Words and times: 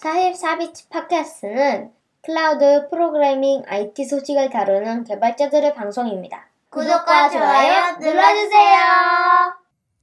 44BITS 0.00 0.88
팟캐스트는 0.88 1.92
클라우드 2.22 2.88
프로그래밍 2.88 3.64
IT 3.66 4.06
소식을 4.06 4.48
다루는 4.48 5.04
개발자들의 5.04 5.74
방송입니다. 5.74 6.48
구독과 6.70 7.28
좋아요 7.28 7.98
눌러주세요. 7.98 8.78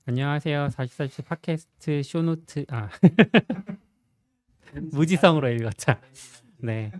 안녕하세요. 0.05 0.67
44주 0.67 1.25
팟캐스트 1.25 2.03
쇼노트 2.03 2.65
아 2.69 2.89
무지성으로 4.91 5.49
읽었다. 5.49 5.99
네. 6.57 6.91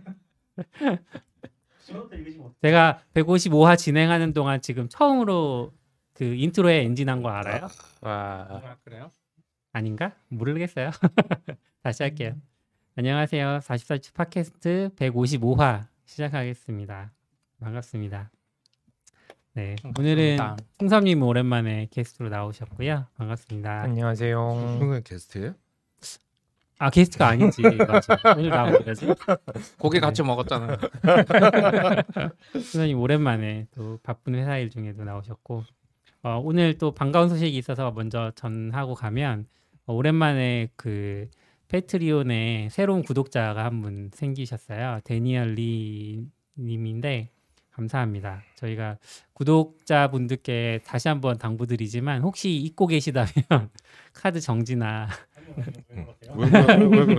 제가 2.64 3.02
155화 3.14 3.77
진행하는 3.77 4.34
동안 4.34 4.59
지금 4.61 4.89
처음으로 4.89 5.71
그 6.16 6.23
인트로에 6.23 6.82
엔지 6.81 7.01
낸 7.01 7.21
거 7.21 7.29
알아요? 7.29 7.68
와 8.02 8.77
그래요? 8.84 9.11
아닌가? 9.71 10.14
모르겠어요. 10.29 10.89
다시 11.84 12.02
할게요. 12.02 12.34
안녕하세요. 13.00 13.59
44주 13.59 14.11
팟캐스트 14.16 14.89
155화 14.96 15.86
시작하겠습니다. 16.05 17.11
반갑습니다. 17.60 18.32
네, 19.54 19.75
오늘은 20.00 20.39
홍삼님 20.82 21.21
오랜만에 21.21 21.89
게스트로 21.91 22.29
나오셨고요. 22.29 23.05
반갑습니다. 23.18 23.82
안녕하세요. 23.82 24.36
형은 24.79 25.04
게스트예요? 25.04 25.54
아 26.79 26.89
게스트가 26.89 27.28
아니지. 27.28 27.61
맞아. 27.88 28.18
오늘 28.36 28.83
거지. 28.83 29.05
고기 29.77 30.00
같이 30.00 30.24
먹었잖아요. 30.24 30.77
선생님 32.53 33.00
오랜만에 33.00 33.67
또 33.75 34.00
바쁜 34.02 34.33
회사 34.33 34.58
일 34.58 34.72
중에도 34.72 35.03
나오셨고 35.03 35.64
어, 36.23 36.41
오늘 36.44 36.80
또 36.80 36.95
반가운 36.95 37.30
소식이 37.30 37.55
있어서 37.59 37.91
먼저 37.91 38.31
전하고 38.33 38.95
가면 38.95 39.45
어, 39.86 39.94
오랜만에 39.94 40.69
그 40.75 41.30
페트리온에 41.67 42.69
새로운 42.71 43.03
구독자가 43.03 43.63
한 43.66 43.81
분 43.81 44.09
생기셨어요. 44.13 45.02
데니얼 45.03 45.53
리 45.55 46.25
님인데 46.57 47.29
감사합니다. 47.71 48.41
저희가 48.55 48.97
구독자분들께 49.33 50.79
다시 50.85 51.07
한번 51.09 51.37
당부드리지만 51.37 52.21
혹시 52.23 52.55
잊고 52.55 52.87
계시다면 52.87 53.29
카드 54.13 54.39
정지나? 54.39 55.07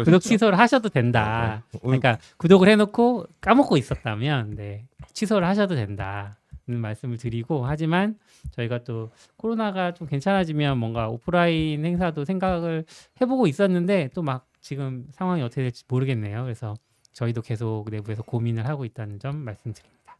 구독 0.04 0.20
취소를 0.20 0.58
하셔도 0.58 0.88
된다. 0.88 1.62
왜- 1.74 1.78
그러니까 1.80 2.18
구독을 2.38 2.68
해놓고 2.68 3.26
까먹고 3.40 3.76
있었다면 3.76 4.56
네, 4.56 4.86
취소를 5.12 5.46
하셔도 5.46 5.74
된다는 5.76 6.32
말씀을 6.76 7.16
드리고 7.16 7.64
하지만 7.66 8.18
저희가 8.52 8.84
또 8.84 9.10
코로나가 9.36 9.94
좀 9.94 10.06
괜찮아지면 10.06 10.78
뭔가 10.78 11.08
오프라인 11.08 11.84
행사도 11.84 12.24
생각을 12.24 12.84
해보고 13.20 13.46
있었는데 13.46 14.10
또 14.14 14.22
막 14.22 14.46
지금 14.60 15.06
상황이 15.12 15.40
어떻게 15.42 15.62
될지 15.62 15.84
모르겠네요. 15.88 16.42
그래서 16.42 16.74
저희도 17.12 17.40
계속 17.42 17.86
내부에서 17.90 18.22
고민을 18.22 18.66
하고 18.66 18.84
있다는 18.84 19.18
점 19.18 19.36
말씀드립니다. 19.38 20.16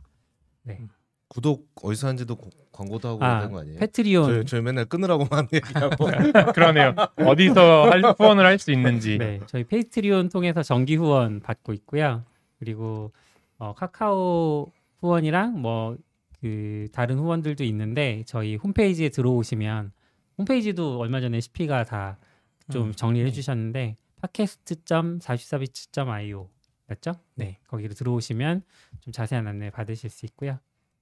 구독 1.29 1.69
어디서 1.83 2.07
하는지도 2.07 2.37
고- 2.37 2.49
광고도 2.73 3.09
하고 3.09 3.25
아, 3.25 3.39
그런 3.39 3.53
거 3.53 3.61
아니에요? 3.61 3.79
Patreon 3.81 4.25
저희, 4.31 4.45
저희 4.47 4.63
맨날 4.63 4.87
끊으라고만 4.87 5.49
얘기하고 5.53 6.07
그러네요. 6.55 6.95
어디서 7.17 7.91
할, 7.91 8.03
후원을 8.19 8.47
할 8.47 8.59
수 8.59 8.71
있는지. 8.73 9.19
네, 9.19 9.41
저희 9.47 9.65
Patreon 9.65 10.31
통해서 10.31 10.63
정기 10.63 10.97
후원 10.97 11.41
받고 11.41 11.73
있고요. 11.75 12.25
그리고 12.59 13.13
어, 13.59 13.75
카카오 13.75 14.73
후원이랑 15.01 15.61
뭐 15.61 15.97
그 16.41 16.89
다른 16.93 17.19
후원들도 17.19 17.65
있는데 17.65 18.23
저희 18.27 18.57
홈페이지에 18.57 19.09
들어오시면 19.09 19.93
홈페이지도 20.39 20.99
얼마 20.99 21.21
전에 21.21 21.41
CP가 21.41 21.85
다좀 21.85 22.89
음. 22.89 22.93
정리해 22.93 23.31
주셨는데 23.31 23.97
팟캐스트.44비치.io 24.23 26.49
맞죠? 26.87 27.13
네, 27.35 27.59
거기로 27.67 27.95
들어오시면 27.95 28.63
좀 29.01 29.13
자세한 29.13 29.47
안내 29.47 29.71
받으실 29.71 30.11
수 30.11 30.27
있고요. 30.27 30.59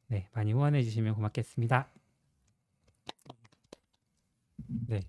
네, 0.08 0.28
많이 0.32 0.52
후원해 0.52 0.82
주시면 0.82 1.14
고맙겠습니다. 1.14 1.88
네, 4.88 5.00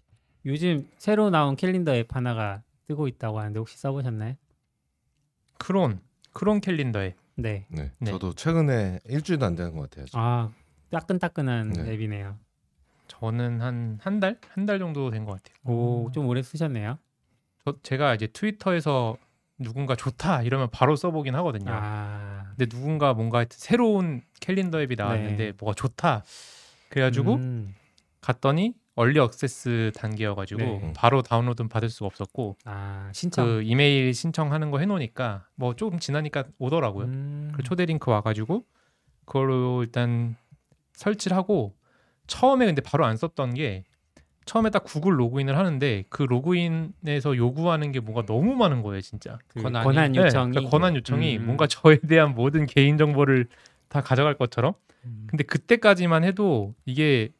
요즘 0.45 0.87
새로 0.97 1.29
나온 1.29 1.55
캘린더 1.55 1.95
앱 1.95 2.15
하나가 2.15 2.63
뜨고 2.87 3.07
있다고 3.07 3.39
하는데 3.39 3.59
혹시 3.59 3.77
써보셨나요? 3.77 4.35
크론 5.57 6.01
크론 6.31 6.61
캘린더에 6.61 7.15
네. 7.37 7.65
네, 7.69 7.91
네. 7.99 8.11
저도 8.11 8.33
최근에 8.33 8.99
일주일도 9.05 9.45
안 9.45 9.55
되는 9.55 9.73
것 9.75 9.89
같아요. 9.89 10.05
지금. 10.05 10.19
아 10.19 10.51
따끈따끈한 10.91 11.73
네. 11.73 11.91
앱이네요. 11.93 12.37
저는 13.07 13.61
한 13.61 13.99
한 14.03 14.19
달 14.19 14.37
한 14.55 14.65
달 14.65 14.79
정도 14.79 15.09
된 15.11 15.25
것 15.25 15.33
같아요. 15.41 15.55
오, 15.73 16.11
좀 16.11 16.27
오래 16.27 16.41
쓰셨네요. 16.41 16.97
저 17.63 17.75
제가 17.83 18.15
이제 18.15 18.27
트위터에서 18.27 19.17
누군가 19.59 19.95
좋다 19.95 20.43
이러면 20.43 20.69
바로 20.71 20.95
써보긴 20.95 21.35
하거든요. 21.35 21.71
아, 21.73 22.45
근데 22.49 22.65
누군가 22.67 23.13
뭔가 23.13 23.39
하여튼 23.39 23.57
새로운 23.59 24.21
캘린더 24.39 24.81
앱이 24.81 24.95
나왔는데 24.95 25.45
네. 25.45 25.53
뭐가 25.59 25.73
좋다. 25.73 26.23
그래가지고 26.89 27.35
음, 27.35 27.75
갔더니 28.21 28.73
early 28.97 29.19
access 29.19 29.91
단계여가지고 29.95 30.59
네. 30.59 30.93
바로 30.95 31.21
다운로드는 31.21 31.69
받을 31.69 31.87
수가 31.87 32.07
없었고 32.07 32.57
아 32.65 33.09
신청. 33.13 33.45
그 33.45 33.61
이메일 33.61 34.11
신청하는 34.11 34.71
거 34.71 34.79
해놓으니까 34.79 35.45
뭐 35.53 35.75
조금 35.75 35.99
지나니까 35.99 36.45
오더라고요. 36.57 37.05
음, 37.05 37.51
그 37.55 37.61
초대 37.61 37.85
링크 37.85 38.09
와가지고 38.09 38.65
그걸로 39.25 39.83
일단 39.83 40.35
설치를 40.93 41.37
하고 41.37 41.75
처음에 42.25 42.65
근데 42.65 42.81
바로 42.81 43.05
안 43.05 43.17
썼던 43.17 43.53
게 43.53 43.85
처음에 44.45 44.71
딱 44.71 44.83
구글 44.83 45.19
로그인을 45.19 45.55
하는데 45.55 46.03
그 46.09 46.23
로그인에서 46.23 47.37
요구하는 47.37 47.91
게 47.91 47.99
뭔가 47.99 48.25
너무 48.25 48.55
많은 48.55 48.81
거예요 48.81 49.01
진짜 49.01 49.37
그 49.47 49.61
권한이? 49.61 49.83
권한 49.83 50.11
네, 50.13 50.19
요청이 50.19 50.51
그러니까 50.51 50.71
권한 50.71 50.95
요청이 50.95 51.37
음. 51.37 51.45
뭔가 51.45 51.67
저에 51.67 51.99
대한 51.99 52.33
모든 52.33 52.65
개인 52.65 52.97
정보를 52.97 53.45
다 53.89 54.01
가져갈 54.01 54.33
것처럼 54.33 54.73
음. 55.05 55.27
근데 55.29 55.43
그때까지만 55.43 56.23
해도 56.23 56.73
이게 56.85 57.29
정, 57.29 57.36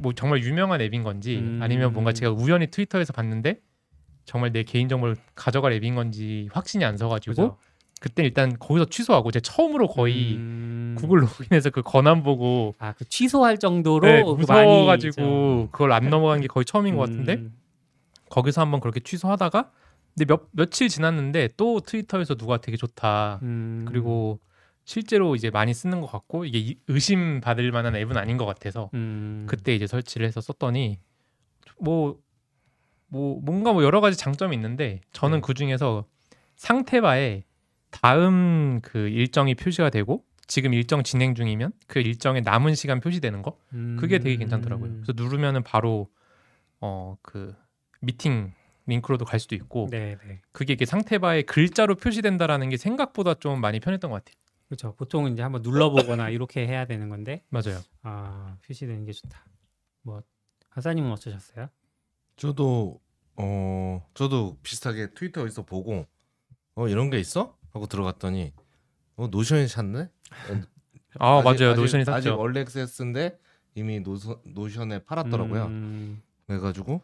뭐 0.00 0.12
정말 0.12 0.42
유명한 0.42 0.80
앱인 0.80 1.02
건지 1.02 1.38
음. 1.38 1.60
아니면 1.62 1.92
뭔가 1.92 2.12
제가 2.12 2.32
우연히 2.32 2.66
트위터에서 2.68 3.12
봤는데 3.12 3.60
정말 4.24 4.52
내 4.52 4.62
개인 4.62 4.88
정보를 4.88 5.16
가져갈 5.34 5.72
앱인 5.72 5.94
건지 5.94 6.48
확신이 6.52 6.84
안 6.84 6.96
서가지고 6.96 7.30
그죠? 7.30 7.56
그때 8.00 8.22
일단 8.22 8.58
거기서 8.58 8.86
취소하고 8.86 9.30
제가 9.30 9.42
처음으로 9.42 9.88
거의 9.88 10.36
음, 10.36 10.94
구글 10.98 11.22
로그인해서 11.22 11.70
그 11.70 11.82
권한 11.82 12.22
보고 12.22 12.74
아, 12.78 12.92
그 12.92 13.04
취소할 13.08 13.58
정도로 13.58 14.06
네, 14.06 14.22
그 14.22 14.30
무서워가지고 14.30 15.22
많이 15.22 15.68
그걸 15.72 15.92
안 15.92 16.10
넘어간 16.10 16.40
게 16.40 16.46
거의 16.46 16.64
처음인 16.64 16.96
것 16.96 17.08
같은데 17.08 17.34
음, 17.34 17.54
거기서 18.30 18.60
한번 18.60 18.80
그렇게 18.80 19.00
취소하다가 19.00 19.70
근데 20.14 20.26
몇 20.26 20.48
며칠 20.52 20.88
지났는데 20.88 21.50
또 21.56 21.80
트위터에서 21.80 22.34
누가 22.34 22.58
되게 22.58 22.76
좋다 22.76 23.40
음, 23.42 23.84
그리고 23.88 24.40
실제로 24.88 25.34
이제 25.36 25.50
많이 25.50 25.74
쓰는 25.74 26.00
것 26.00 26.06
같고 26.06 26.44
이게 26.46 26.58
이- 26.58 26.78
의심 26.88 27.40
받을 27.42 27.70
만한 27.72 27.94
앱은 27.94 28.16
아닌 28.16 28.38
것 28.38 28.46
같아서 28.46 28.88
음, 28.94 29.44
그때 29.46 29.74
이제 29.74 29.86
설치를 29.86 30.26
해서 30.26 30.40
썼더니 30.40 30.98
뭐 31.78 32.18
뭐 33.10 33.40
뭔가 33.42 33.72
뭐 33.72 33.82
여러 33.82 34.00
가지 34.00 34.16
장점이 34.16 34.54
있는데 34.56 35.00
저는 35.12 35.38
네. 35.38 35.42
그 35.42 35.54
중에서 35.54 36.04
상태바에 36.56 37.44
다음 37.90 38.80
그 38.82 39.08
일정이 39.08 39.54
표시가 39.54 39.90
되고 39.90 40.24
지금 40.46 40.74
일정 40.74 41.02
진행 41.02 41.34
중이면 41.34 41.72
그 41.86 42.00
일정에 42.00 42.40
남은 42.40 42.74
시간 42.74 43.00
표시되는 43.00 43.42
거 43.42 43.58
그게 43.98 44.18
되게 44.18 44.36
괜찮더라고요. 44.36 44.90
음, 44.90 45.02
그래서 45.04 45.22
누르면은 45.22 45.62
바로 45.62 46.08
어 46.80 47.16
그 47.22 47.54
미팅 48.00 48.52
링크로도 48.86 49.24
갈 49.24 49.40
수도 49.40 49.54
있고 49.54 49.88
네, 49.90 50.16
네. 50.26 50.40
그게 50.52 50.74
이게 50.74 50.84
상태바에 50.84 51.42
글자로 51.42 51.96
표시된다라는 51.96 52.68
게 52.68 52.76
생각보다 52.76 53.34
좀 53.34 53.60
많이 53.60 53.80
편했던 53.80 54.10
것 54.10 54.22
같아요. 54.24 54.38
그렇죠. 54.68 54.94
보통은 54.96 55.32
이제 55.32 55.42
한번 55.42 55.62
눌러보거나 55.62 56.28
이렇게 56.30 56.66
해야 56.66 56.86
되는 56.86 57.08
건데 57.08 57.42
맞아요. 57.50 57.80
아 58.02 58.56
표시되는 58.66 59.04
게 59.04 59.12
좋다. 59.12 59.44
뭐 60.02 60.22
하사님은 60.70 61.10
어떠셨어요? 61.12 61.68
저도 62.36 63.00
어 63.36 64.06
저도 64.14 64.58
비슷하게 64.62 65.14
트위터 65.14 65.42
어디서 65.42 65.64
보고 65.64 66.06
어 66.74 66.88
이런 66.88 67.10
게 67.10 67.18
있어? 67.18 67.56
하고 67.72 67.86
들어갔더니 67.86 68.52
어 69.16 69.26
노션이 69.28 69.68
샀네? 69.68 70.10
아 71.18 71.38
아직- 71.38 71.44
맞아요. 71.44 71.72
아직- 71.72 71.80
노션이 71.80 72.02
아직 72.02 72.10
샀죠. 72.28 72.36
early 72.36 72.60
access인데 72.60 73.38
이미 73.74 74.00
노선, 74.00 74.36
노션에 74.44 75.04
팔았더라고요. 75.04 75.64
음, 75.66 76.22
그래가지고 76.46 77.00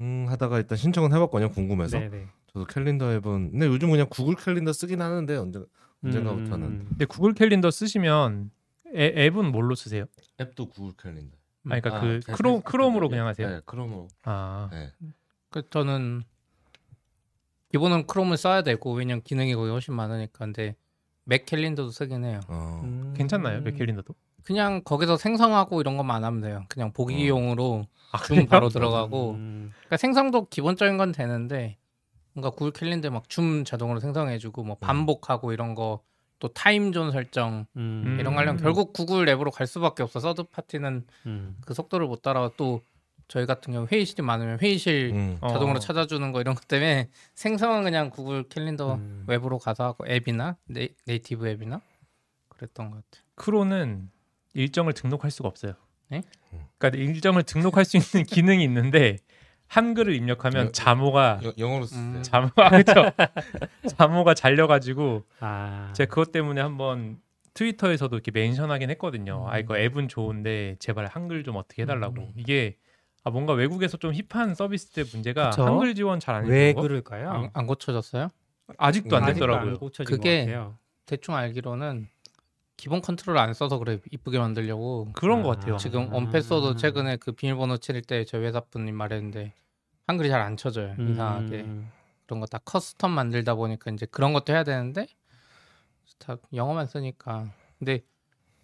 음 0.00 0.26
하다가 0.28 0.58
일단 0.58 0.76
신청은 0.76 1.12
해봤거든요. 1.14 1.50
궁금해서. 1.52 1.98
네, 1.98 2.08
네. 2.08 2.26
저도 2.52 2.66
캘린더 2.66 3.12
앱은 3.14 3.52
근데 3.52 3.66
요즘 3.66 3.90
그냥 3.90 4.06
구글 4.10 4.34
캘린더 4.36 4.72
쓰긴 4.72 5.00
하는데 5.00 5.36
언제 5.36 5.60
언젠가부터는 6.04 6.66
음, 6.66 6.86
근데 6.90 7.04
구글 7.06 7.32
캘린더 7.34 7.70
쓰시면 7.70 8.50
애- 8.94 9.26
앱은 9.26 9.50
뭘로 9.52 9.74
쓰세요? 9.74 10.04
앱도 10.40 10.68
구글 10.70 10.92
캘린더. 10.96 11.36
아, 11.36 11.80
그러니까 11.80 11.96
아, 11.96 12.00
그 12.00 12.20
네, 12.20 12.32
크롬 12.32 12.54
네, 12.56 12.60
크롬으로 12.64 13.06
네, 13.08 13.10
그냥 13.10 13.26
하세요. 13.26 13.48
네, 13.48 13.60
크롬으로. 13.64 14.08
아, 14.24 14.68
네. 14.72 14.92
그 15.50 15.68
저는 15.70 16.22
기본은 17.70 18.06
크롬을 18.06 18.36
써야 18.36 18.62
되고 18.62 18.92
왜냐면 18.92 19.22
기능이 19.22 19.54
거기 19.54 19.70
훨씬 19.70 19.94
많으니까 19.94 20.38
근데 20.44 20.76
맥 21.24 21.46
캘린더도 21.46 21.90
쓰긴 21.90 22.24
해요. 22.24 22.40
어. 22.48 22.82
음. 22.84 23.14
괜찮나요? 23.16 23.62
맥 23.62 23.76
캘린더도? 23.76 24.14
그냥 24.44 24.82
거기서 24.84 25.16
생성하고 25.16 25.80
이런 25.80 25.96
것만 25.96 26.16
안 26.18 26.24
하면 26.24 26.40
돼요. 26.42 26.64
그냥 26.68 26.92
보기용으로 26.92 27.86
아, 28.12 28.18
줌 28.18 28.46
바로 28.46 28.68
들어가고 28.68 29.32
음, 29.32 29.72
그러니까 29.78 29.96
생성도 29.96 30.46
기본적인 30.48 30.98
건 30.98 31.12
되는데 31.12 31.78
뭔가 32.34 32.50
구글 32.50 32.72
캘린더 32.72 33.10
막 33.10 33.28
줌 33.28 33.64
자동으로 33.64 34.00
생성해주고 34.00 34.62
뭐 34.64 34.76
반복하고 34.76 35.52
이런 35.52 35.74
거 35.74 36.00
또 36.44 36.48
time 36.48 36.79
zone 36.79 37.10
설정 37.10 37.64
음. 37.76 38.18
이런 38.20 38.34
거 38.34 38.40
하려면 38.40 38.62
결국 38.62 38.92
구글 38.92 39.26
앱으로 39.30 39.50
갈 39.50 39.66
수밖에 39.66 40.02
없어 40.02 40.20
서드 40.20 40.42
파티는 40.44 41.06
음. 41.24 41.56
그 41.64 41.72
속도를 41.72 42.06
못 42.06 42.20
따라 42.20 42.50
또 42.58 42.82
저희 43.28 43.46
같은 43.46 43.72
경우 43.72 43.86
회의실이 43.90 44.22
많으면 44.22 44.58
회의실 44.60 45.12
음. 45.14 45.38
어. 45.40 45.48
자동으로 45.48 45.78
찾아주는 45.78 46.32
거 46.32 46.42
이런 46.42 46.54
것 46.54 46.68
때문에 46.68 47.08
생성은 47.34 47.84
그냥 47.84 48.10
구글 48.10 48.42
캘린더 48.46 48.96
음. 48.96 49.24
웹으로 49.26 49.58
가서 49.58 49.84
하고 49.84 50.06
앱이나 50.06 50.58
네이, 50.66 50.90
native 51.06 51.48
앱이나 51.48 51.80
그랬던 52.50 52.90
것 52.90 52.96
같아요. 52.96 53.24
크론은 53.36 54.10
일정을 54.52 54.92
등록할 54.92 55.30
수가 55.30 55.48
없어요. 55.48 55.72
네? 56.08 56.22
그러니까 56.76 57.02
일정을 57.02 57.44
등록할 57.44 57.86
수 57.86 57.96
있는 57.96 58.26
기능이 58.28 58.62
있는데 58.64 59.16
한글을 59.68 60.14
입력하면 60.14 60.66
여- 60.66 60.72
자모가 60.72 61.40
여- 61.44 61.52
영어로 61.58 61.86
쓰세요. 61.86 62.02
음. 62.18 62.22
자모가 62.22 62.70
그렇죠. 62.84 63.10
자모가 63.96 64.34
잘려가지고 64.34 65.24
아. 65.40 65.90
제가 65.94 66.08
그것 66.10 66.32
때문에 66.32 66.60
한번 66.60 67.18
트위터에서도 67.54 68.14
이렇게 68.14 68.30
멘션하긴 68.30 68.90
했거든요. 68.90 69.46
아 69.48 69.58
이거 69.58 69.78
앱은 69.78 70.08
좋은데 70.08 70.76
제발 70.78 71.06
한글 71.06 71.44
좀 71.44 71.56
어떻게 71.56 71.82
해달라고. 71.82 72.16
음. 72.22 72.32
이게 72.36 72.76
아 73.24 73.30
뭔가 73.30 73.52
외국에서 73.54 73.96
좀 73.96 74.12
힙한 74.12 74.54
서비스들 74.54 75.06
문제가 75.12 75.50
그쵸. 75.50 75.64
한글 75.64 75.94
지원 75.94 76.20
잘 76.20 76.34
안 76.36 76.44
왜 76.46 76.72
그럴까요? 76.74 77.30
안, 77.30 77.50
안 77.54 77.66
고쳐졌어요? 77.66 78.28
아직도 78.78 79.16
안 79.16 79.22
음. 79.22 79.28
아직도 79.28 79.40
됐더라고요. 79.46 79.70
안 79.72 79.78
고쳐진 79.78 80.16
그게 80.16 80.44
것 80.46 80.50
같아요. 80.52 80.78
대충 81.06 81.34
알기로는 81.34 82.08
기본 82.76 83.00
컨트롤 83.00 83.38
안 83.38 83.54
써서 83.54 83.78
그래 83.78 83.98
이쁘게 84.10 84.38
만들려고 84.38 85.08
그런 85.14 85.40
아. 85.40 85.42
것 85.42 85.48
같아요. 85.50 85.76
지금 85.76 86.12
원패스도 86.12 86.76
최근에 86.76 87.16
그 87.18 87.32
비밀번호 87.32 87.76
칠 87.78 88.02
때 88.02 88.24
저희 88.24 88.44
회사 88.44 88.60
분님 88.60 88.94
말했는데 88.96 89.54
한글이 90.06 90.28
잘 90.28 90.40
안 90.42 90.56
쳐져요 90.56 90.94
이상하게 90.98 91.60
음. 91.62 91.90
그런 92.26 92.40
거 92.40 92.46
다 92.46 92.58
custom 92.58 93.08
만들다 93.10 93.54
보니까 93.54 93.90
이제 93.90 94.06
그런 94.06 94.32
것도 94.32 94.52
해야 94.52 94.64
되는데 94.64 95.06
다 96.18 96.36
영어만 96.52 96.86
쓰니까 96.86 97.50
근데 97.78 98.02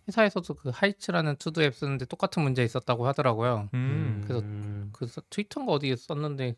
회사에서도 0.09 0.55
그 0.55 0.71
하이츠라는 0.75 1.37
to-do 1.37 1.63
앱 1.63 1.75
쓰는데 1.75 2.05
똑같은 2.07 2.43
문제 2.43 2.65
있었다고 2.65 3.07
하더라고요 3.07 3.69
음. 3.75 4.23
그래서 4.25 4.41
음. 4.45 4.91
그 4.93 5.07
트위터인가 5.31 5.73
어디에 5.73 5.95
썼는데 5.97 6.57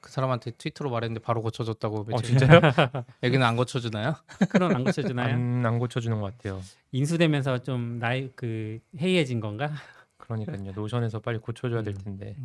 그 0.00 0.10
사람한테 0.10 0.52
트위터로 0.52 0.90
말했는데 0.90 1.22
바로 1.22 1.42
고쳐줬다고 1.42 2.06
어 2.12 2.22
진짜요? 2.22 2.60
여기는 3.22 3.46
안 3.46 3.56
고쳐주나요? 3.56 4.14
그런 4.50 4.74
안 4.74 4.84
고쳐주나요? 4.84 5.34
안, 5.34 5.66
안 5.66 5.78
고쳐주는 5.78 6.20
것 6.20 6.36
같아요. 6.36 6.60
인수되면서 6.92 7.58
좀 7.62 7.98
나이 7.98 8.30
그 8.34 8.80
해이해진 8.98 9.40
건가? 9.40 9.70
그러니까요. 10.16 10.72
노션에서 10.72 11.20
빨리 11.20 11.38
고쳐줘야 11.38 11.82
될 11.82 11.94
음. 11.94 12.04
텐데 12.04 12.36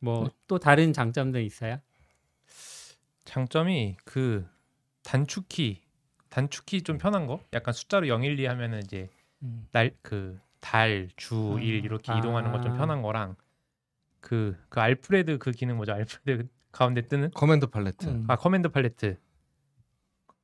뭐또 0.00 0.58
다른 0.58 0.92
장점도 0.92 1.40
있어요? 1.40 1.80
장점이 3.24 3.96
그 4.04 4.46
단축키 5.02 5.82
단축키 6.28 6.82
좀 6.82 6.98
편한 6.98 7.26
거? 7.26 7.40
약간 7.54 7.72
숫자로 7.72 8.08
0, 8.08 8.22
1, 8.24 8.38
2 8.38 8.46
하면은 8.46 8.80
이제 8.80 9.08
음. 9.42 9.66
날그 9.72 10.38
달, 10.60 11.08
주, 11.16 11.56
아. 11.58 11.62
일 11.62 11.84
이렇게 11.84 12.12
아. 12.12 12.18
이동하는 12.18 12.52
거좀 12.52 12.76
편한 12.76 13.02
거랑 13.02 13.36
그그 14.20 14.80
알프레드 14.80 15.38
그 15.38 15.52
기능 15.52 15.76
뭐죠? 15.76 15.92
알프레드 15.92 16.48
가운데 16.76 17.02
뜨는 17.02 17.30
command 17.34 17.66
palette. 17.68 18.06
음. 18.06 18.24
아 18.28 18.36
command 18.36 18.68
palette 18.68 19.16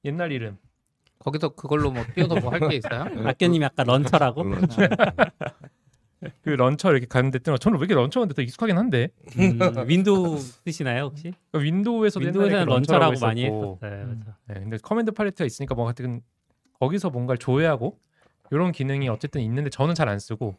옛날 0.04 0.32
이름 0.32 0.58
거기서 1.18 1.50
그걸로 1.50 1.90
뭐 1.92 2.02
띄워서 2.14 2.36
뭐 2.40 2.50
할 2.52 2.68
게 2.68 2.76
있어요? 2.76 3.04
학교님이 3.28 3.64
아까 3.64 3.84
launcher라고? 3.84 4.42
물론. 4.44 4.66
그 6.42 6.50
launcher 6.50 6.90
이렇게 6.92 7.06
가운데 7.06 7.38
뜨는 7.40 7.54
거 7.54 7.58
저는 7.58 7.78
왜 7.78 7.84
이렇게 7.84 7.94
launcher인데 7.94 8.34
더 8.34 8.42
익숙하긴 8.42 8.78
한데 8.78 9.08
음, 9.38 9.58
윈도우 9.88 10.38
쓰시나요 10.38 11.04
혹시? 11.06 11.32
그러니까 11.50 11.58
윈도우에서도 11.58 12.24
옛날에 12.24 12.38
윈도우에서는 12.44 12.64
그 12.66 12.70
launcher라고 12.70 13.10
launcher라고 13.12 13.26
많이. 13.26 13.44
했었어요. 13.44 14.02
음. 14.04 14.22
그래서. 14.22 14.36
네, 14.46 14.54
근데 14.54 14.76
command 14.78 15.10
palette가 15.12 15.44
있으니까 15.46 15.74
뭐 15.74 15.86
하여튼 15.86 16.20
거기서 16.78 17.10
뭔가를 17.10 17.38
조회하고 17.38 17.98
이런 18.52 18.70
기능이 18.72 19.08
어쨌든 19.08 19.40
있는데 19.40 19.70
저는 19.70 19.94
잘 19.96 20.08
안 20.08 20.18
쓰고 20.20 20.56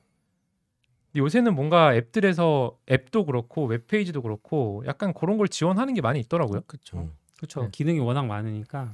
요새는 1.16 1.56
뭔가 1.56 1.96
앱들에서 1.96 2.78
앱도 2.90 3.26
그렇고 3.26 3.66
웹페이지도 3.66 4.22
그렇고 4.22 4.84
약간 4.88 5.14
그런 5.14 5.38
걸 5.38 5.48
지원하는 5.48 5.94
게 5.94 6.02
많이 6.02 6.20
있더라고요. 6.20 6.62
그렇죠. 6.68 6.98
음. 6.98 7.12
그렇죠. 7.38 7.64
네. 7.64 7.70
기능이 7.72 8.00
워낙 8.00 8.26
많으니까 8.26 8.92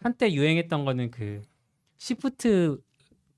한때 0.00 0.32
유행했던 0.32 0.84
거는 0.84 1.10
그 1.10 1.42
시프트 1.98 2.80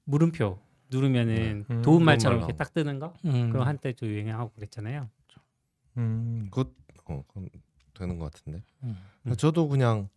물음표 0.04 0.58
누르면은 0.90 1.34
네. 1.34 1.74
음, 1.74 1.82
도움말처럼 1.82 2.38
도움말 2.38 2.38
이렇게 2.38 2.52
딱 2.56 2.72
뜨는 2.72 2.98
거 2.98 3.14
음. 3.24 3.50
그거 3.52 3.64
한때 3.64 3.92
좀 3.92 4.08
유행하고 4.08 4.52
그랬잖아요. 4.52 5.08
음. 5.98 6.48
그것 6.50 6.68
어, 7.06 7.24
되는 7.94 8.18
것 8.18 8.32
같은데. 8.32 8.62
음. 8.84 8.96
음. 9.26 9.36
저도 9.36 9.68
그냥 9.68 10.08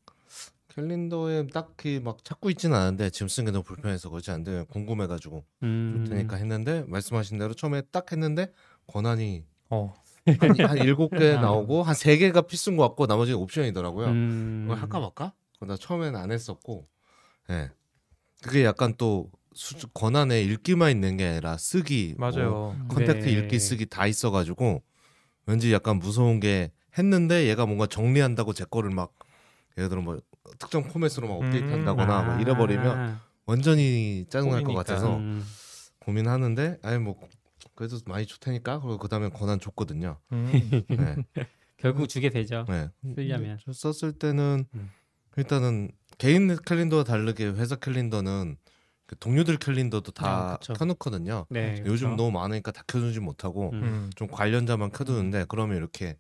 캘린더에 0.76 1.48
딱히 1.48 2.00
막 2.04 2.24
찾고 2.24 2.50
있지는 2.52 2.76
않은데 2.76 3.10
지금 3.10 3.28
쓰는 3.28 3.46
게 3.46 3.52
너무 3.52 3.64
불편해서 3.64 4.10
그렇지 4.10 4.32
않은데 4.32 4.66
궁금해가지고 4.70 5.44
음. 5.64 6.04
좋다니까 6.06 6.36
했는데 6.38 6.84
말씀하신 6.88 7.38
대로 7.38 7.54
처음에 7.54 7.82
딱 7.92 8.12
했는데 8.12 8.52
권한이 8.88 9.46
어. 9.70 9.94
한, 10.40 10.60
한 10.60 10.78
일곱 10.80 11.12
개 11.12 11.34
아. 11.34 11.42
나오고 11.42 11.84
한 11.84 11.96
세 11.96 12.18
개가 12.18 12.44
필수인 12.44 12.78
것 12.78 12.84
같고 12.88 13.06
나머지는 13.06 13.40
옵션이더라고요. 13.40 14.08
음. 14.08 14.64
이걸 14.66 14.78
할까 14.80 15.00
말까? 15.00 15.34
나 15.62 15.78
처음에는 15.78 16.20
안 16.20 16.30
했었고, 16.32 16.90
예. 17.50 17.72
그게 18.42 18.66
약간 18.66 18.96
또 18.98 19.32
수, 19.54 19.76
권한에 19.94 20.42
읽기만 20.44 20.92
있는 20.92 21.16
게 21.16 21.26
아니라 21.26 21.56
쓰기, 21.58 22.16
뭐 22.18 22.30
맞아요. 22.30 22.76
contact 22.90 23.26
네. 23.26 23.32
읽기 23.32 23.60
쓰기 23.60 23.86
다 23.86 24.06
있어가지고 24.06 24.82
왠지 25.46 25.72
약간 25.72 26.00
무서운 26.00 26.42
게 26.42 26.72
했는데 26.98 27.48
얘가 27.48 27.66
뭔가 27.66 27.88
정리한다고 27.88 28.52
제 28.52 28.66
거를 28.66 28.90
막 28.90 29.14
예를 29.78 29.88
들어 29.88 30.02
뭐 30.02 30.20
특정 30.60 30.84
포맷으로 30.84 31.28
막 31.28 31.36
업데이트한다거나 31.36 32.20
아. 32.20 32.22
뭐 32.24 32.42
잃어버리면 32.42 33.20
완전히 33.46 34.26
짜증날 34.30 34.64
것. 34.64 34.74
같아서 34.74 35.18
음. 35.18 35.44
고민하는데 36.00 36.80
아니 36.82 37.00
뭐 37.00 37.20
그래도 37.76 37.98
많이 38.06 38.26
좋다니까 38.26 38.80
그리고 38.80 38.98
그 38.98 39.08
다음에 39.08 39.30
권한 39.30 39.60
줬거든요. 39.60 40.20
음. 40.32 40.84
네. 40.88 41.16
결국 41.78 42.08
주게 42.08 42.30
되죠. 42.30 42.66
네. 42.70 42.90
쓰려면. 43.16 43.60
저 43.64 43.74
썼을 43.74 44.14
때는 44.14 44.66
음. 44.74 44.92
일단은 45.36 45.92
개인 46.18 46.56
캘린더와 46.56 47.04
다르게 47.04 47.48
회사 47.48 47.76
캘린더는 47.76 48.58
그 49.06 49.18
동료들 49.18 49.58
캘린더도 49.58 50.12
다 50.12 50.54
아. 50.54 50.74
켜놓거든요. 50.74 51.46
네. 51.50 51.84
요즘 51.86 52.10
그렇죠. 52.10 52.16
너무 52.16 52.32
많으니까 52.32 52.72
다 52.72 52.84
켜두지 52.88 53.20
못하고 53.20 53.72
음. 53.72 53.84
음. 53.84 54.10
좀 54.16 54.28
관련자만 54.28 54.92
켜두는데 54.92 55.46
그러면 55.50 55.78
이렇게 55.78 56.18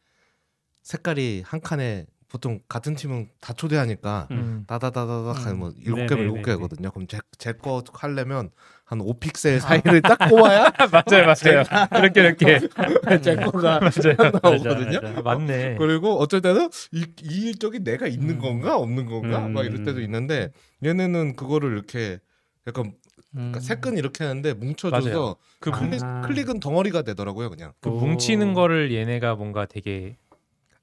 색깔이 0.81 1.43
한 1.45 1.61
칸에 1.61 2.05
보통 2.33 2.59
같은 2.68 2.95
팀은 2.95 3.30
다 3.39 3.53
초대하니까 3.53 4.27
음. 4.31 4.63
다다다다닥 4.65 5.52
음. 5.52 5.59
뭐 5.59 5.73
일곱. 5.85 6.07
개면 6.07 6.23
일곱 6.25 6.42
개거든요. 6.42 6.90
그럼 6.90 7.06
제제거 7.07 7.83
하려면 7.94 8.49
한 8.85 8.97
5픽셀 8.97 9.59
사이를 9.59 10.02
딱 10.02 10.18
꼽아야 10.18 10.71
맞아요, 10.92 11.28
맞아요. 11.28 11.63
이렇게 11.99 12.21
이렇게 12.21 12.59
제 13.21 13.35
거가. 13.35 13.80
나오거든요. 14.42 14.99
맞아, 14.99 15.02
맞아. 15.02 15.19
아, 15.19 15.21
맞네. 15.21 15.75
그리고 15.78 16.18
어쩔 16.19 16.42
때는 16.42 16.71
이, 16.92 17.06
이 17.21 17.49
일정이 17.49 17.83
내가 17.83 18.07
있는 18.07 18.31
음. 18.31 18.40
건가 18.40 18.78
없는 18.78 19.06
건가 19.06 19.45
음. 19.45 19.54
막 19.54 19.63
이럴 19.63 19.83
때도 19.83 20.02
있는데 20.02 20.49
얘네는 20.83 21.35
그거를 21.35 21.71
이렇게 21.71 22.18
약간 22.66 22.85
음. 23.35 23.52
그러니까 23.52 23.59
색끈 23.59 23.97
이렇게 23.97 24.23
하는데 24.23 24.54
뭉쳐줘서 24.54 25.07
맞아요. 25.09 25.35
그, 25.59 25.69
아. 25.71 25.80
뭉, 25.80 25.90
클릭, 25.92 26.02
클릭은 26.25 26.59
덩어리가 26.59 27.04
되더라고요 27.04 27.52
그냥. 27.52 27.73
그 27.80 27.90
오. 27.90 27.99
뭉치는 27.99 28.56
거를 28.56 28.92
얘네가 28.92 29.35
뭔가 29.35 29.66
되게 29.68 30.18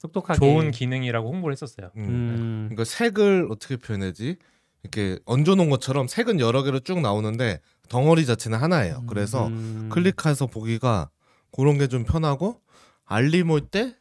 똑똑하게 0.00 0.38
좋은 0.38 0.70
기능이라고 0.70 1.28
홍보를 1.32 1.52
했었어요. 1.52 1.90
음. 1.96 2.02
음. 2.02 2.62
그러니까 2.70 2.84
색을 2.84 3.48
어떻게 3.50 3.76
표현하지? 3.76 4.36
이렇게 4.82 5.18
얹어놓은 5.26 5.68
것처럼 5.70 6.08
색은 6.08 6.40
여러 6.40 6.62
개로 6.62 6.80
쭉 6.80 7.00
나오는데 7.00 7.60
덩어리 7.88 8.24
자체는 8.24 8.58
하나예요. 8.58 9.00
음. 9.02 9.06
그래서 9.06 9.46
음. 9.48 9.88
클릭해서 9.92 10.46
보기가 10.46 11.10
그런 11.52 11.76
게 11.78 11.86
좀 11.86 12.04
편하고 12.04 12.60
알림 13.04 13.50
올 13.50 13.60
때 13.70 13.94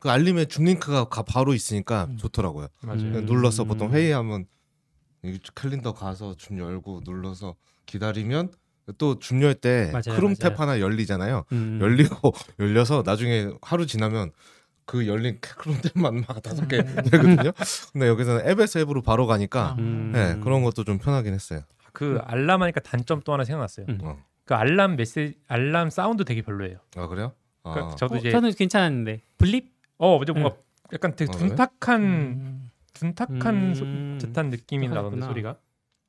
그 0.00 0.10
알림에 0.10 0.44
줌링크가 0.44 1.06
가- 1.08 1.22
바로 1.24 1.54
있으니까 1.54 2.04
음. 2.08 2.16
좋더라고요. 2.18 2.68
맞아요. 2.82 3.00
음. 3.00 3.24
눌러서 3.26 3.64
보통 3.64 3.90
회의하면 3.90 4.46
이 5.24 5.40
캘린더 5.56 5.92
가서 5.94 6.36
줌 6.36 6.56
열고 6.58 7.00
눌러서 7.04 7.56
기다리면 7.86 8.52
또 8.96 9.18
줌열 9.18 9.54
때 9.56 9.90
맞아요, 9.92 10.14
크롬 10.16 10.34
맞아요. 10.40 10.54
탭 10.54 10.56
하나 10.56 10.78
열리잖아요. 10.78 11.44
음. 11.50 11.78
열리고 11.82 12.30
열려서 12.60 13.02
나중에 13.04 13.48
하루 13.60 13.86
지나면 13.86 14.30
그 14.88 15.06
열린 15.06 15.38
크롬 15.42 15.76
탭만 15.82 16.26
막 16.26 16.42
다섯 16.42 16.66
개 16.66 16.78
음. 16.78 16.96
되거든요. 17.10 17.52
근데 17.92 18.08
여기서는 18.08 18.48
앱에서 18.48 18.80
앱으로 18.80 19.02
바로 19.02 19.26
가니까 19.26 19.76
음. 19.78 20.12
네, 20.14 20.38
그런 20.42 20.62
것도 20.64 20.82
좀 20.84 20.96
편하긴 20.98 21.34
했어요. 21.34 21.60
그 21.92 22.18
알람 22.24 22.62
하니까 22.62 22.80
단점 22.80 23.20
또 23.22 23.34
하나 23.34 23.44
생각났어요. 23.44 23.84
음. 23.90 23.98
어. 24.02 24.16
그 24.46 24.54
알람 24.54 24.96
메시지 24.96 25.34
알람 25.46 25.90
사운드 25.90 26.24
되게 26.24 26.40
별로예요. 26.40 26.78
아 26.96 27.06
그래요? 27.06 27.32
그러니까 27.62 27.92
아, 27.92 27.96
저도 27.96 28.14
어, 28.14 28.18
이제 28.18 28.30
저는 28.30 28.50
괜찮았는데 28.54 29.20
블립 29.36 29.74
어 29.98 30.16
먼저 30.16 30.32
뭔가 30.32 30.56
약간 30.94 31.14
되게 31.14 31.30
아, 31.30 31.36
그래? 31.36 31.48
둔탁한 31.48 32.02
음. 32.02 32.70
둔탁한 32.94 33.74
소- 33.74 33.84
음. 33.84 34.18
듯한 34.18 34.48
느낌이. 34.48 34.88
나던데 34.88 35.20
소리가. 35.26 35.56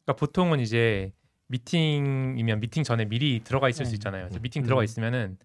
그러니까 0.06 0.14
보통은 0.18 0.62
이제 0.62 1.12
미팅이면 1.48 2.62
미팅 2.62 2.84
전에 2.84 3.04
미리 3.06 3.42
들어가 3.44 3.68
있을 3.68 3.86
수 3.86 3.92
음. 3.92 3.96
있잖아요. 3.96 4.24
그래서 4.24 4.40
음. 4.40 4.42
미팅 4.42 4.64
들어가 4.64 4.86
있으면은 4.86 5.38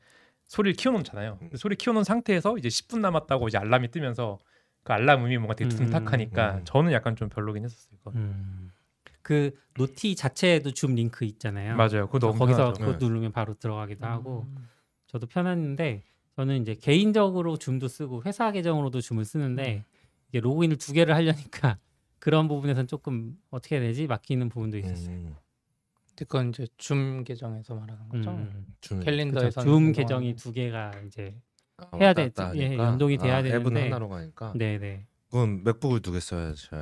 소리를 0.55 0.77
키워놓잖아요. 0.77 1.39
음. 1.43 1.51
소리 1.57 1.75
키워놓은 1.75 2.05
상태에서 2.05 2.57
이제 2.59 2.69
10분 2.69 3.01
남았다고 3.01 3.49
이제 3.49 3.59
알람이 3.59 3.91
뜨면서 3.91 4.39
그 4.85 4.93
알람 4.93 5.25
음이 5.25 5.39
뭔가 5.39 5.55
되게 5.55 5.75
음, 5.75 5.77
둔탁하니까 5.77 6.55
음. 6.57 6.65
저는 6.65 6.93
약간 6.93 7.17
좀 7.17 7.29
별로긴 7.29 7.65
했었어요. 7.65 7.99
이거. 8.01 8.13
음. 8.15 8.71
그 9.23 9.59
noti 9.77 10.15
자체에도 10.15 10.71
줌 10.71 10.95
링크 10.95 11.25
있잖아요. 11.25 11.77
맞아요. 11.77 12.07
그거 12.07 12.21
너무 12.21 12.39
거기서. 12.39 12.75
그거 12.75 12.93
네. 12.93 12.99
누르면 13.01 13.33
바로 13.33 13.55
들어가기도 13.55 14.07
하고 14.07 14.47
저도 15.07 15.27
편했는데 15.27 16.05
저는 16.37 16.63
이제 16.63 16.75
개인적으로 16.75 17.57
줌도 17.57 17.89
쓰고 17.89 18.23
회사 18.25 18.53
계정으로도 18.53 19.01
줌을 19.01 19.25
쓰는데 19.25 19.85
이게 20.29 20.41
로그인을 20.41 20.77
두 20.77 20.93
개를 20.93 21.15
하려니까 21.15 21.79
그런 22.21 22.47
부분에선 22.49 22.87
조금 22.87 23.37
어떻게 23.51 23.77
해야 23.77 23.85
되지 23.85 24.07
막히는 24.07 24.51
부분도 24.51 24.79
있었어요. 24.79 25.37
음, 26.15 26.25
그건 26.27 26.49
이제 26.51 26.67
줌 26.77 27.25
계정에서 27.25 27.75
말하는 27.75 28.09
거죠. 28.09 28.31
음. 28.31 28.67
좀 28.81 29.01
캘린더에서 29.01 29.63
줌 29.63 29.93
계정이 29.93 30.37
두 30.37 30.53
개가 30.53 30.93
이제 31.07 31.35
아, 31.77 31.89
해야 31.97 32.09
왔다 32.09 32.23
돼. 32.23 32.29
갔다 32.31 32.57
예, 32.57 32.65
하니까. 32.67 32.85
연동이 32.85 33.19
돼야 33.19 33.37
아, 33.37 33.39
앱은 33.41 33.51
되는데. 33.51 33.83
하나로 33.85 34.09
가니까. 34.09 34.53
네 34.57 34.79
네. 34.79 35.07
그건 35.31 35.65
맥북을 35.65 36.01
두 36.01 36.13
개 36.13 36.21
써야죠. 36.21 36.77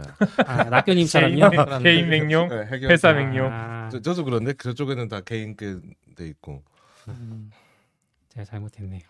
아, 0.46 0.64
낙교님처럼요. 0.64 1.48
개인, 1.80 1.82
개인 1.82 2.08
맹용, 2.10 2.48
네, 2.50 2.66
해결- 2.66 2.90
회사 2.90 3.12
맹용. 3.14 3.48
아, 3.50 3.88
저, 3.90 4.00
저도 4.02 4.24
그런데 4.24 4.52
그쪽에는 4.52 5.08
다 5.08 5.20
개인 5.22 5.56
게돼 5.56 6.28
있고. 6.28 6.62
음. 7.08 7.50
제가 8.28 8.44
잘못했네요. 8.44 9.00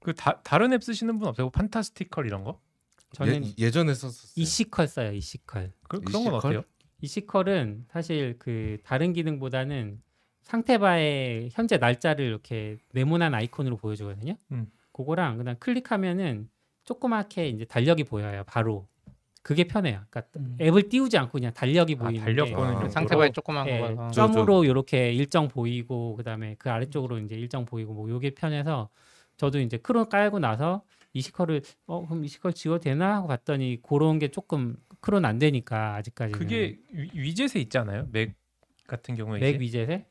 그 0.00 0.14
다, 0.14 0.40
다른 0.44 0.72
앱 0.72 0.82
쓰시는 0.84 1.18
분 1.18 1.28
없어요? 1.28 1.50
판타스티컬 1.50 2.26
이런 2.26 2.44
거? 2.44 2.60
저는 3.12 3.44
예, 3.46 3.54
예전에 3.58 3.94
썼었어요. 3.94 4.32
이시컬 4.36 4.86
써요. 4.86 5.12
이시컬. 5.12 5.72
그, 5.88 6.00
그런 6.00 6.24
건 6.24 6.34
이시컬? 6.34 6.56
어때요? 6.56 6.62
이 7.00 7.06
시컬은 7.06 7.86
사실 7.88 8.36
그 8.38 8.78
다른 8.84 9.12
기능보다는 9.12 10.00
상태바의 10.42 11.50
현재 11.52 11.78
날짜를 11.78 12.24
이렇게 12.24 12.76
네모난 12.92 13.34
아이콘으로 13.34 13.76
보여주거든요. 13.76 14.34
음. 14.52 14.66
그거랑 14.92 15.38
그냥 15.38 15.56
클릭하면은 15.58 16.48
조그맣게 16.84 17.48
이제 17.48 17.64
달력이 17.64 18.04
보여요. 18.04 18.44
바로 18.46 18.86
그게 19.42 19.64
편해요. 19.64 20.02
그러니까 20.08 20.22
음. 20.38 20.56
앱을 20.60 20.88
띄우지 20.88 21.18
않고 21.18 21.32
그냥 21.32 21.52
달력이 21.52 21.96
아, 21.98 22.04
보이는 22.04 22.24
달력 22.24 22.46
게 22.46 22.54
보는 22.54 22.74
아? 22.76 22.88
상태바에 22.88 23.32
조그만 23.32 23.66
예, 23.68 23.94
저- 24.12 24.30
점으로 24.30 24.64
이렇게 24.64 25.12
일정 25.12 25.48
보이고 25.48 26.14
그다음에 26.16 26.56
그 26.58 26.70
아래쪽으로 26.70 27.18
이제 27.18 27.34
일정 27.34 27.64
보이고 27.64 27.92
뭐 27.92 28.08
요게 28.08 28.30
편해서 28.34 28.88
저도 29.36 29.58
이제 29.60 29.76
크롬 29.78 30.08
깔고 30.08 30.38
나서 30.38 30.82
이시컬을 31.18 31.62
어 31.86 32.04
그럼 32.06 32.24
이시컬 32.24 32.52
지워도 32.52 32.82
되나 32.84 33.16
하고 33.16 33.28
봤더니 33.28 33.80
그런 33.82 34.18
게 34.18 34.28
조금 34.28 34.76
크롬 35.00 35.24
안 35.24 35.38
되니까 35.38 35.94
아직까지는 35.96 36.38
그게 36.38 36.78
위- 36.92 37.10
위젯에 37.14 37.60
있지 37.60 37.78
않아요? 37.78 38.08
맥 38.10 38.34
같은 38.86 39.14
경우에 39.14 39.38
맥 39.40 39.62
이제 39.62 39.80
위젯에 39.82 40.06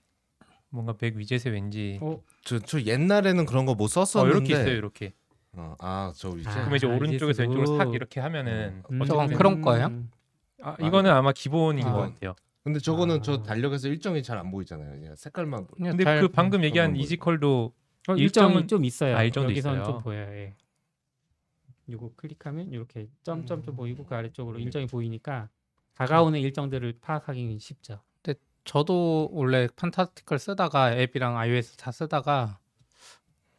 뭔가 0.70 0.96
맥 1.00 1.16
위젯에 1.16 1.52
왠지 1.52 2.00
어, 2.02 2.22
저, 2.44 2.58
저 2.60 2.82
옛날에는 2.82 3.46
그런 3.46 3.66
거못 3.66 3.82
어, 3.98 4.06
썼었는데. 4.06 4.38
이렇게 4.38 4.54
있어요 4.54 4.76
이렇게 4.76 5.14
어, 5.52 5.76
아, 5.80 6.12
저 6.16 6.30
위젯. 6.30 6.50
아. 6.50 6.54
그러면 6.56 6.76
이제 6.78 6.88
오른쪽에서 6.88 7.44
위젯으로. 7.44 7.60
왼쪽으로 7.60 7.78
싹 7.78 7.94
이렇게 7.94 8.20
하면은 8.22 8.82
음, 8.90 9.02
어떻게 9.02 9.06
저건 9.10 9.28
보면- 9.30 9.38
크롬 9.38 9.62
거예요? 9.62 10.04
아, 10.64 10.78
이거는 10.82 11.12
아마 11.12 11.32
기본인 11.34 11.86
아. 11.86 11.92
것 11.92 11.98
같아요 12.00 12.34
근데 12.64 12.80
저거는 12.80 13.18
아. 13.18 13.22
저 13.22 13.44
달력에서 13.44 13.90
일정이 13.90 14.24
잘 14.24 14.38
안 14.38 14.50
보이잖아요. 14.50 14.98
그냥 14.98 15.16
색깔만 15.18 15.68
보여. 15.68 15.76
그냥 15.76 15.92
근데 15.92 16.06
잘- 16.06 16.22
그 16.22 16.30
방금 16.30 16.64
얘기한 16.64 16.88
그건 16.92 16.98
뭐- 16.98 17.04
이지컬도 17.04 17.74
어, 18.08 18.16
일정이 18.16 18.56
일정은- 18.56 18.68
좀 18.70 18.86
있어요. 18.86 19.18
아, 19.18 19.24
일정도 19.24 19.50
여기서는 19.52 19.82
있어요? 19.82 19.94
좀 19.96 20.02
보여요. 20.02 20.28
예. 20.34 20.56
이거 21.88 22.12
클릭하면 22.16 22.72
이렇게 22.72 23.08
점점 23.24 23.64
좀 23.64 23.76
보이고 23.76 24.06
그 24.06 24.16
아래쪽으로 24.16 24.60
일정이 24.60 24.88
보이니까 24.88 25.50
다가오는 25.96 26.40
일정들을 26.40 27.00
파악하기 27.02 27.60
쉽죠. 27.60 28.02
저도 28.66 29.30
원래 29.34 29.68
판타스티컬 29.76 30.40
쓰다가 30.40 30.94
앱이랑 30.96 31.38
iOS 31.38 31.76
다 31.76 31.92
쓰다가 31.92 32.60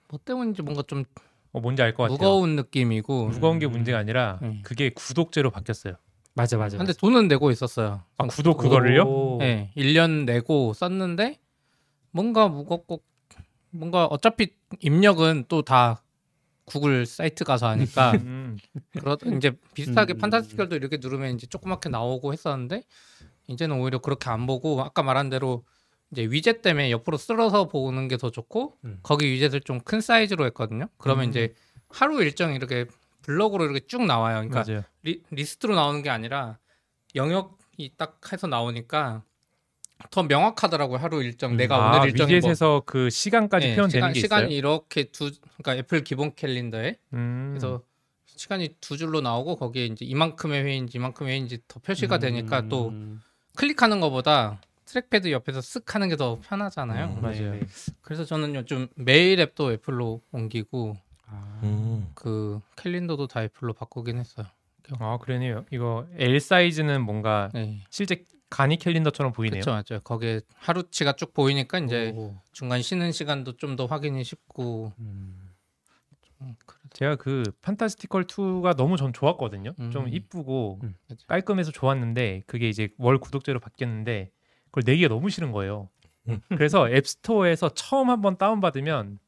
뭐 0.08 0.18
때문인지 0.24 0.62
뭔가 0.62 0.82
좀 0.86 1.04
어, 1.52 1.60
뭔지 1.60 1.82
알 1.82 1.94
것 1.94 2.04
같아요 2.04 2.16
무거운 2.16 2.56
느낌이고 2.56 3.26
무거운 3.28 3.58
게 3.58 3.66
문제가 3.66 3.98
아니라 3.98 4.38
음. 4.40 4.62
그게 4.64 4.88
구독제로 4.88 5.50
바뀌었어요 5.50 5.96
맞아 6.32 6.56
맞아. 6.56 6.78
근데 6.78 6.94
돈은 6.94 7.28
내고 7.28 7.50
있었어요. 7.50 8.02
아 8.16 8.26
구독 8.26 8.56
그거를요? 8.56 9.02
오. 9.02 9.36
네, 9.40 9.70
1년 9.76 10.24
내고 10.24 10.72
썼는데 10.72 11.38
뭔가 12.10 12.48
무겁고 12.48 13.02
뭔가 13.70 14.06
어차피 14.06 14.54
입력은 14.80 15.44
또 15.48 15.62
다 15.62 16.02
구글 16.66 17.06
사이트 17.06 17.44
가서 17.44 17.68
하니까 17.68 18.12
음. 18.24 18.56
그러 18.98 19.16
이제 19.36 19.52
비슷하게 19.74 20.14
음. 20.14 20.18
판타스티컬도 20.18 20.76
이렇게 20.76 20.96
누르면 20.98 21.34
이제 21.34 21.46
조그맣게 21.46 21.88
나오고 21.90 22.32
했었는데 22.32 22.82
이제는 23.48 23.78
오히려 23.80 23.98
그렇게 23.98 24.30
안 24.30 24.46
보고 24.46 24.82
아까 24.82 25.02
말한 25.02 25.28
대로 25.30 25.64
이제 26.10 26.22
위젯 26.30 26.62
때문에 26.62 26.90
옆으로 26.90 27.16
쓸어서 27.18 27.68
보는 27.68 28.08
게 28.08 28.16
더 28.16 28.30
좋고 28.30 28.78
음. 28.84 28.98
거기 29.02 29.30
위젯을 29.32 29.60
좀 29.60 29.80
큰 29.84 30.00
사이즈로 30.00 30.46
했거든요. 30.46 30.88
그러면 30.98 31.26
음. 31.26 31.30
이제 31.30 31.54
하루 31.88 32.22
일정이 32.22 32.54
이렇게 32.56 32.86
블럭으로 33.22 33.64
이렇게 33.64 33.80
쭉 33.86 34.04
나와요. 34.04 34.36
그러니까 34.48 34.64
맞아요 34.66 34.84
리, 35.02 35.22
리스트로 35.30 35.74
나오는 35.74 36.02
게 36.02 36.10
아니라 36.10 36.58
영역이 37.14 37.94
딱 37.96 38.20
해서 38.32 38.46
나오니까 38.46 39.22
더 40.10 40.22
명확하더라고요. 40.24 40.98
하루 40.98 41.22
일정 41.22 41.52
음. 41.52 41.56
내가 41.56 41.76
아 41.76 41.96
오늘 41.96 42.08
일정이 42.08 42.32
뭐 42.32 42.36
위젯에서 42.38 42.82
그 42.84 43.10
시간까지 43.10 43.68
네, 43.68 43.76
표현되는 43.76 43.90
시간, 43.90 44.12
게 44.12 44.20
시간이 44.20 44.46
있어요? 44.46 44.56
이렇게 44.58 45.04
두 45.04 45.30
그러니까 45.58 45.76
애플 45.76 46.02
기본 46.04 46.34
캘린더에 46.34 46.96
음. 47.14 47.50
그래서 47.52 47.82
시간이 48.26 48.76
두 48.80 48.96
줄로 48.96 49.20
나오고 49.20 49.56
거기에 49.56 49.86
이제 49.86 50.04
이만큼의 50.04 50.64
회인지 50.64 50.98
이만큼의 50.98 51.32
회인지 51.34 51.60
더 51.68 51.80
표시가 51.80 52.18
되니까 52.18 52.68
또 52.68 52.88
음. 52.88 53.22
클릭하는 53.56 54.00
것보다 54.00 54.60
trackpad 54.84 55.30
옆에서 55.30 55.60
쓱 55.60 55.86
하는 55.92 56.08
게 56.08 56.16
더 56.16 56.38
편하잖아요. 56.40 57.14
음, 57.16 57.22
맞아요. 57.22 57.52
네, 57.52 57.60
네. 57.60 57.66
그래서 58.02 58.24
저는 58.24 58.54
요즘 58.56 58.88
메일 58.96 59.40
앱도 59.40 59.72
애플로 59.72 60.20
옮기고 60.32 60.96
아, 61.26 61.60
음. 61.62 62.10
그 62.14 62.60
캘린더도 62.76 63.28
다 63.28 63.42
애플로 63.44 63.72
바꾸긴 63.72 64.18
했어요. 64.18 64.46
아 64.98 65.16
그러네요 65.18 65.64
이거 65.70 66.06
L 66.18 66.38
사이즈는 66.40 67.00
뭔가 67.00 67.48
네. 67.54 67.80
실제 67.88 68.22
간이 68.54 68.76
캘린더처럼 68.76 69.32
보이네요 69.32 69.62
그렇죠, 69.62 69.70
맞죠. 69.72 70.00
거기에 70.04 70.40
하루치가 70.56 71.14
쭉 71.16 71.34
보이니까 71.34 71.78
이제 71.80 72.12
오. 72.14 72.34
중간 72.52 72.82
쉬는 72.82 73.10
시간도 73.12 73.56
좀 73.56 73.74
더 73.76 73.86
확인이 73.86 74.22
쉽고 74.22 74.92
음. 75.00 75.50
음, 76.40 76.54
그래. 76.66 76.78
제가 76.92 77.16
그 77.16 77.42
판타스티컬 77.62 78.24
2가 78.26 78.76
너무 78.76 78.96
전 78.96 79.12
좋았거든요. 79.12 79.72
좀 79.90 80.04
음. 80.04 80.08
이쁘고 80.08 80.80
음. 80.84 80.94
깔끔해서 81.26 81.72
좋았는데 81.72 82.42
그게 82.46 82.68
이제 82.68 82.88
월 82.98 83.18
구독제로 83.18 83.58
바뀌었는데 83.60 84.30
그걸 84.66 84.82
내기가 84.86 85.08
너무 85.08 85.30
싫은 85.30 85.50
거예요. 85.52 85.88
음. 86.28 86.40
그래서 86.50 86.88
앱스토어에서 86.90 87.70
처음 87.70 88.10
한번 88.10 88.36
다운 88.36 88.60
받으면 88.60 89.18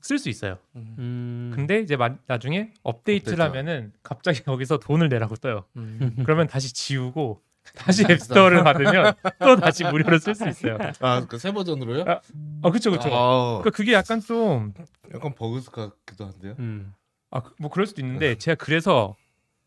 쓸 0.00 0.18
수 0.18 0.28
있어요. 0.28 0.58
음. 0.76 0.94
음. 0.98 1.52
근데 1.54 1.80
이제 1.80 1.96
마- 1.96 2.16
나중에 2.26 2.72
업데이트를 2.82 3.40
업데이트. 3.40 3.42
하면은 3.42 3.92
갑자기 4.02 4.42
거기서 4.44 4.78
돈을 4.78 5.08
내라고 5.08 5.34
떠요. 5.36 5.64
음. 5.76 6.16
그러면 6.24 6.46
다시 6.46 6.72
지우고 6.72 7.42
다시 7.74 8.04
앱스토어를 8.08 8.64
받으면 8.64 9.14
또 9.40 9.56
다시 9.56 9.84
무료로 9.84 10.18
쓸 10.18 10.34
수 10.34 10.48
있어요. 10.48 10.78
아, 11.00 11.26
그 11.26 11.38
새 11.38 11.52
버전으로요? 11.52 12.04
아, 12.06 12.20
아 12.62 12.70
그렇죠, 12.70 12.90
그렇죠. 12.90 13.08
아, 13.12 13.58
그러니까 13.58 13.70
그게 13.70 13.92
약간 13.92 14.20
좀 14.20 14.72
약간 15.14 15.34
버그 15.34 15.62
같기도 15.70 16.26
한데요. 16.26 16.54
음. 16.58 16.94
아, 17.30 17.40
그- 17.42 17.54
뭐 17.58 17.70
그럴 17.70 17.86
수도 17.86 18.00
있는데 18.02 18.36
제가 18.36 18.54
그래서 18.62 19.14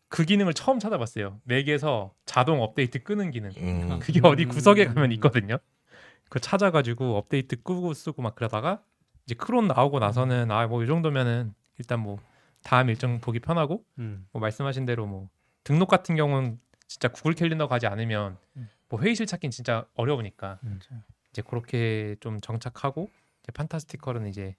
그 0.08 0.24
기능을 0.24 0.54
처음 0.54 0.78
찾아봤어요. 0.80 1.40
맥에서 1.44 2.12
자동 2.26 2.62
업데이트 2.62 3.02
끄는 3.02 3.30
기능. 3.30 3.50
음. 3.58 3.98
그게 4.00 4.20
어디 4.24 4.44
음. 4.44 4.48
구석에 4.48 4.86
가면 4.86 5.12
있거든요. 5.12 5.58
그거 6.24 6.38
찾아가지고 6.40 7.16
업데이트 7.16 7.62
끄고 7.62 7.92
쓰고 7.94 8.22
막 8.22 8.34
그러다가 8.34 8.80
이제 9.26 9.34
크론 9.36 9.68
나오고 9.68 9.98
나서는 10.00 10.50
아 10.50 10.66
뭐 10.66 10.82
이 10.82 10.86
정도면은 10.86 11.54
일단 11.78 12.00
뭐 12.00 12.18
다음 12.62 12.88
일정 12.90 13.20
보기 13.20 13.38
편하고 13.40 13.84
음. 13.98 14.26
뭐 14.32 14.40
말씀하신 14.40 14.84
대로 14.86 15.06
뭐 15.06 15.28
등록 15.64 15.88
같은 15.88 16.16
경우는 16.16 16.58
진짜 16.90 17.06
구글 17.06 17.34
캘린더 17.34 17.68
가지 17.68 17.86
않으면 17.86 18.36
음. 18.56 18.68
뭐 18.88 19.00
회의실 19.00 19.24
찾긴 19.24 19.52
진짜 19.52 19.86
어려우니까 19.94 20.58
음. 20.64 20.80
이제 21.30 21.40
그렇게 21.40 22.16
좀 22.18 22.40
정착하고 22.40 23.08
이제 23.44 23.52
판타스티컬은 23.52 24.26
이제 24.26 24.56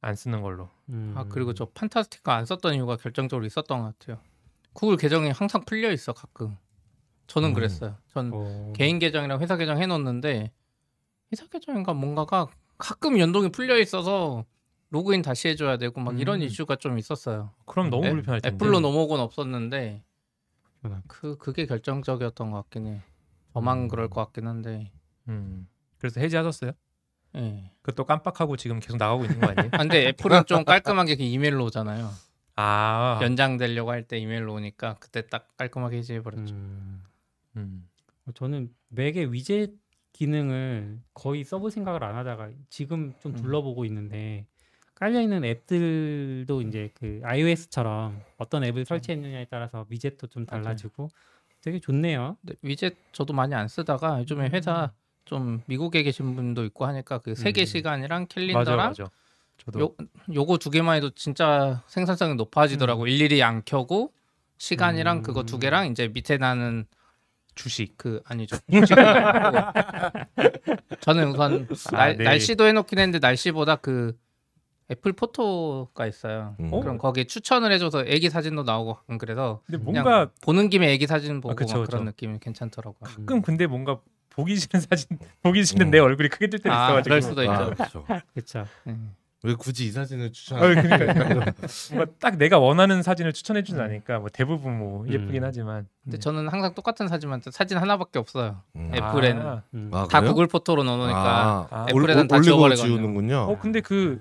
안 0.00 0.14
쓰는 0.14 0.40
걸로. 0.40 0.70
음. 0.88 1.12
아 1.14 1.24
그리고 1.28 1.52
저 1.52 1.66
판타스티커 1.66 2.32
안 2.32 2.46
썼던 2.46 2.74
이유가 2.74 2.96
결정적으로 2.96 3.44
있었던 3.44 3.82
것 3.82 3.98
같아요. 3.98 4.18
구글 4.72 4.96
계정이 4.96 5.30
항상 5.30 5.62
풀려 5.66 5.92
있어 5.92 6.14
가끔. 6.14 6.56
저는 7.26 7.50
음. 7.50 7.54
그랬어요. 7.54 7.98
전 8.14 8.32
오. 8.32 8.72
개인 8.74 8.98
계정이랑 8.98 9.38
회사 9.42 9.58
계정 9.58 9.76
해놓는데 9.82 10.50
회사 11.32 11.46
계정인가 11.48 11.92
뭔가가 11.92 12.46
가끔 12.78 13.18
연동이 13.18 13.50
풀려 13.50 13.78
있어서 13.78 14.46
로그인 14.88 15.20
다시 15.20 15.48
해줘야 15.48 15.76
되고 15.76 16.00
막 16.00 16.18
이런 16.18 16.40
음. 16.40 16.46
이슈가 16.46 16.76
좀 16.76 16.96
있었어요. 16.98 17.52
그럼 17.66 17.90
너무 17.90 18.06
애- 18.06 18.10
불편할 18.12 18.40
텐데. 18.40 18.54
애플로 18.54 18.80
넘어오곤 18.80 19.20
없었는데. 19.20 20.02
그 21.06 21.36
그게 21.38 21.66
결정적이었던 21.66 22.50
것 22.50 22.56
같긴 22.62 22.86
해. 22.86 23.02
저만 23.52 23.78
음. 23.78 23.88
그럴 23.88 24.08
것 24.08 24.22
같긴 24.24 24.46
한데. 24.46 24.92
음. 25.28 25.68
그래서 25.98 26.20
해지하셨어요? 26.20 26.72
예. 27.36 27.70
그것도 27.82 28.04
깜빡하고 28.06 28.56
지금 28.56 28.78
계속 28.80 28.96
나가고 28.96 29.24
있는 29.24 29.40
거 29.40 29.48
아니에요? 29.48 29.70
아, 29.72 29.78
근데 29.78 30.08
애플은 30.08 30.44
좀 30.46 30.64
깔끔하게 30.64 31.16
그 31.16 31.22
이메일로 31.22 31.64
오잖아요. 31.66 32.10
아. 32.56 33.18
연장되려고 33.22 33.90
할 33.90 34.04
때 34.06 34.18
이메일로 34.18 34.54
오니까 34.54 34.96
그때 35.00 35.26
딱 35.26 35.56
깔끔하게 35.56 35.98
해지해 35.98 36.22
버렸죠. 36.22 36.54
음. 36.54 37.02
음. 37.56 37.88
어, 38.26 38.32
저는 38.32 38.72
맥의 38.88 39.32
위젯 39.32 39.72
기능을 40.12 41.00
거의 41.14 41.44
써볼 41.44 41.70
생각을 41.70 42.02
안 42.02 42.16
하다가 42.16 42.50
지금 42.70 43.12
좀 43.20 43.32
음. 43.32 43.36
둘러보고 43.36 43.84
있는데 43.84 44.46
깔려 44.98 45.20
있는 45.20 45.44
앱들도 45.44 46.62
이제 46.62 46.90
그 46.94 47.20
iOS처럼 47.22 48.20
어떤 48.36 48.64
앱을 48.64 48.84
설치했느냐에 48.84 49.46
따라서 49.48 49.86
위젯도 49.88 50.26
좀 50.26 50.44
달라지고 50.44 51.08
되게 51.62 51.78
좋네요. 51.78 52.36
근데 52.40 52.56
위젯 52.62 52.96
저도 53.12 53.32
많이 53.32 53.54
안 53.54 53.68
쓰다가 53.68 54.18
요즘에 54.20 54.48
회사 54.48 54.90
좀 55.24 55.62
미국에 55.66 56.02
계신 56.02 56.34
분도 56.34 56.64
있고 56.64 56.84
하니까 56.86 57.18
그 57.18 57.36
세계 57.36 57.62
음. 57.62 57.66
시간이랑 57.66 58.22
맞아요, 58.22 58.26
캘린더랑 58.28 58.88
맞아. 58.88 59.04
저도 59.58 59.80
요 59.80 59.94
요거 60.34 60.58
두 60.58 60.70
개만 60.70 60.96
해도 60.96 61.10
진짜 61.10 61.80
생산성이 61.86 62.34
높아지더라고. 62.34 63.06
일일이 63.06 63.40
안 63.44 63.62
켜고 63.64 64.12
시간이랑 64.56 65.18
음. 65.18 65.22
그거 65.22 65.44
두 65.44 65.60
개랑 65.60 65.92
이제 65.92 66.08
밑에 66.08 66.38
나는 66.38 66.86
주식. 67.54 67.96
그 67.96 68.20
아니죠. 68.24 68.56
저는 71.00 71.28
우선 71.28 71.68
날, 71.92 72.16
네. 72.16 72.24
날씨도 72.24 72.66
해놓긴 72.66 72.98
했는데 72.98 73.20
날씨보다 73.20 73.76
그 73.76 74.16
애플 74.90 75.12
포토가 75.12 76.06
있어요. 76.06 76.54
음. 76.60 76.70
어? 76.72 76.80
그럼 76.80 76.96
거기에 76.98 77.24
추천을 77.24 77.70
해줘서 77.72 78.04
애기 78.06 78.30
사진도 78.30 78.62
나오고 78.62 78.94
가끔 78.94 79.18
그래서 79.18 79.60
근데 79.66 79.84
그냥 79.84 80.04
뭔가 80.04 80.30
보는 80.42 80.70
김에 80.70 80.90
애기 80.92 81.06
사진 81.06 81.40
보고 81.40 81.52
아, 81.52 81.54
그쵸, 81.54 81.74
막 81.76 81.80
그쵸. 81.82 81.90
그런 81.90 82.04
느낌이 82.06 82.38
괜찮더라고요. 82.40 82.98
가끔 83.02 83.42
근데 83.42 83.66
뭔가 83.66 83.98
보기 84.30 84.56
싫은 84.56 84.80
사진, 84.80 85.18
보기 85.42 85.64
싫은 85.64 85.88
음. 85.88 85.90
내 85.90 85.98
얼굴이 85.98 86.28
크게 86.28 86.46
뜰 86.48 86.60
때도 86.60 86.74
아, 86.74 86.86
있어가지고. 87.00 87.04
그럴 87.04 87.22
수도 87.22 87.42
있죠. 87.42 87.52
아, 87.52 87.64
그렇죠. 87.70 88.04
그렇죠. 88.32 88.66
음. 88.86 89.14
왜 89.44 89.54
굳이 89.54 89.86
이 89.86 89.90
사진을 89.92 90.26
아, 90.26 90.30
추천하는 90.32 90.82
그러니까 90.82 91.52
뭔가 91.92 92.12
딱 92.18 92.38
내가 92.38 92.58
원하는 92.58 93.02
사진을 93.02 93.32
추천해주지 93.32 93.78
않으니까 93.80 94.18
뭐 94.18 94.28
대부분 94.32 94.78
뭐 94.78 95.06
예쁘긴 95.06 95.42
음. 95.42 95.46
하지만. 95.46 95.86
근데 96.02 96.16
네. 96.16 96.20
저는 96.20 96.48
항상 96.48 96.74
똑같은 96.74 97.06
사진만 97.08 97.40
떠- 97.42 97.50
사진 97.52 97.78
하나밖에 97.78 98.18
없어요. 98.18 98.62
음. 98.76 98.90
애플에는. 98.94 99.46
아, 99.46 99.62
음. 99.74 99.90
아, 99.92 100.08
다 100.10 100.20
그래요? 100.20 100.32
구글 100.32 100.46
포토로 100.48 100.82
넣어놓으니까. 100.82 101.18
아, 101.20 101.66
아, 101.70 101.86
올- 101.92 102.02
애플에는 102.02 102.26
다 102.26 102.36
올리고 102.36 102.42
지워버리거든요. 102.44 102.86
지우는군요. 102.88 103.36
어 103.38 103.58
근데 103.60 103.80
그 103.80 104.20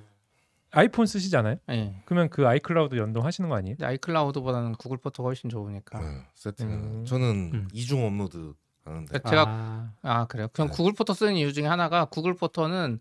아이폰 0.72 1.06
쓰시잖아요. 1.06 1.56
예. 1.72 1.96
그러면 2.06 2.30
그 2.30 2.48
아이클라우드 2.48 2.96
연동하시는 2.96 3.50
거 3.50 3.56
아니에요? 3.56 3.76
근데 3.78 3.86
아이클라우드보다는 3.88 4.74
구글 4.76 4.98
포토가 4.98 5.28
훨씬 5.30 5.50
좋으니까. 5.50 6.00
네, 6.00 6.26
세팅. 6.36 6.68
음. 6.70 7.06
저는 7.06 7.52
음. 7.54 7.68
이중 7.74 8.06
업로드 8.06 8.54
하는데. 8.84 9.06
그러니까 9.08 9.30
제가 9.30 9.46
아, 9.48 9.94
아 10.02 10.26
그래요? 10.28 10.48
그냥 10.54 10.70
네. 10.70 10.76
구글 10.76 10.94
포토 10.94 11.14
쓰는 11.14 11.36
이유 11.36 11.54
중에 11.54 11.66
하나가 11.66 12.06
구글 12.06 12.34
포토는 12.36 13.00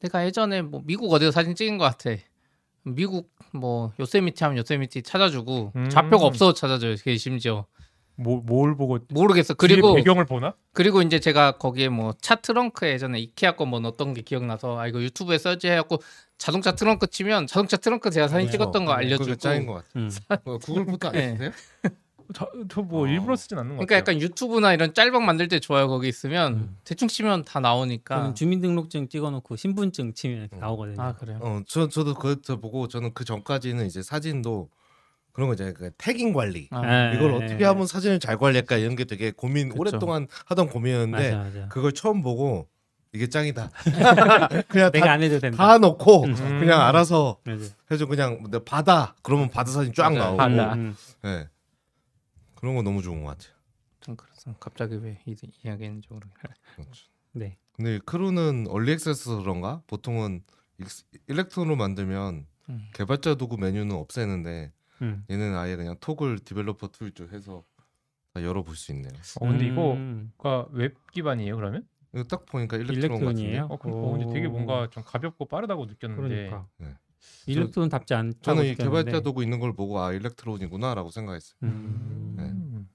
내가 0.00 0.24
예전에 0.26 0.62
뭐 0.62 0.82
미국 0.84 1.12
어디서 1.12 1.30
사진 1.30 1.54
찍은 1.54 1.78
것 1.78 1.84
같아. 1.84 2.10
미국 2.84 3.30
뭐 3.52 3.92
요세미티 3.98 4.44
하면 4.44 4.58
요세미티 4.58 5.02
찾아주고 5.02 5.72
음. 5.74 5.88
좌표가 5.88 6.24
없어도 6.26 6.52
찾아줘요. 6.52 6.96
그게 6.96 7.16
심지어 7.16 7.66
뭐, 8.18 8.40
뭘 8.44 8.76
보고 8.76 8.98
모르겠어. 9.10 9.54
그리고 9.54 9.94
배경을 9.94 10.24
보나? 10.24 10.54
그리고 10.72 11.02
이제 11.02 11.18
제가 11.18 11.52
거기에 11.58 11.88
뭐 11.88 12.12
차 12.20 12.36
트렁크에 12.36 12.92
예전에 12.92 13.18
이케아 13.18 13.56
거뭐 13.56 13.80
넣었던 13.80 14.14
게 14.14 14.22
기억나서 14.22 14.78
아 14.78 14.86
이거 14.86 15.02
유튜브에 15.02 15.36
search해갖고 15.38 15.98
자동차 16.38 16.72
트렁크 16.72 17.06
치면 17.08 17.46
자동차 17.46 17.76
트렁크 17.76 18.10
제가 18.10 18.28
사진 18.28 18.48
그렇죠. 18.48 18.52
찍었던 18.52 18.84
거 18.84 18.94
그게 18.94 19.06
알려주고. 19.06 19.36
짱인 19.36 19.66
것 19.66 19.74
같아. 19.74 19.86
음. 19.96 20.10
어, 20.44 20.58
구글 20.58 20.84
포토 20.84 21.08
안 21.08 21.14
네. 21.14 21.32
쓰세요? 21.32 21.50
저뭐 22.68 23.04
어. 23.04 23.06
일부러 23.06 23.36
쓰진 23.36 23.56
않는 23.58 23.76
것 23.76 23.86
그러니까 23.86 23.96
같아요. 24.00 24.16
약간 24.16 24.20
유튜브나 24.20 24.74
이런 24.74 24.92
짤방 24.92 25.24
만들 25.24 25.46
때 25.48 25.60
좋아요. 25.60 25.86
거기 25.88 26.08
있으면 26.08 26.54
음. 26.54 26.76
대충 26.84 27.06
치면 27.08 27.44
다 27.44 27.60
나오니까. 27.60 28.16
저는 28.16 28.34
주민등록증 28.34 29.08
찍어놓고 29.08 29.54
신분증 29.56 30.12
치면 30.14 30.38
이렇게 30.40 30.56
음. 30.56 30.60
나오거든요. 30.60 31.00
아 31.00 31.14
그래요? 31.14 31.38
어, 31.40 31.60
저 31.66 31.88
저도 31.88 32.14
그거 32.14 32.56
보고 32.56 32.88
저는 32.88 33.14
그 33.14 33.24
전까지는 33.24 33.86
이제 33.86 34.02
사진도 34.02 34.68
그런 35.32 35.48
거 35.48 35.54
있잖아요. 35.54 35.74
그 35.74 35.90
태깅 35.98 36.32
관리. 36.32 36.66
아, 36.72 36.80
네. 36.80 37.12
이걸 37.14 37.32
어떻게 37.34 37.64
하면 37.64 37.86
사진을 37.86 38.18
잘 38.18 38.36
관리할까 38.38 38.76
이런 38.78 38.96
게 38.96 39.04
되게 39.04 39.30
고민 39.30 39.68
그쵸. 39.68 39.80
오랫동안 39.80 40.26
하던 40.46 40.68
고민이었는데 40.68 41.36
맞아 41.36 41.44
맞아. 41.44 41.68
그걸 41.68 41.92
처음 41.92 42.22
보고 42.22 42.68
이게 43.12 43.28
짱이다. 43.28 43.70
그냥 44.68 44.90
내가 44.92 45.06
다, 45.06 45.12
안 45.12 45.22
해도 45.22 45.38
된다. 45.38 45.56
다 45.56 45.78
넣고 45.78 46.24
음. 46.24 46.34
그냥 46.34 46.80
알아서 46.82 47.38
맞아. 47.44 47.64
해서 47.90 48.06
그냥 48.06 48.44
내 48.50 48.58
바다 48.62 49.14
그러면 49.22 49.48
바다 49.48 49.70
사진 49.70 49.92
쫙. 49.94 50.12
나오고. 50.12 50.36
바다. 50.36 50.74
음. 50.74 50.94
네. 51.22 51.48
그런 52.56 52.74
거 52.74 52.82
너무 52.82 53.02
좋은 53.02 53.22
것 53.22 53.30
같아요. 53.30 53.54
좀 54.00 54.16
그래서 54.16 54.54
갑자기 54.60 54.96
왜 54.96 55.18
이, 55.26 55.34
이야기는 55.64 56.02
좀 56.02 56.20
그렇죠. 56.74 57.06
네. 57.32 57.56
근데 57.72 57.98
Cron은 58.04 58.66
early 58.68 58.92
access서 58.92 59.38
그런가? 59.40 59.82
보통은 59.86 60.42
Electron으로 61.28 61.76
만들면 61.76 62.46
음. 62.68 62.88
개발자 62.94 63.34
도구 63.36 63.56
메뉴는 63.58 63.94
없애는데 63.96 64.72
음. 65.02 65.24
얘는 65.30 65.56
아예 65.56 65.76
그냥 65.76 65.96
toggle 66.00 66.38
developer 66.40 66.88
tool 66.88 67.12
쪽 67.12 67.32
해서 67.32 67.62
다 68.34 68.42
열어볼 68.42 68.76
수 68.76 68.92
있네요. 68.92 69.12
어, 69.40 69.46
근데 69.46 69.68
음. 69.70 70.30
이거가 70.38 70.66
웹 70.72 70.94
기반이에요 71.12 71.56
그러면? 71.56 71.86
이거 72.16 72.24
딱 72.24 72.46
보니까 72.46 72.76
Electron 72.78 72.96
Electron이에요? 73.18 73.68
같은데. 73.68 73.74
어, 73.74 73.76
그러니까 73.78 74.06
어, 74.06 74.10
근데 74.12 74.26
되게 74.32 74.46
오. 74.46 74.50
뭔가 74.50 74.88
좀 74.90 75.02
가볍고 75.04 75.44
빠르다고 75.46 75.84
느꼈는데 75.84 76.22
그러니까 76.48 76.66
네. 76.78 76.94
일렉트론 77.46 77.90
답지 77.90 78.14
않다고 78.14 78.40
저는 78.42 78.64
이 78.64 78.70
느꼈는데. 78.70 79.04
개발자 79.10 79.22
도구 79.22 79.42
있는 79.42 79.60
걸 79.60 79.74
보고 79.74 80.00
아 80.00 80.12
일렉트론이구나라고 80.12 81.10
생각했어요. 81.10 81.58
음. 81.64 82.34
네. 82.38 82.44
음. 82.44 82.88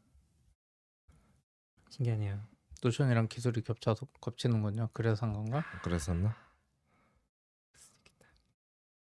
신기하네요. 1.90 2.40
노션이랑 2.82 3.28
기술이 3.28 3.62
겹쳐서 3.62 4.08
겹치는군요. 4.22 4.90
그래서 4.94 5.26
한 5.28 5.34
건가? 5.34 5.62
그랬었나? 5.84 6.36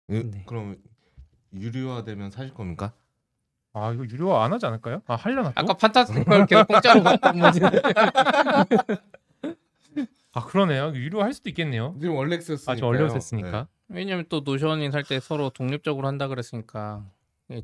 이- 0.09 0.23
네. 0.23 0.43
그럼 0.45 0.75
유료화되면 1.53 2.31
사실 2.31 2.53
겁니까? 2.53 2.93
아 3.71 3.93
이거 3.93 4.03
유료화 4.03 4.43
안 4.43 4.51
하지 4.51 4.65
않을까요? 4.65 5.01
아 5.05 5.15
하려나 5.15 5.51
또? 5.53 5.61
아까 5.61 5.73
판타스틱 5.75 6.25
걸 6.25 6.45
계속 6.47 6.67
공짜로 6.67 7.03
받던 7.03 7.39
거지. 7.39 7.59
아 10.33 10.45
그러네요 10.45 10.93
유료화 10.95 11.25
할 11.25 11.33
수도 11.33 11.49
있겠네요 11.49 11.95
지금 11.99 12.15
원래 12.15 12.35
액세스 12.35 12.69
아저 12.69 12.85
얼려 12.85 13.11
했으니까 13.11 13.67
왜냐면 13.87 14.25
또 14.29 14.41
노션이 14.41 14.91
살때 14.91 15.19
서로 15.19 15.49
독립적으로 15.49 16.07
한다 16.07 16.27
그랬으니까 16.27 17.03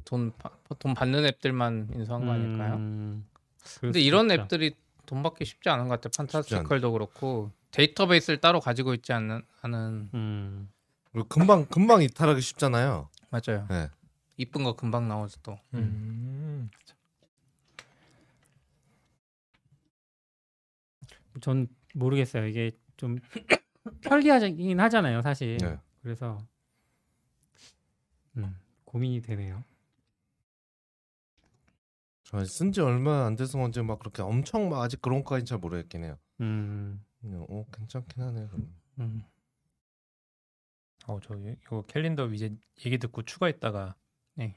돈, 0.04 0.34
바- 0.40 0.50
돈 0.80 0.96
받는 0.96 1.26
앱들만 1.26 1.90
인수한 1.94 2.26
거 2.26 2.32
아닐까요? 2.32 2.74
음. 2.78 3.28
근데 3.82 4.00
이런. 4.00 4.32
앱들이 4.32 4.74
돈 5.06 5.22
받기 5.22 5.46
쉽지 5.46 5.70
않은 5.70 5.88
것 5.88 6.02
같아. 6.02 6.10
판타스티컬도 6.18 6.92
그렇고 6.92 7.52
데이터베이스를 7.70 8.42
따로 8.42 8.60
가지고 8.60 8.96
있지 8.96 9.14
않는 9.14 9.44
않은 9.62 10.10
음. 10.16 10.70
금방 11.30 11.68
금방 11.68 12.02
이탈하기 12.02 12.42
쉽잖아요. 12.42 13.10
맞아요. 13.30 13.68
네. 13.70 13.90
이쁜 14.38 14.64
거 14.64 14.76
금방 14.76 15.08
나오죠 15.08 15.40
또. 15.44 15.60
음. 15.76 16.72
전 21.42 21.68
모르겠어요. 21.96 22.48
이게 22.48 22.72
좀 22.98 23.18
편리하긴 24.02 24.80
하잖아요, 24.80 25.22
사실. 25.22 25.58
네. 25.58 25.78
그래서 26.02 26.38
음, 28.38 28.56
고민이 28.84 29.22
되네요. 29.22 29.64
저쓴지 32.24 32.82
얼마 32.82 33.26
안 33.26 33.36
돼서 33.36 33.60
언제 33.60 33.82
막 33.82 34.00
그렇게 34.00 34.22
엄청 34.22 34.70
막 34.70 34.82
아직 34.82 35.02
그런 35.02 35.24
것까지는 35.24 35.46
잘 35.46 35.58
모르겠긴 35.60 36.04
해요. 36.04 36.18
음. 36.42 37.04
그냥 37.22 37.46
어 37.50 37.66
괜찮긴 37.72 38.22
하네. 38.24 38.48
그럼. 38.48 38.74
음. 39.00 39.24
어, 41.08 41.20
저 41.22 41.36
이- 41.36 41.56
이거 41.62 41.84
캘린더 41.84 42.28
이제 42.34 42.56
얘기 42.86 42.98
듣고 42.98 43.22
추가했다가 43.22 43.96
네. 44.36 44.56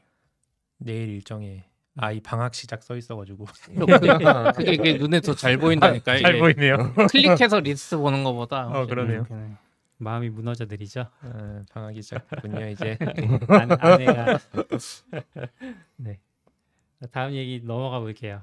내일 0.79 1.11
일정에 1.11 1.68
아 2.01 2.13
이 2.13 2.21
방학 2.21 2.55
시작 2.55 2.83
써 2.83 2.97
있어가지고 2.97 3.47
또 3.79 3.87
그- 3.87 4.53
그게, 4.57 4.77
그게 4.77 4.93
눈에 4.99 5.21
더 5.21 5.35
잘 5.35 5.57
보인다니까. 5.59 6.19
잘 6.19 6.31
이게 6.33 6.39
보이네요. 6.39 6.77
클릭해서 7.11 7.61
리스트 7.61 7.97
보는 7.97 8.23
것보다. 8.25 8.69
어, 8.69 8.87
그러네요. 8.87 9.27
이렇게 9.29 9.35
마음이 9.99 10.31
무너져 10.31 10.65
내리죠. 10.67 11.07
어, 11.23 11.63
방학이 11.73 12.01
시작됐군요 12.03 12.69
이제. 12.69 12.97
안, 13.49 13.73
아내가 13.81 14.39
네. 15.97 16.19
다음 17.11 17.33
얘기 17.33 17.61
넘어가 17.65 17.99
볼게요. 18.01 18.41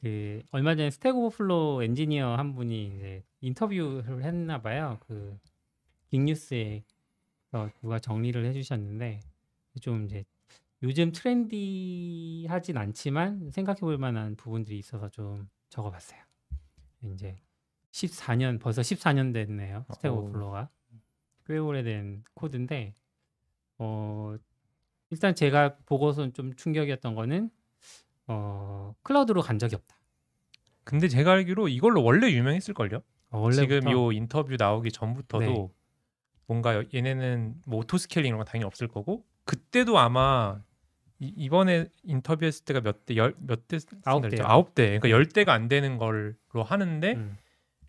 그 0.00 0.42
얼마 0.50 0.74
전에 0.74 0.90
Stack 0.90 1.16
Overflow 1.16 1.82
엔지니어 1.84 2.36
한 2.36 2.54
분이 2.54 2.86
이제 2.96 3.22
인터뷰를 3.40 4.22
했나 4.24 4.60
봐요. 4.60 4.98
그 5.06 5.38
GeekNews에 6.10 6.82
어, 7.52 7.68
누가 7.80 7.98
정리를 7.98 8.44
해주셨는데 8.44 9.20
좀 9.80 10.04
이제 10.06 10.24
요즘 10.84 11.12
trendy하진 11.12 12.76
않지만 12.76 13.50
생각해 13.50 13.80
볼 13.80 13.96
만한 13.96 14.36
부분들이 14.36 14.78
있어서 14.78 15.08
좀 15.08 15.48
적어봤어요. 15.70 16.20
이제 17.14 17.36
14년 17.90 18.60
벌써 18.60 18.82
14년 18.82 19.32
됐네요. 19.32 19.86
Stack 19.94 20.10
어우. 20.12 20.18
Overflow가 20.18 20.68
꽤 21.46 21.56
오래된 21.58 22.24
코드인데 22.34 22.94
어 23.78 24.36
일단 25.08 25.34
제가 25.34 25.76
보고서 25.86 26.30
좀 26.32 26.54
충격이었던 26.54 27.14
거는 27.14 27.50
어 28.26 28.94
클라우드로 29.02 29.40
간 29.40 29.58
적이 29.58 29.76
없다. 29.76 29.96
근데 30.84 31.08
제가 31.08 31.32
알기로 31.32 31.68
이걸로 31.68 32.02
원래 32.04 32.30
유명했을 32.30 32.74
걸요. 32.74 33.00
어, 33.30 33.50
지금 33.50 33.90
요 33.90 34.12
인터뷰 34.12 34.54
나오기 34.58 34.92
전부터도 34.92 35.44
네. 35.46 35.68
뭔가 36.46 36.74
여- 36.76 36.84
얘네는 36.92 37.62
뭐 37.66 37.80
auto 37.80 37.96
scaling 37.96 38.28
이런 38.28 38.38
거 38.38 38.44
당연히 38.44 38.66
없을 38.66 38.86
거고 38.86 39.24
그때도 39.44 39.98
아마 39.98 40.60
이, 41.20 41.48
번에 41.48 41.86
인터뷰했을 42.02 42.64
때가 42.64 42.80
몇 42.80 43.04
대 43.06 43.16
열 43.16 43.34
몇대 43.38 43.78
아홉 44.04 44.28
대요. 44.28 44.42
아홉 44.44 44.74
대 44.74 44.86
그러니까 44.98 45.10
열 45.10 45.26
대가 45.26 45.52
안 45.52 45.68
되는 45.68 45.96
걸로 45.98 46.34
하는데 46.64 47.12
음, 47.14 47.36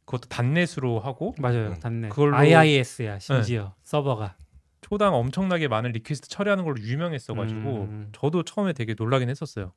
그것도 0.06 0.30
.NET으로 0.30 1.00
하고 1.00 1.34
맞아요. 1.40 1.70
음. 1.70 1.80
.NET 1.80 2.10
그걸로- 2.10 2.36
IIS야 2.38 3.20
심지어 3.20 3.74
서버가 3.84 4.38
초당 4.82 5.16
엄청나게 5.16 5.68
많은 5.68 5.92
request 5.94 6.30
처리하는 6.30 6.64
걸로 6.64 6.80
유명했어가지고 6.80 7.60
음. 7.82 8.10
저도 8.14 8.44
처음에 8.44 8.74
되게 8.74 8.94
놀라긴 8.98 9.30
했었어요. 9.30 9.74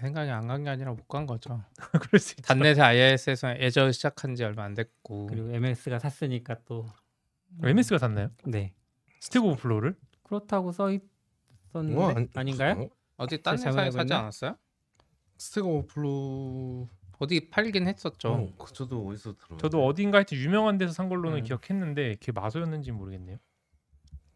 생각이 0.00 0.30
안 0.30 0.48
간 0.48 0.64
게 0.64 0.70
아니라 0.70 0.90
못 0.92 1.06
간 1.06 1.26
거죠. 1.26 1.62
그럴 2.02 2.18
수 2.18 2.32
있죠. 2.32 2.42
단넷의 2.42 2.82
IIS에서 2.82 3.50
Azure 3.58 3.92
시작한 3.92 4.34
지 4.34 4.42
얼마 4.42 4.64
안 4.64 4.74
됐고 4.74 5.26
그리고 5.28 5.50
MS가 5.52 5.98
샀으니까 6.00 6.56
또 6.64 6.86
MS가 7.62 7.98
샀나요? 7.98 8.30
네. 8.44 8.72
Stack 9.20 9.44
Overflow를? 9.44 9.94
그렇다고 10.24 10.72
써 10.72 10.90
있 10.90 11.02
었는데 11.74 11.94
뭐 11.96 12.10
아니- 12.10 12.28
아닌가요? 12.34 12.82
어? 12.82 12.88
어디 13.18 13.42
딴 13.42 13.56
잘못 13.56 13.78
회사에 13.78 13.90
사지? 13.90 14.12
않았어요? 14.12 14.56
Stack 15.38 15.66
Overflow 15.66 16.88
어디 17.18 17.50
팔긴 17.50 17.86
했었죠. 17.86 18.28
어, 18.32 18.56
그 18.58 18.72
저도 18.72 19.06
어디서 19.08 19.34
들어 19.36 19.56
저도 19.56 19.84
어딘가 19.86 20.18
하여튼 20.18 20.38
유명한 20.38 20.78
데서 20.78 20.92
산 20.92 21.08
걸로는 21.08 21.38
음. 21.38 21.44
기억했는데 21.44 22.16
그게 22.16 22.32
마소였는지 22.32 22.90
모르겠네요. 22.92 23.38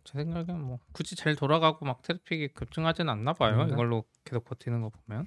제 0.04 0.18
생각엔 0.22 0.60
뭐 0.60 0.78
굳이 0.92 1.16
잘 1.16 1.34
돌아가고 1.34 1.84
막 1.84 2.00
트래픽이 2.02 2.48
급증하진 2.54 3.08
않나 3.08 3.32
봐요. 3.32 3.54
그런가? 3.54 3.74
이걸로 3.74 4.04
계속 4.24 4.44
버티는 4.44 4.80
거 4.82 4.90
보면. 4.90 5.26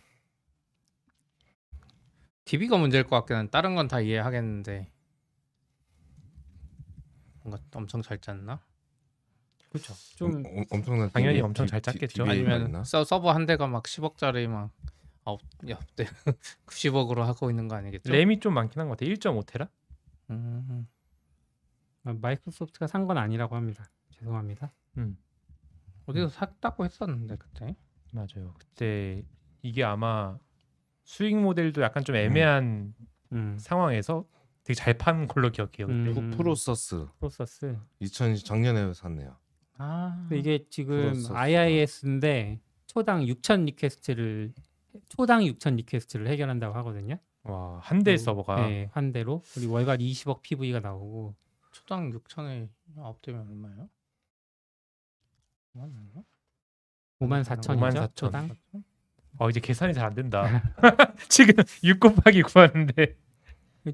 DB가 2.46 2.78
문제일 2.78 3.04
것 3.04 3.16
같긴 3.18 3.36
한 3.36 3.50
다른 3.52 3.76
건 3.76 3.88
다 3.90 4.00
이해하겠는데 4.00 4.90
뭔가 7.44 7.62
엄청 7.76 8.02
잘 8.02 8.20
짰나? 8.20 8.60
그렇죠. 9.70 9.94
좀 10.16 10.44
어, 10.46 10.64
엄청난 10.72 11.10
당연히 11.12 11.36
디- 11.36 11.42
엄청 11.42 11.66
디- 11.66 11.72
잘 11.72 11.82
디- 11.82 11.92
짰겠죠. 11.92 12.24
DBA 12.26 12.44
가 12.46 12.56
아니면? 12.56 12.84
서, 12.84 13.04
서버 13.04 13.32
한 13.32 13.46
대가 13.46 13.68
막 13.68 13.84
10억짜리 13.84 14.48
막 14.48 14.72
아홉 15.26 15.42
대 15.96 16.06
90억으로 16.66 17.20
하고 17.22 17.50
있는 17.50 17.68
거 17.68 17.76
아니겠죠? 17.76 18.12
램이 18.12 18.40
좀 18.40 18.54
많긴 18.54 18.80
한 18.80 18.88
것 18.88 18.98
같아요. 18.98 19.14
1.5 19.14 19.46
테라? 19.46 19.70
음, 20.32 20.88
아, 22.04 22.14
마이크로소프트가 22.14 22.88
산 22.88 23.06
건 23.08 23.18
아니라고 23.18 23.56
합니다. 23.56 23.90
죄송합니다. 24.12 24.74
음. 24.98 25.18
어디서 26.08 26.30
샀다고 26.30 26.86
했었는데 26.86 27.36
그때. 27.38 27.76
맞아요. 28.12 28.56
그때 28.58 29.24
이게 29.62 29.84
아마 29.84 30.38
수익 31.04 31.36
모델도 31.38 31.82
약간 31.84 32.04
좀 32.04 32.16
애매한 32.16 32.96
음. 33.34 33.58
상황에서 33.60 34.26
되게 34.64 34.76
잘 34.76 34.98
판 34.98 35.28
걸로 35.28 35.52
기억해요. 35.52 35.88
음. 35.88 36.14
프- 36.32 36.38
프로서스 36.38 37.08
프로서스. 37.20 37.78
2000 38.00 38.36
작년에 38.36 38.94
샀네요. 38.94 39.38
아, 39.80 40.18
근데 40.28 40.38
이게 40.40 40.66
지금 40.70 40.98
Prosus가. 41.14 41.40
IIS인데 41.40 42.60
초당 42.86 43.22
6천 43.26 43.66
request를 43.66 44.54
초당 45.08 45.42
6천 45.44 45.76
request를 45.78 46.28
해결한다고 46.28 46.76
하거든요. 46.80 47.18
와, 47.44 47.80
한대 47.82 48.12
그, 48.14 48.18
서버가 48.18 48.68
네, 48.68 48.90
한 48.92 49.12
대로. 49.14 49.42
그리고 49.54 49.74
월간 49.74 50.00
20억 50.00 50.42
PV가 50.42 50.82
나오고 50.82 51.34
초당 51.72 52.12
6천에 52.12 52.68
아홉 52.98 53.22
대면 53.22 53.48
얼마예요? 53.48 53.90
얼마인가? 55.76 56.22
5만 57.22 57.44
4천이죠. 57.44 57.78
54,000. 57.78 58.10
초당. 58.16 58.50
어 59.38 59.50
이제 59.50 59.60
계산이 59.60 59.94
잘 59.94 60.06
안 60.06 60.16
된다. 60.16 60.44
지금 61.30 61.64
6 61.84 62.00
곱하기 62.00 62.42
9 62.44 62.60
하는데 62.60 63.16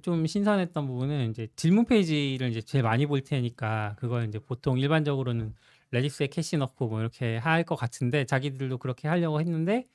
좀 0.02 0.26
신선했던 0.26 0.88
부분은 0.88 1.30
이제 1.30 1.48
질문 1.56 1.86
페이지를 1.86 2.50
이제 2.50 2.62
제일 2.62 2.84
많이 2.84 3.06
볼 3.06 3.22
테니까 3.22 3.96
그걸 4.00 4.28
이제 4.28 4.40
보통 4.40 4.80
일반적으로는 4.80 5.54
Redis에 5.92 6.28
캐시 6.28 6.58
넣고 6.58 6.88
뭐 6.88 7.00
이렇게 7.00 7.38
할 7.38 7.64
것 7.64 7.76
같은데 7.76 8.26
자기들도 8.26 8.78
그렇게 8.80 9.08
하려고 9.08 9.40
했는데 9.40 9.86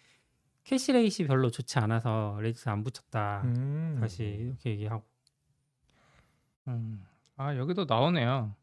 캐시 0.64 0.92
ratio 0.92 1.24
별로 1.26 1.50
좋지 1.50 1.78
않아서 1.78 2.38
Redis 2.40 2.68
안 2.68 2.82
붙였다. 2.84 3.42
음. 3.44 3.98
다시 4.00 4.24
이렇게 4.24 4.70
얘기하고 4.70 5.04
음. 6.68 7.04
아 7.36 7.56
여기도 7.56 7.84
나오네요. 7.88 8.54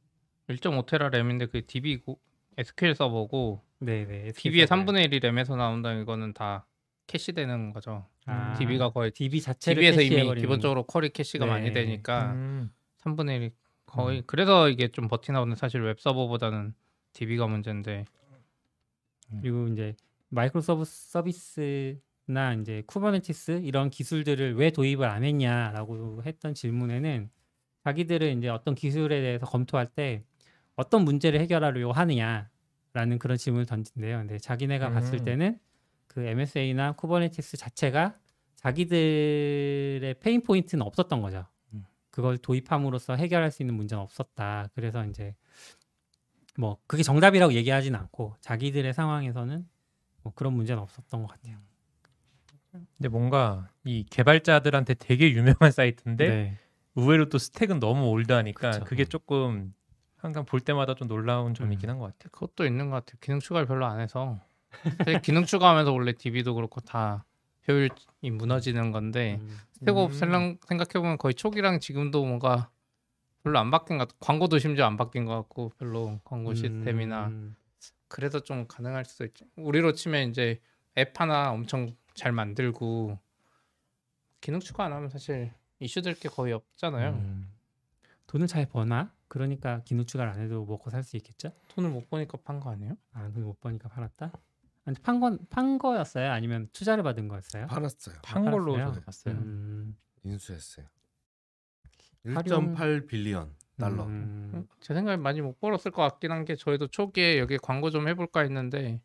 1.5테라 0.49 1.09
램인데 1.11 1.47
그 1.47 1.65
DB 1.65 1.97
고, 1.97 2.19
SQL 2.57 2.95
서버고 2.95 3.63
네네 3.79 4.31
DB의 4.31 4.65
3분의 4.67 5.07
1이 5.11 5.21
램에서 5.21 5.55
나온다 5.55 5.93
이거는 5.93 6.33
다 6.33 6.65
캐시되는 7.07 7.73
거죠. 7.73 8.07
아, 8.25 8.53
DB가 8.57 8.89
거의 8.91 9.11
DB 9.11 9.41
자체를 9.41 9.81
DB에서 9.81 10.01
이미 10.01 10.35
기본적으로 10.39 10.83
query 10.83 11.09
캐시가 11.09 11.45
네. 11.45 11.51
많이 11.51 11.71
되니까 11.73 12.31
음. 12.33 12.71
3분의 13.01 13.39
1이 13.39 13.51
거의 13.85 14.23
그래서 14.25 14.69
이게 14.69 14.89
좀 14.89 15.07
버티나 15.07 15.39
보는 15.39 15.55
사실 15.55 15.81
웹 15.81 15.99
서버보다는 15.99 16.73
DB가 17.17 17.47
문제인데 17.47 18.05
그리고 19.41 19.67
이제 19.67 19.95
microservice나 20.29 22.53
이제 22.61 22.83
Kubernetes 22.85 23.61
이런 23.63 23.89
기술들을 23.89 24.55
왜 24.55 24.69
도입을 24.69 25.07
안 25.07 25.23
했냐라고 25.23 26.23
했던 26.23 26.53
질문에는 26.53 27.29
자기들은 27.83 28.37
이제 28.37 28.49
어떤 28.49 28.75
기술에 28.75 29.21
대해서 29.21 29.45
검토할 29.45 29.87
때 29.87 30.23
어떤 30.75 31.03
문제를 31.03 31.39
해결하려고 31.39 31.91
하느냐라는 31.91 33.17
그런 33.19 33.37
질문을 33.37 33.65
던진대요. 33.65 34.19
근데 34.19 34.37
자기네가 34.37 34.91
봤을 34.91 35.19
음. 35.19 35.25
때는 35.25 35.59
그 36.05 36.21
MSA나 36.21 36.93
Kubernetes 36.93 37.57
자체가 37.57 38.15
자기들의 38.55 40.15
pain 40.19 40.43
point는 40.43 40.85
없었던 40.85 41.21
거죠. 41.21 41.45
음. 41.73 41.85
그걸 42.11 42.37
도입함으로써 42.37 43.15
해결할 43.15 43.51
수 43.51 43.63
있는 43.63 43.75
문제는 43.75 44.03
없었다. 44.03 44.69
그래서 44.75 45.05
이제 45.05 45.35
뭐 46.57 46.77
그게 46.87 47.03
정답이라고 47.03 47.53
얘기하진 47.53 47.95
않고 47.95 48.35
자기들의 48.41 48.91
상황에서는 48.93 49.65
뭐 50.23 50.33
그런 50.35 50.53
문제는 50.53 50.81
없었던 50.81 51.21
것 51.21 51.27
같아요. 51.27 51.57
근데 52.71 53.09
뭔가 53.09 53.69
이 53.85 54.05
개발자들한테 54.09 54.95
되게 54.95 55.31
유명한 55.31 55.71
사이트인데 55.71 56.27
네. 56.27 56.57
의외로 56.95 57.29
또 57.29 57.37
스택은 57.37 57.79
너무 57.79 58.09
올드하니까 58.09 58.71
그쵸. 58.71 58.85
그게 58.85 59.05
조금 59.05 59.73
항상 60.15 60.45
볼 60.45 60.59
때마다 60.59 60.95
좀 60.95 61.07
놀라운 61.07 61.53
점이긴 61.53 61.89
음. 61.89 61.93
한것 61.93 62.13
같아요. 62.13 62.29
그것도 62.31 62.65
있는 62.65 62.89
것 62.89 62.97
같아요. 62.97 63.17
기능 63.21 63.39
추가를 63.39 63.67
별로 63.67 63.85
안 63.85 63.99
해서 63.99 64.39
기능 65.23 65.45
추가하면서 65.45 65.93
원래 65.93 66.13
DB도 66.13 66.55
그렇고 66.55 66.81
다 66.81 67.23
효율이 67.67 67.91
무너지는 68.31 68.91
건데 68.91 69.37
음. 69.41 69.57
스택업 69.73 70.09
음. 70.09 70.13
생각 70.13 70.57
생각해 70.67 70.93
보면 70.93 71.17
거의 71.19 71.35
초기랑 71.35 71.79
지금도 71.79 72.25
뭔가 72.25 72.71
별로 73.47 73.59
안 73.59 73.71
바뀐 73.71 73.97
것 73.97 74.07
같고 74.09 74.25
광고도 74.25 74.59
심지어 74.59 74.85
안 74.85 74.97
바뀐 74.97 75.25
것 75.25 75.33
같고 75.35 75.69
별로 75.77 76.19
광고 76.23 76.51
시스템이나 76.55 77.27
음. 77.27 77.55
그래서 78.07 78.39
좀 78.41 78.67
가능할 78.67 79.05
수도 79.05 79.25
있죠. 79.25 79.45
우리로 79.55 79.93
치면 79.93 80.29
이제 80.29 80.61
앱 80.97 81.19
하나 81.19 81.51
엄청 81.51 81.95
잘 82.13 82.31
만들고 82.31 83.17
기능 84.41 84.59
추가 84.59 84.85
안 84.85 84.93
하면 84.93 85.09
사실 85.09 85.51
이슈될 85.79 86.15
게 86.19 86.29
거의 86.29 86.53
없잖아요. 86.53 87.11
음. 87.11 87.53
돈을 88.27 88.47
잘 88.47 88.65
버나? 88.67 89.13
그러니까 89.27 89.81
기능 89.83 90.05
추가를 90.05 90.31
안 90.31 90.39
해도 90.41 90.65
먹고 90.65 90.89
살 90.89 91.03
수 91.03 91.17
있겠죠? 91.17 91.51
돈을 91.69 91.89
못 91.89 92.09
버니까 92.09 92.37
판 92.43 92.59
거 92.59 92.69
아니에요? 92.71 92.97
아, 93.13 93.29
돈을 93.29 93.43
못 93.45 93.59
버니까 93.59 93.89
팔았다? 93.89 94.31
아니, 94.85 94.97
판, 94.99 95.19
건, 95.19 95.37
판 95.49 95.77
거였어요? 95.77 96.31
아니면 96.31 96.69
투자를 96.71 97.03
받은 97.03 97.27
거였어요? 97.27 97.67
팔았어요. 97.67 98.15
판 98.23 98.45
걸로 98.45 98.73
봤어요. 99.01 99.35
음, 99.35 99.97
인수했어요. 100.23 100.85
활용- 102.35 102.75
1.8 102.75 103.07
빌리언 103.07 103.49
달러. 103.79 104.03
음, 104.05 104.67
제 104.81 104.93
생각에 104.93 105.17
많이 105.17 105.41
못 105.41 105.59
벌었을 105.59 105.91
것 105.91 106.01
같긴 106.01 106.31
한 106.31 106.45
게 106.45 106.55
저희도 106.55 106.87
초기에 106.87 107.37
여기 107.39 107.57
광고 107.57 107.89
좀 107.89 108.07
해볼까 108.07 108.41
했는데 108.41 109.01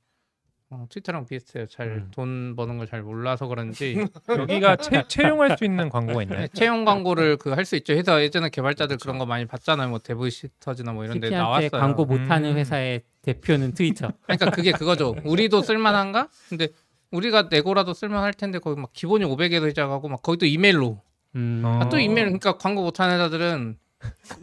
어, 0.71 0.87
트위터랑 0.89 1.27
비슷해요. 1.27 1.67
잘 1.67 1.87
음. 1.89 2.11
돈 2.13 2.57
버는 2.57 2.79
걸 2.79 2.87
잘 2.87 3.03
몰라서 3.03 3.47
그런지 3.47 3.95
여기가 4.73 4.77
채, 4.77 5.05
채용할 5.07 5.59
수 5.59 5.67
있는 5.67 5.91
광고가 5.91 6.23
있나요? 6.23 6.41
네, 6.41 6.49
채용 6.55 6.87
광고를 6.87 7.37
그 7.37 7.53
할 7.53 7.67
수 7.67 7.77
있죠. 7.77 7.93
회사 7.93 8.23
예전에 8.23 8.49
개발자들 8.49 8.97
그런 8.97 9.19
거 9.19 9.27
많이 9.27 9.45
봤잖아요. 9.45 9.91
뭐 9.91 9.99
데브시스터즈나 9.99 10.93
뭐 10.95 11.05
이런 11.05 11.21
데 11.21 11.29
나왔어요. 11.29 11.69
광고 11.69 12.07
못하는 12.07 12.53
음. 12.53 12.57
회사의 12.57 13.03
대표는 13.21 13.75
트위터. 13.75 14.11
그러니까 14.25 14.51
그게 14.51 14.73
그거죠. 14.73 15.15
우리도 15.25 15.61
쓸만한가? 15.61 16.29
근데 16.49 16.69
우리가 17.11 17.49
내고라도 17.51 17.93
쓸만할 17.93 18.33
텐데 18.33 18.59
거기 18.59 18.81
막 18.81 18.91
기본이 18.95 19.27
500에서 19.27 19.69
시작하고 19.69 20.09
막 20.09 20.23
거기 20.23 20.39
또 20.39 20.47
이메일로 20.47 21.03
음, 21.37 21.63
어. 21.65 21.81
아, 21.83 21.89
또 21.89 21.99
이메일 21.99 22.27
그러니까 22.27 22.59
광고 22.59 22.83
못하는 22.83 23.15
회사들은 23.15 23.79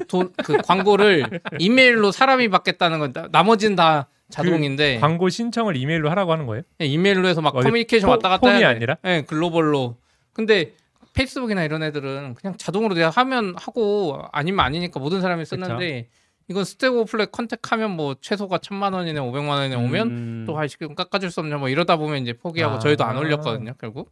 돈 0.08 0.32
그 0.44 0.58
광고를 0.58 1.42
이메일로 1.60 2.12
사람이 2.12 2.48
받겠다는 2.50 3.00
건 3.00 3.14
나- 3.14 3.28
나머지는 3.32 3.76
다 3.76 4.08
자동인데 4.30 5.00
광고 5.00 5.28
신청을 5.30 5.76
이메일로 5.76 6.10
하라고 6.12 6.32
하는 6.32 6.46
거예요? 6.46 6.64
그냥 6.78 6.92
이메일로 6.94 7.28
해서 7.28 7.42
막 7.42 7.56
어디 7.56 7.66
커뮤니케이션 7.66 8.08
폼- 8.08 8.12
왔다 8.12 8.30
갔다 8.30 8.52
폼이. 8.52 8.64
아니라? 8.64 8.98
네, 9.02 9.24
글로벌로. 9.24 9.98
근데 10.34 10.74
페이스북이나 11.14 11.64
이런 11.64 11.84
애들은 11.84 12.36
그냥 12.36 12.56
자동으로 12.58 12.94
내가 12.96 13.10
하면 13.10 13.54
하고 13.58 14.22
아니면 14.32 14.64
아니니까 14.66 15.00
모든 15.00 15.20
사람이 15.22 15.44
쓰는데 15.46 16.08
이건 16.48 16.64
스택 16.64 16.94
오플레 16.96 17.26
컨택하면 17.32 17.92
뭐 17.92 18.16
최소가 18.22 18.60
천만 18.60 18.94
원이네 18.94 19.20
오백만 19.20 19.58
원이네 19.58 19.76
오면 19.76 20.08
음, 20.08 20.44
또 20.48 20.58
그럼 20.78 20.96
깎아줄 20.96 21.32
수 21.32 21.42
없냐 21.42 21.58
뭐 21.58 21.68
이러다 21.70 21.98
보면 21.98 22.22
이제 22.22 22.34
포기하고 22.34 22.76
아. 22.76 22.80
저희도 22.80 23.04
안 23.04 23.18
올렸거든요 23.18 23.74
결국. 23.80 24.12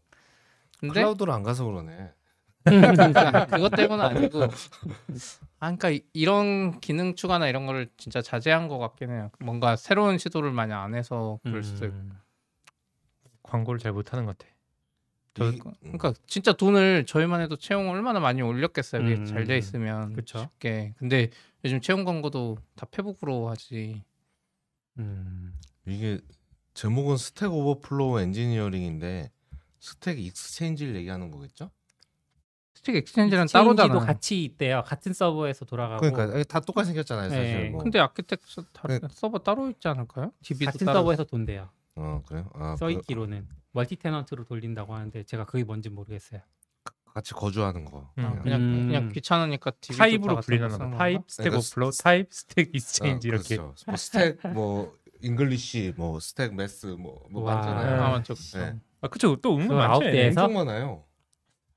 근데 0.79 0.93
클라우드로 0.95 1.31
안 1.33 1.43
가서 1.43 1.63
그러네. 1.65 1.93
그것 3.49 3.69
때문은 3.75 4.03
아니고 4.05 4.43
아 5.59 5.75
그러니까 5.75 5.89
이- 5.89 6.01
이런 6.13 6.79
기능 6.79 7.15
추가나 7.15 7.47
이런 7.47 7.65
거를 7.65 7.89
진짜 7.97 8.21
자제한 8.21 8.67
것 8.67 8.77
같긴 8.77 9.09
해요 9.11 9.31
뭔가 9.39 9.75
새로운 9.75 10.17
시도를 10.17 10.51
많이 10.51 10.73
안 10.73 10.95
해서 10.95 11.39
그럴 11.43 11.63
수도 11.63 11.85
있고 11.85 11.95
음, 11.97 12.19
광고를 13.43 13.79
잘 13.79 13.91
못하는 13.93 14.25
것 14.25 14.37
같아. 14.37 14.51
저- 15.33 15.49
이- 15.51 15.59
그러니까 15.81 16.13
진짜 16.25 16.51
돈을 16.53 17.05
저희만 17.05 17.41
해도 17.41 17.55
채용 17.57 17.89
얼마나 17.89 18.19
많이 18.19 18.41
올렸겠어요 18.41 19.01
음, 19.01 19.25
잘돼 19.25 19.57
있으면 19.57 20.13
그쵸. 20.13 20.39
쉽게 20.39 20.93
근데 20.97 21.29
요즘 21.63 21.79
채용 21.81 22.03
광고도 22.05 22.57
다 22.75 22.85
페북으로 22.89 23.47
하지 23.49 24.03
음. 24.99 25.53
이게 25.85 26.19
제목은 26.73 27.17
Stack 27.17 27.51
Overflow 27.53 28.19
Engineering인데 28.19 29.31
Stack 29.79 30.19
Exchange를 30.19 30.95
얘기하는 30.95 31.29
거겠죠? 31.31 31.69
Stack 32.77 32.95
Exchange는 32.95 33.43
Exchange도 33.45 33.75
따로잖아. 33.75 34.05
같이 34.05 34.43
있대요. 34.43 34.83
같은 34.85 35.13
서버에서 35.13 35.65
돌아가고 35.65 35.99
그러니까 36.01 36.43
다 36.43 36.59
똑같이 36.59 36.87
생겼잖아요, 36.87 37.29
사실. 37.29 37.43
네. 37.43 37.69
뭐. 37.69 37.81
근데 37.83 37.99
아키텍스 37.99 38.61
다 38.71 38.87
네. 38.87 38.99
서버 39.11 39.39
따로 39.39 39.69
있지 39.69 39.87
않을까요? 39.87 40.31
같은 40.65 40.85
따로 40.85 40.99
서버에서 40.99 41.23
돈대요. 41.25 41.69
어 41.95 42.21
그래요? 42.27 42.49
아, 42.53 42.75
써 42.77 42.85
그- 42.85 42.91
있기로는 42.93 43.47
multi-tenant로 43.71 44.45
돌린다고 44.45 44.93
하는데 44.93 45.23
제가 45.23 45.45
그게 45.45 45.63
뭔지 45.63 45.89
모르겠어요. 45.89 46.41
같이 47.13 47.33
거주하는 47.33 47.83
거. 47.85 48.11
음. 48.19 48.25
아, 48.25 48.41
그냥 48.43 48.61
음. 48.61 48.87
그냥 48.87 49.09
귀찮으니까 49.09 49.71
타입으로 49.97 50.39
불리는 50.39 50.69
거. 50.69 50.97
타입, 50.97 51.21
Stack 51.27 51.49
그러니까 51.49 51.67
Overflow, 51.67 51.89
타입, 51.91 52.27
Stack 52.31 52.67
아, 52.67 52.71
Exchange 52.73 53.27
이렇게. 53.27 53.57
그렇죠. 53.57 53.73
뭐 53.87 53.95
Stack 53.97 54.39
뭐 54.53 54.93
English 55.23 55.93
뭐 55.97 56.19
Stack 56.19 56.53
Math 56.53 56.85
뭐뭐 56.85 57.41
와. 57.41 57.55
많잖아요. 57.55 58.03
아 58.03 58.09
맞죠. 58.11 58.35
네. 58.35 58.75
아 59.01 59.07
그쵸. 59.07 59.35
또 59.41 59.53
은근 59.53 59.67
그 59.69 59.73
많죠. 59.73 59.91
아홉. 59.93 59.99
대에서? 60.03 60.43
엄청 60.45 60.65
많아요. 60.65 61.03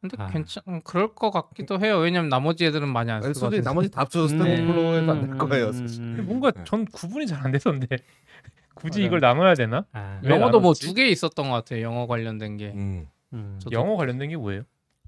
근데 0.01 0.17
아. 0.19 0.27
괜찮 0.29 0.63
음, 0.69 0.81
그럴 0.83 1.15
것 1.15 1.31
같기도 1.31 1.79
해요. 1.81 1.99
왜냐면 1.99 2.29
나머지 2.31 2.65
애들은 2.65 2.89
많이 2.89 3.11
안 3.11 3.21
쓰거든. 3.23 3.35
솔직히 3.41 3.63
나머지 3.63 3.91
다 3.91 4.01
합쳐서 4.03 4.29
Stack 4.29 4.40
음. 4.61 4.71
Overflow에서 4.71 5.12
안될 5.13 5.39
거예요. 5.39 5.73
사실. 5.73 5.99
근데 6.03 6.23
뭔가 6.23 6.51
네. 6.53 6.65
전 6.65 6.85
구분이 6.87 7.27
잘안 7.27 7.53
돼서인데 7.53 7.87
굳이 8.75 9.01
맞아요. 9.01 9.07
이걸 9.07 9.21
나눠야 9.21 9.55
되나? 9.55 9.85
아, 9.93 10.21
왜 10.23 10.31
영어도 10.31 10.61
뭐? 10.61 10.73
두 10.73 10.95
개 10.95 11.07
있었던 11.09 11.49
것 11.51 11.55
같아요. 11.55 11.83
영어 11.83 12.07
관련된 12.07 12.57
게 12.57 12.73
음. 12.75 13.07
음. 13.35 13.61
영어 13.73 13.97
관련된 13.97 14.31
게 14.31 14.37
뭐예요? 14.37 14.63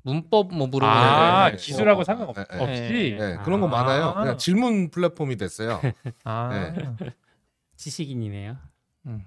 문법 0.04 0.52
뭐 0.52 0.66
물어보는 0.66 0.94
아 0.94 1.46
네, 1.46 1.50
네. 1.52 1.56
기술하고 1.56 2.00
어, 2.00 2.04
상관없 2.04 2.34
네, 2.36 2.44
네. 2.50 2.58
없이. 2.62 3.16
네, 3.18 3.38
그런 3.44 3.60
거 3.60 3.68
많아요. 3.68 4.06
아. 4.08 4.14
그냥 4.20 4.36
질문 4.36 4.90
플랫폼이 4.90 5.36
됐어요. 5.36 5.80
아 6.24 6.48
네. 6.50 7.14
지식인이네요. 7.76 8.56
음. 9.06 9.24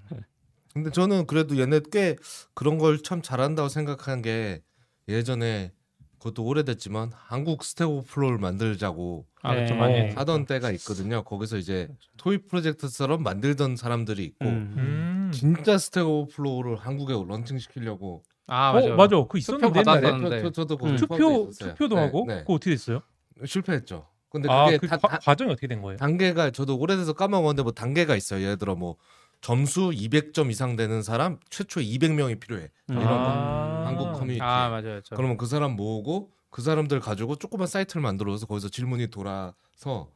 근데 0.72 0.90
저는 0.90 1.26
그래도 1.26 1.58
얘네 1.58 1.80
꽤 1.90 2.16
그런 2.54 2.78
걸 2.78 2.98
참 3.02 3.22
잘한다고 3.22 3.68
생각한 3.68 4.22
게 4.22 4.60
예전에 5.08 5.72
그것도 6.18 6.44
오래됐지만 6.44 7.12
한국 7.14 7.62
Stack 7.62 7.88
Overflow를 7.88 8.38
만들자고 8.38 9.26
아, 9.42 9.54
네. 9.54 9.66
좀 9.66 9.78
많이. 9.78 10.10
하던 10.10 10.46
때가 10.46 10.70
있거든요. 10.72 11.22
거기서 11.22 11.56
이제 11.58 11.88
toy 12.16 12.38
project처럼 12.48 13.22
만들던 13.22 13.76
사람들이 13.76 14.24
있고 14.24 14.46
음. 14.46 14.74
음. 14.76 15.30
진짜 15.32 15.78
Stack 15.78 16.06
Overflow를 16.08 16.76
한국에 16.76 17.12
런칭 17.14 17.58
시키려고 17.58 18.22
아어 18.48 18.74
맞아. 18.74 18.88
맞아. 18.94 19.24
그 19.28 19.38
있었는데 19.38 19.82
투표 19.82 19.96
옛날에. 20.06 20.42
저, 20.42 20.50
저도 20.50 20.76
거기 20.78 20.92
음. 20.92 20.96
투표. 20.96 21.50
투표도 21.50 21.94
네, 21.96 22.00
하고 22.00 22.24
네. 22.26 22.38
그거 22.40 22.54
어떻게 22.54 22.70
됐어요? 22.70 23.02
실패했죠. 23.44 24.06
근데 24.30 24.48
아 24.50 24.64
그게 24.66 24.78
그 24.78 24.86
다, 24.88 24.96
과, 24.96 25.08
다- 25.08 25.18
과 25.18 25.34
정이 25.34 25.52
어떻게 25.52 25.66
된 25.68 25.82
거예요? 25.82 25.96
단계가 25.98 26.50
저도 26.50 26.76
오래돼서 26.78 27.12
까먹었는데 27.12 27.62
뭐 27.62 27.72
단계가 27.72 28.16
있어요. 28.16 28.42
예를 28.42 28.56
들어 28.58 28.74
뭐 28.74 28.96
점수 29.40 29.90
200점 29.90 30.50
이상 30.50 30.76
되는 30.76 31.02
사람 31.02 31.38
최초 31.50 31.80
200명이 31.80 32.40
필요해. 32.40 32.64
음. 32.90 32.94
이런 32.94 33.04
거. 33.04 33.14
아. 33.14 33.86
한국 33.86 34.12
커뮤니티. 34.12 34.40
아 34.42 34.68
맞아요. 34.68 35.00
저. 35.02 35.14
그러면 35.16 35.36
그 35.36 35.46
사람 35.46 35.76
모으고 35.76 36.32
그 36.50 36.62
사람들 36.62 37.00
가지고 37.00 37.36
조그만 37.36 37.66
사이트를 37.66 38.02
만들어서 38.02 38.46
거기서 38.46 38.68
질문이 38.68 39.08
돌아서 39.08 40.10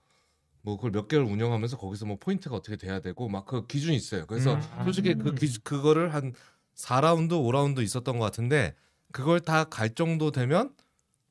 뭐 0.63 0.77
그걸 0.77 0.91
몇 0.91 1.09
개월 1.09 1.25
운영하면서 1.25 1.77
거기서 1.79 2.07
뭐 2.07 2.17
포인트가 2.19 2.57
어떻게 2.57 2.77
돼야 2.77 3.01
되고 3.01 3.29
막 3.29 3.47
그 3.47 3.67
기준이 3.67 3.97
있어요. 3.97 4.27
그래서 4.27 4.55
음. 4.55 4.63
솔직히 4.85 5.15
그 5.15 5.35
기, 5.35 5.47
그거를 5.63 6.13
한 6.15 6.33
4라운드, 6.77 7.31
5라운드 7.33 7.83
있었던 7.83 8.19
것 8.19 8.25
같은데 8.25 8.75
그걸 9.13 9.41
다 9.41 9.65
갈 9.65 9.95
정도 9.95 10.31
되면 10.31 10.73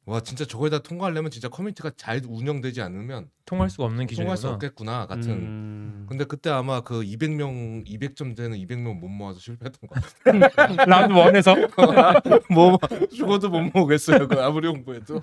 와 0.06 0.20
진짜 0.22 0.44
저걸 0.46 0.72
다 0.72 0.80
통과하려면 0.80 1.30
진짜 1.30 1.50
커뮤니티가 1.50 1.92
잘 1.96 2.22
운영되지 2.28 2.82
않으면 2.82 3.30
통할 3.46 3.70
수가 3.70 3.84
없는 3.86 4.08
통할 4.08 4.38
수 4.38 4.42
기준이구나. 4.48 4.54
없겠구나 4.56 5.06
같은. 5.06 5.30
음. 5.32 6.06
근데 6.10 6.24
그때 6.26 6.50
아마 6.50 6.82
그 6.82 7.02
200명, 7.02 7.86
200점 7.88 8.36
되는 8.36 8.58
200명 8.58 8.98
못 9.00 9.08
모아서 9.08 9.40
실패했던 9.40 9.88
것 9.88 10.02
같아요. 10.02 10.86
round 10.90 11.14
one에서 11.14 11.56
뭐 12.50 12.78
죽어도 13.12 13.50
못 13.50 13.62
모으겠어요. 13.74 14.28
그 14.28 14.42
아무리 14.42 14.68
홍보해도. 14.68 15.22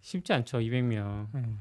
쉽지 0.00 0.32
않죠. 0.32 0.58
200명. 0.58 1.26
음. 1.34 1.60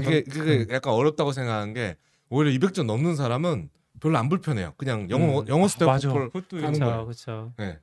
이게 0.00 0.22
그게 0.22 0.66
약간 0.72 0.94
어렵다고 0.94 1.32
생각한 1.32 1.74
게 1.74 1.96
오히려 2.30 2.50
200점 2.58 2.86
넘는 2.86 3.16
사람은 3.16 3.68
별로 4.00 4.16
안 4.16 4.30
불편해요. 4.30 4.72
그냥 4.78 5.10
영어 5.10 5.40
음. 5.40 5.48
영어 5.48 5.68
Stack 5.68 5.86
맞아. 5.86 6.08
Overflow 6.10 6.30
그것도. 6.30 6.56
그렇죠. 6.56 7.04
그렇죠. 7.04 7.52
네. 7.58 7.78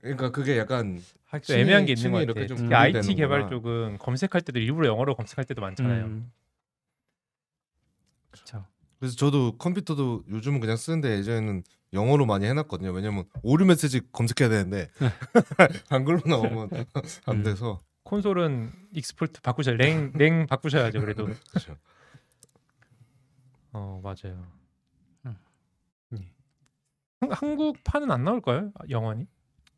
그러니까 0.00 0.30
그게 0.30 0.56
약간 0.58 1.02
또 1.30 1.38
층이- 1.38 1.58
애매한 1.58 1.84
게 1.84 1.92
있는 1.92 2.02
층이 2.02 2.12
것 2.12 2.20
이렇게 2.22 2.40
같아. 2.40 2.48
좀 2.48 2.56
특히. 2.56 2.74
IT 2.74 3.14
개발 3.14 3.48
쪽은 3.48 3.98
검색할 3.98 4.40
때도 4.42 4.58
일부러 4.58 4.88
영어로 4.88 5.14
검색할 5.14 5.44
때도 5.44 5.60
많잖아요. 5.60 6.04
음. 6.06 6.32
그렇죠. 8.30 8.64
그래서 8.98 9.16
저도 9.16 9.56
컴퓨터도 9.58 10.24
요즘은 10.28 10.60
그냥 10.60 10.76
쓰는데 10.76 11.18
예전에는 11.18 11.62
영어로 11.92 12.26
많이 12.26 12.46
해놨거든요. 12.46 12.90
왜냐면 12.92 13.24
오류 13.42 13.64
메시지 13.64 14.00
검색해야 14.12 14.48
되는데 14.48 14.90
한글로 15.88 16.20
나오면 16.26 16.70
안 17.26 17.36
음. 17.36 17.42
돼서 17.42 17.80
콘솔은 18.04 18.72
export 18.94 19.40
바꾸셔야 19.42 19.76
LANG, 19.76 20.12
LANG 20.14 20.46
바꾸셔야죠. 20.46 21.00
그래도 21.00 21.26
그렇죠. 21.50 21.76
어 23.72 24.00
맞아요. 24.02 24.46
음. 25.26 25.36
네. 26.10 26.32
한- 27.20 27.32
한국판은 27.32 28.10
안 28.10 28.24
나올까요? 28.24 28.72
아, 28.74 28.84
영원히? 28.90 29.26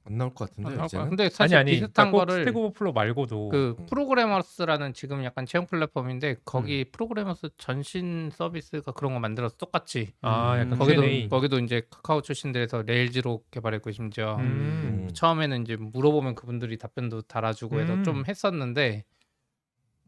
안 0.05 0.17
나올 0.17 0.35
것 0.35 0.49
같은데 0.49 0.69
아, 0.71 0.71
나올 0.71 0.79
거야. 0.79 0.87
이제는 0.87 1.09
근데 1.11 1.23
아니 1.25 1.31
사실 1.31 1.57
아니. 1.59 1.71
비슷한 1.73 1.93
그러니까 1.93 2.11
꼭 2.11 2.19
거를 2.19 2.45
Stack 2.45 2.57
Overflow 2.57 2.93
말고도 2.93 3.49
그 3.51 3.77
음. 3.79 3.87
프로그래머스라는 3.87 4.95
지금 4.95 5.23
약간 5.25 5.45
채용 5.47 5.67
플랫폼인데 5.67 6.37
거기 6.45 6.85
프로그래머스 6.91 7.51
전신 7.59 8.31
서비스가 8.33 8.93
그런 8.93 9.13
거 9.15 9.21
만들어서 9.21 9.57
똑같이 9.57 10.13
아 10.23 10.55
약간 10.59 10.73
음. 10.73 10.79
거기도 10.79 11.03
Q&A. 11.03 11.29
거기도 11.29 11.59
이제 11.59 11.83
카카오 11.91 12.23
출신들에서 12.23 12.83
Rails로 12.83 13.45
개발했고 13.51 13.91
심지어 13.93 14.37
음. 14.37 14.43
음. 14.43 15.11
처음에는 15.13 15.63
이제 15.63 15.77
물어보면 15.77 16.35
그분들이 16.35 16.79
답변도 16.79 17.23
달아주고 17.23 17.79
해서 17.81 17.93
음. 17.95 18.05
좀 18.05 18.25
했었는데 18.27 19.05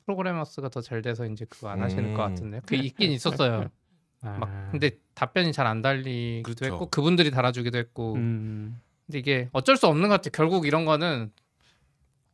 프로그래머스가 0.06 0.68
더 0.70 0.80
잘 0.80 1.00
돼서 1.02 1.26
이제 1.26 1.44
그거 1.48 1.68
안 1.68 1.80
하시는 1.82 2.04
음. 2.04 2.14
것 2.14 2.22
같은데 2.22 2.60
그 2.66 2.74
있긴 2.74 3.12
있었어요. 3.12 3.68
아. 4.24 4.38
막 4.38 4.68
근데 4.70 4.90
답변이 5.14 5.52
잘 5.52 5.66
안 5.66 5.82
달리기도 5.82 6.54
그렇죠. 6.54 6.64
했고 6.64 6.86
그분들이 6.86 7.30
달아주기도 7.30 7.76
했고 7.78 8.14
음. 8.14 8.80
근데 9.12 9.18
이게 9.18 9.48
어쩔 9.52 9.76
수 9.76 9.86
없는 9.86 10.08
것 10.08 10.14
같아. 10.16 10.30
결국 10.30 10.66
이런 10.66 10.86
거는 10.86 11.30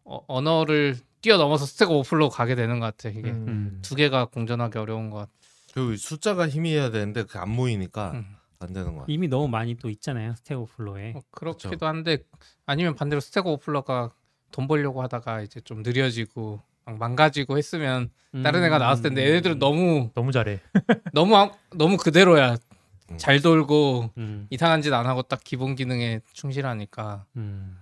어, 0.04 0.20
언어를 0.28 0.96
뛰어넘어서 1.20 1.66
Stack 1.66 1.90
Overflow 1.90 2.28
가게 2.28 2.54
되는 2.54 2.78
것 2.78 2.86
같아. 2.86 3.08
이게 3.08 3.30
음. 3.30 3.44
음. 3.48 3.78
두 3.82 3.96
개가 3.96 4.26
공존하기 4.26 4.78
어려운 4.78 5.10
것 5.10 5.18
같아. 5.18 5.32
그 5.74 5.96
숫자가 5.96 6.48
힘이어야 6.48 6.90
되는데 6.90 7.24
그게 7.24 7.38
안 7.40 7.50
모이니까 7.50 8.12
음. 8.12 8.36
안 8.60 8.72
되는 8.72 8.94
거야. 8.94 9.04
이미 9.08 9.26
너무 9.26 9.48
많이 9.48 9.74
또 9.76 9.90
있잖아요. 9.90 10.34
Stack 10.36 10.58
Overflow에. 10.58 11.12
뭐 11.12 11.22
그렇기도 11.32 11.70
그쵸. 11.70 11.86
한데 11.86 12.18
아니면 12.64 12.94
반대로 12.94 13.18
Stack 13.20 13.46
Overflow가 13.46 14.12
돈 14.52 14.68
벌려고 14.68 15.02
하다가 15.02 15.42
이제 15.42 15.60
좀 15.60 15.82
느려지고 15.82 16.62
막 16.84 16.96
망가지고 16.98 17.58
했으면 17.58 18.10
다른 18.42 18.62
애가 18.64 18.78
나왔을 18.78 19.02
텐데 19.02 19.26
얘네들은 19.26 19.58
너무 19.58 20.10
너무 20.14 20.30
잘해. 20.32 20.60
너무 21.12 21.36
아- 21.36 21.50
너무 21.74 21.96
그대로야. 21.96 22.56
음. 23.10 23.18
잘 23.18 23.40
돌고 23.40 24.10
음. 24.18 24.46
이상한 24.50 24.82
짓 24.82 24.92
안 24.92 25.06
하고 25.06 25.22
딱 25.22 25.40
기본 25.44 25.74
기능에 25.74 26.20
충실하니까 26.32 27.24
음. 27.36 27.78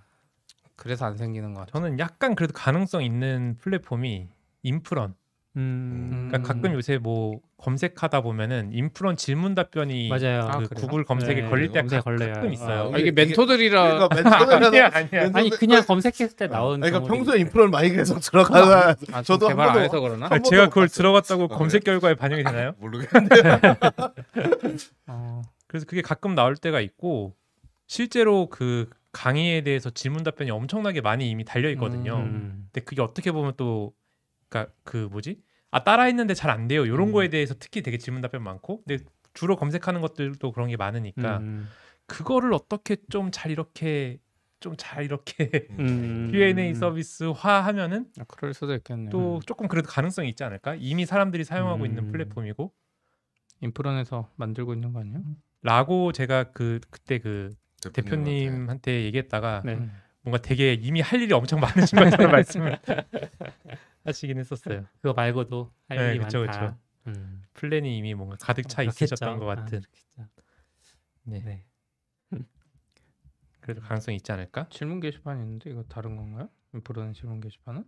그래서 0.77 1.07
안 1.07 1.17
생기는 1.17 1.55
것 1.55 1.61
같아. 1.61 1.73
저는 1.73 1.99
약간 1.99 2.35
그래도 2.35 2.53
가능성 2.53 3.03
있는 3.05 3.57
플랫폼이 3.61 4.29
인프런. 4.63 5.15
음. 5.57 6.27
그러니까 6.29 6.47
가끔 6.53 6.75
요새 6.75 6.99
뭐 6.99 7.41
검색하다 7.57 8.21
보면은 8.21 8.71
인프런 8.73 9.17
질문 9.17 9.55
답변이 9.55 10.09
맞아요. 10.09 10.43
아, 10.43 10.59
그 10.59 10.69
그래요? 10.69 10.81
구글 10.87 11.05
검색에 11.05 11.43
네, 11.43 11.49
걸릴 11.49 11.73
때 11.73 11.81
검색에 11.81 12.01
걸려요. 12.01 12.35
가끔 12.35 12.53
있어요. 12.53 12.91
아, 12.95 12.99
이게 12.99 13.11
멘토들이라 13.11 13.83
그러니까 13.95 14.09
멘토들이라서 14.15 14.67
아니야 14.67 14.91
아니야. 14.93 15.31
아니 15.33 15.49
그냥 15.51 15.83
검색했을 15.87 16.37
때 16.37 16.47
나온 16.49 16.81
그러니까 16.81 16.99
경우도 17.01 17.15
평소에. 17.15 17.41
인프라를 17.41 17.71
많이 17.71 17.91
계속 17.91 18.21
들어가다 18.21 18.97
아, 19.13 19.23
저도 19.25 19.49
개발 19.49 19.69
한안 19.71 19.81
번도- 19.81 19.85
해서 19.85 20.01
그러나? 20.01 20.27
한 20.27 20.33
아, 20.33 20.37
번도 20.37 20.51
제가 20.51 20.65
못 20.65 20.69
그걸 20.69 20.85
봤어요. 20.89 20.97
들어갔다고 20.97 21.45
아, 21.45 21.49
검색 21.59 21.85
결과에 21.85 22.15
반영이 22.15 22.45
되나요? 22.45 22.75
모르겠는데 22.79 23.37
어, 25.07 25.43
그래서 25.67 25.87
그게 25.87 26.03
가끔 26.03 26.35
나올 26.35 26.57
때가 26.57 26.81
있고 26.81 27.35
실제로 27.87 28.49
그 28.51 28.89
강의에 29.13 29.63
대해서 29.63 29.89
질문 29.91 30.23
답변이 30.23 30.51
엄청나게 30.51 31.01
많이 31.01 31.31
이미 31.31 31.45
달려 31.45 31.71
있거든요. 31.71 32.17
음. 32.17 32.69
근데 32.73 32.85
그게 32.85 33.01
어떻게 33.01 33.33
보면 33.33 33.55
또 33.57 33.93
그러니까 34.49 34.73
그 34.85 35.09
뭐지? 35.11 35.39
아 35.71 35.85
따라했는데 35.85 36.35
잘 36.35 36.51
안 36.51 36.69
돼요. 36.69 36.85
이런 36.87 37.09
음. 37.09 37.13
거에 37.13 37.29
대해서 37.29 37.55
특히 37.59 37.83
되게 37.83 37.99
질문 37.99 38.23
답변 38.23 38.43
많고 38.43 38.83
근데 38.85 39.05
주로 39.35 39.57
검색하는 39.57 40.01
것들도 40.01 40.53
그런 40.53 40.69
게 40.69 40.77
많으니까 40.77 41.39
음. 41.39 41.69
그거를 42.07 42.53
어떻게 42.55 42.97
좀 43.11 43.31
잘 43.33 43.51
이렇게 43.53 44.19
좀 44.61 44.75
잘 44.79 45.05
이렇게 45.05 45.69
음. 45.79 46.31
Q&A 46.33 46.75
서비스화 46.75 47.61
하면은 47.67 48.07
아, 48.19 48.25
그럴 48.29 48.55
수도 48.55 48.75
있겠네요. 48.75 49.11
또 49.11 49.41
조금 49.45 49.69
그래도 49.69 49.89
가능성이 49.89 50.31
있지 50.31 50.45
않을까? 50.45 50.77
이미 50.77 51.05
사람들이 51.05 51.45
사용하고 51.45 51.81
음. 51.83 51.87
있는 51.87 52.11
플랫폼이고 52.13 52.73
인프런에서 53.61 54.31
만들고 54.37 54.73
있는 54.75 54.93
거 54.93 55.01
아니에요? 55.01 55.21
라고 55.63 56.13
제가 56.13 56.53
그 56.53 56.81
그때 56.91 57.19
그 57.19 57.51
대표님한테 57.93 59.05
얘기했다가 59.05 59.63
네. 59.65 59.79
음. 60.27 60.31
뭔가 60.31 60.39
되게 60.43 60.75
이미 60.75 61.01
할 61.01 61.23
일이 61.23 61.33
엄청 61.33 61.61
많으신 61.61 61.99
것처럼 61.99 62.31
말씀을 62.33 62.79
하시긴 64.05 64.39
했었어요. 64.39 64.85
그거 65.01 65.15
말고도 65.15 65.73
할 65.89 65.99
네, 65.99 66.11
일이 66.11 66.19
그쵸, 66.19 66.41
많다. 66.41 66.61
그쵸. 66.61 66.77
음. 67.09 67.43
플랜이 67.55 67.97
이미 67.97 68.15
뭔가 68.15 68.37
가득 68.41 68.69
차 68.69 68.83
그렇겠죠. 68.83 69.05
있으셨던 69.05 69.39
것 69.39 69.49
아, 69.49 69.55
같은. 69.55 69.81
그렇겠죠. 69.81 70.07
네. 71.25 71.43
네. 71.45 71.65
그래도 73.61 73.81
가능성이 73.81 74.17
있지 74.17 74.31
않을까? 74.33 74.69
질문 74.71 75.01
게시판이 75.01 75.41
있는데 75.43 75.71
이거 75.71 75.83
다른 75.85 76.17
건가요? 76.17 76.49
부르는 76.85 77.15
질문 77.15 77.41
게시판은? 77.41 77.85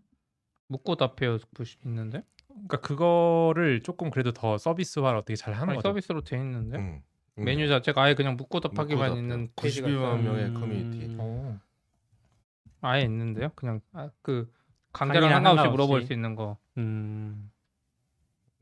묻고 0.69 0.97
답해요 0.97 1.39
있는데 1.87 2.23
그러니까 2.49 2.81
그거를 2.81 3.81
조금 3.83 4.11
그래도 4.11 4.33
더 4.33 4.59
서비스화를 4.59 5.19
어떻게 5.19 5.35
잘 5.35 5.55
하는 5.55 5.75
거죠. 5.77 5.89
서비스로 5.89 6.23
돼 6.23 6.37
있는데 6.37 6.77
음. 6.79 7.03
음. 7.39 7.45
메뉴 7.45 7.69
자체가 7.69 8.03
아예 8.03 8.15
그냥 8.15 8.37
묻고 8.37 8.59
묻고 8.59 8.69
답하기만 8.69 9.09
답해요. 9.11 9.23
있는 9.23 9.49
페이지가 9.57 9.89
92만 9.89 9.93
있어요. 9.93 10.23
명의 10.23 10.45
음. 10.47 10.55
커뮤니티. 10.55 11.17
오. 11.19 11.59
아예 12.81 13.03
있는데요. 13.03 13.51
그냥 13.55 13.81
아, 13.93 14.11
그 14.23 14.53
강제랑 14.93 15.23
강의랑 15.31 15.31
상관없이 15.45 15.57
상관없이. 15.65 15.71
물어볼 15.71 16.03
수 16.07 16.13
있는 16.13 16.35
거. 16.35 16.59
음. 16.77 17.51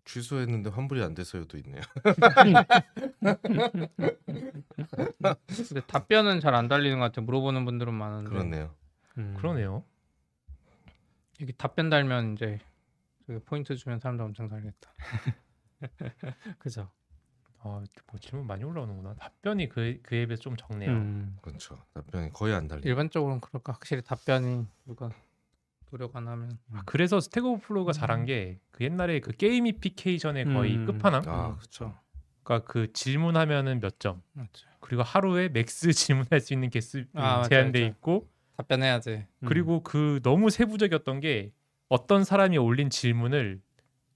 취소했는데 0.05 0.71
환불이 0.71 1.03
안 1.03 1.15
돼서요도 1.15 1.59
있네요. 1.59 1.83
근데 5.69 5.81
답변은 5.87 6.41
잘 6.41 6.55
안 6.55 6.69
달리는 6.69 6.99
것 6.99 7.07
같아요. 7.07 7.25
물어보는 7.27 7.65
분들은 7.65 7.93
많은데 7.93 8.31
그렇네요. 8.31 8.75
음. 9.19 9.35
그러네요. 9.37 9.83
여기 11.41 11.53
답변 11.53 11.91
달면 11.91 12.35
이제 12.35 12.59
그 13.27 13.43
포인트 13.45 13.75
주면 13.77 13.99
사람들 13.99 14.25
엄청 14.25 14.49
달겠다. 14.49 14.91
그죠. 16.59 16.89
아, 17.61 17.83
뭐 18.11 18.21
질문 18.21 18.47
많이 18.47 18.65
올라오는구나. 18.65 19.15
답변이 19.15 19.69
그 19.69 19.99
그에 20.03 20.27
좀 20.37 20.57
적네요. 20.57 20.91
음. 20.91 21.37
그렇죠. 21.43 21.79
답변이 21.95 22.33
거의 22.33 22.55
안 22.55 22.69
달리. 22.69 22.83
일반적으로는 22.89 23.41
그럴까 23.41 23.73
확실히 23.73 24.03
답변이 24.03 24.67
누가 24.85 25.11
노력 25.91 26.17
안 26.17 26.29
하면 26.29 26.59
아, 26.73 26.83
그래서 26.87 27.21
Stack 27.21 27.45
Overflow가 27.45 27.93
잘한 27.93 28.25
게 28.27 28.59
그 28.77 28.85
옛날에 28.85 29.21
그 29.21 29.33
gamification의 29.33 30.45
거의 30.45 30.77
음. 30.77 30.85
끝판왕. 30.87 31.23
아 31.27 31.57
그렇죠. 31.57 31.99
그러니까 32.43 32.71
그 32.71 32.93
질문하면은 32.93 33.81
몇 33.81 33.99
점. 33.99 34.23
맞죠. 34.33 34.67
그리고 34.81 35.03
하루에 35.03 35.49
max 35.49 35.91
질문할 35.93 36.41
수 36.41 36.53
있는 36.53 36.69
개수 36.71 37.05
아, 37.15 37.43
제한돼 37.49 37.81
맞아요. 37.81 37.91
있고 37.91 38.29
답변해야지. 38.59 39.27
음. 39.41 39.47
그리고 39.49 39.83
그 39.83 40.21
너무 40.23 40.51
세부적이었던 40.51 41.21
게 41.21 41.53
어떤 41.89 42.23
사람이 42.23 42.59
올린 42.59 42.91
질문을 42.91 43.63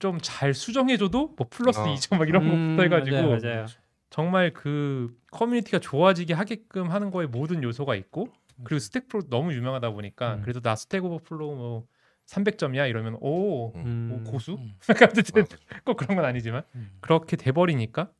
좀 0.00 0.18
잘 0.20 0.52
수정해줘도 0.54 1.34
뭐 1.36 1.46
플러스 1.48 1.78
어. 1.78 1.84
2점 1.94 2.18
막 2.18 2.28
이런 2.28 2.42
음, 2.42 2.76
거부터 2.76 2.82
해가지고 2.82 3.16
맞아요, 3.16 3.40
맞아요. 3.40 3.66
정말 4.08 4.52
그 4.52 5.16
커뮤니티가 5.30 5.78
좋아지게 5.78 6.34
하게끔 6.34 6.90
하는 6.90 7.12
거에 7.12 7.26
모든 7.26 7.62
요소가 7.62 7.94
있고 7.94 8.28
그리고 8.64 8.80
Stack 8.80 9.08
Overflow 9.08 9.22
너무 9.28 9.52
유명하다 9.54 9.90
보니까 9.92 10.34
음. 10.34 10.42
그래도 10.42 10.60
나 10.60 10.74
Stack 10.74 11.04
Overflow 11.04 11.54
뭐 11.54 11.86
300점이야 12.26 12.88
이러면 12.88 13.16
오, 13.20 13.72
음. 13.74 14.10
오 14.26 14.30
고수? 14.30 14.54
음. 14.54 14.74
아, 14.88 14.94
그렇죠. 14.94 15.56
꼭 15.84 15.96
그런 15.96 16.16
건 16.16 16.24
아니지만 16.24 16.64
음. 16.74 16.90
그렇게 17.00 17.36
돼버리니까 17.36 18.10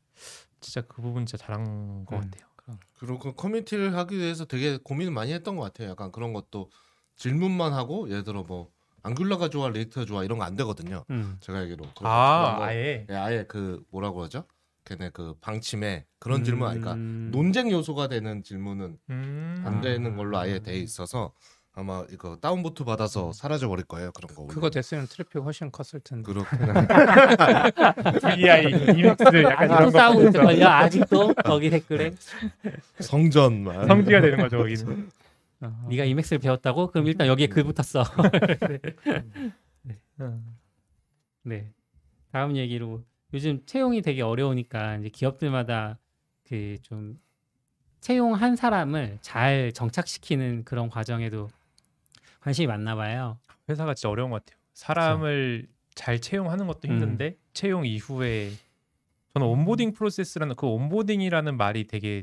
진짜 0.61 0.83
그 0.83 1.03
부분 1.03 1.27
진짜 1.27 1.45
잘한 1.45 2.05
것 2.07 2.17
음. 2.17 2.21
같아요. 2.31 2.51
그리고 3.01 3.19
그 3.19 3.33
커뮤니티를 3.35 3.97
하기 3.97 4.17
위해서 4.17 4.45
되게 4.45 4.77
고민을 4.77 5.13
많이 5.13 5.33
했던 5.33 5.57
것 5.57 5.63
같아요. 5.63 5.91
약간 5.91 6.13
그런 6.13 6.33
것도 6.33 6.71
질문만 7.17 7.73
하고 7.73 8.09
예를 8.09 8.23
들어 8.23 8.45
뭐 8.45 8.71
Angular가 9.03 9.49
좋아, 9.49 9.69
React가 9.69 10.07
좋아 10.07 10.25
이런 10.25 10.39
거 10.39 10.45
안 10.45 10.57
되거든요. 10.57 11.05
음. 11.11 11.37
제가 11.41 11.59
알기로. 11.61 11.85
그런 11.97 12.13
아 12.13 12.57
거- 12.59 12.65
아예 12.65 13.07
예, 13.09 13.15
아예 13.15 13.45
그 13.47 13.83
뭐라고 13.91 14.17
그러죠? 14.19 14.45
걔네 14.85 15.11
그 15.13 15.35
방침에 15.41 16.07
그런 16.19 16.43
질문 16.43 16.69
아니까 16.69 16.95
음. 16.95 17.29
논쟁 17.33 17.71
요소가 17.71 18.09
되는 18.09 18.43
질문은 18.43 18.97
음. 19.11 19.63
안 19.67 19.81
되는 19.81 20.17
걸로 20.17 20.39
아예 20.39 20.59
돼 20.59 20.77
있어서 20.77 21.33
아마 21.73 22.05
이거 22.11 22.37
downvote 22.37 22.83
받아서 22.85 23.33
사라져 23.33 23.69
버릴 23.69 23.85
거예요. 23.85 24.11
그런 24.13 24.35
거. 24.35 24.47
그거 24.49 24.71
됐으면 24.71 25.07
트래픽 25.07 25.41
훨씬 25.43 25.71
컸을 25.71 26.01
텐데. 26.03 26.25
그렇게 26.33 26.49
VI 28.21 28.65
Emacs 28.99 29.43
약간 29.45 29.71
이런 29.71 29.91
싸우고 29.91 30.21
거 30.23 30.29
있을걸요. 30.29 30.67
아직도 30.67 31.35
거기 31.45 31.71
댓글에 31.71 32.13
성전만. 32.99 33.87
성지가 33.87 34.21
되는 34.21 34.39
거죠 34.39 34.59
거기는. 34.59 35.09
어. 35.61 35.87
네가 35.91 36.05
Emacs를 36.05 36.39
배웠다고? 36.39 36.89
그럼 36.89 37.07
일단 37.07 37.27
여기에 37.27 37.49
글 37.49 37.65
붙었어. 37.65 38.03
음. 40.21 40.57
네. 41.43 41.73
다음 42.33 42.57
얘기로 42.57 43.03
요즘 43.33 43.65
채용이 43.67 44.03
되게 44.03 44.23
어려우니까 44.23 44.97
이제 44.97 45.09
기업들마다 45.09 45.99
그 46.45 46.77
좀 46.83 47.19
채용한 48.01 48.57
사람을 48.57 49.19
잘 49.21 49.73
정착시키는 49.73 50.65
그런 50.65 50.89
과정에도 50.89 51.49
관심이 52.41 52.67
많나 52.67 52.97
봐요. 52.97 53.39
회사가 53.69 53.95
진짜 53.95 54.09
어려운 54.09 54.31
것 54.31 54.45
같아요. 54.45 54.59
사람을 54.73 55.69
잘 55.95 56.19
채용하는 56.21 56.67
것도 56.67 56.89
힘든데 56.89 57.37
채용 57.53 57.85
이후에 57.85 58.53
저는 59.35 59.47
온보딩 59.47 59.93
프로세스라는 59.93 60.57
그 60.57 60.67
온보딩이라는 60.67 61.57
말이 61.57 61.87
되게 61.87 62.23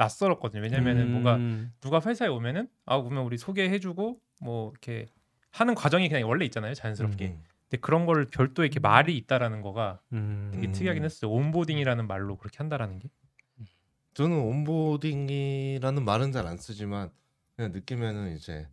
낯설었거든요. 0.00 0.62
왜냐면은 0.62 1.02
음, 1.08 1.10
뭔가 1.12 1.38
누가 1.80 2.00
회사에 2.04 2.28
오면은 2.28 2.68
아 2.86 3.00
그러면 3.02 3.24
우리 3.24 3.36
소개해주고 3.38 4.18
뭐 4.42 4.70
이렇게 4.70 5.06
하는 5.50 5.74
과정이 5.74 6.08
그냥 6.08 6.28
원래 6.28 6.44
있잖아요 6.46 6.74
자연스럽게. 6.74 7.26
음. 7.28 7.42
근데 7.68 7.80
그런 7.80 8.06
거를 8.06 8.26
별도의 8.26 8.66
이렇게 8.68 8.80
말이 8.80 9.16
있다라는 9.16 9.60
거가 9.62 10.00
음, 10.12 10.50
되게 10.52 10.68
음. 10.68 10.72
특이하긴 10.72 11.04
했어요. 11.04 11.30
온보딩이라는 11.30 12.06
말로 12.06 12.36
그렇게 12.36 12.58
한다라는 12.58 12.98
게. 12.98 13.08
저는 14.14 14.36
온보딩이라는 14.38 16.04
말은 16.04 16.32
잘 16.32 16.46
안 16.46 16.56
쓰지만 16.56 17.10
그냥 17.56 17.72
느끼면은 17.72 18.34
이제 18.36 18.66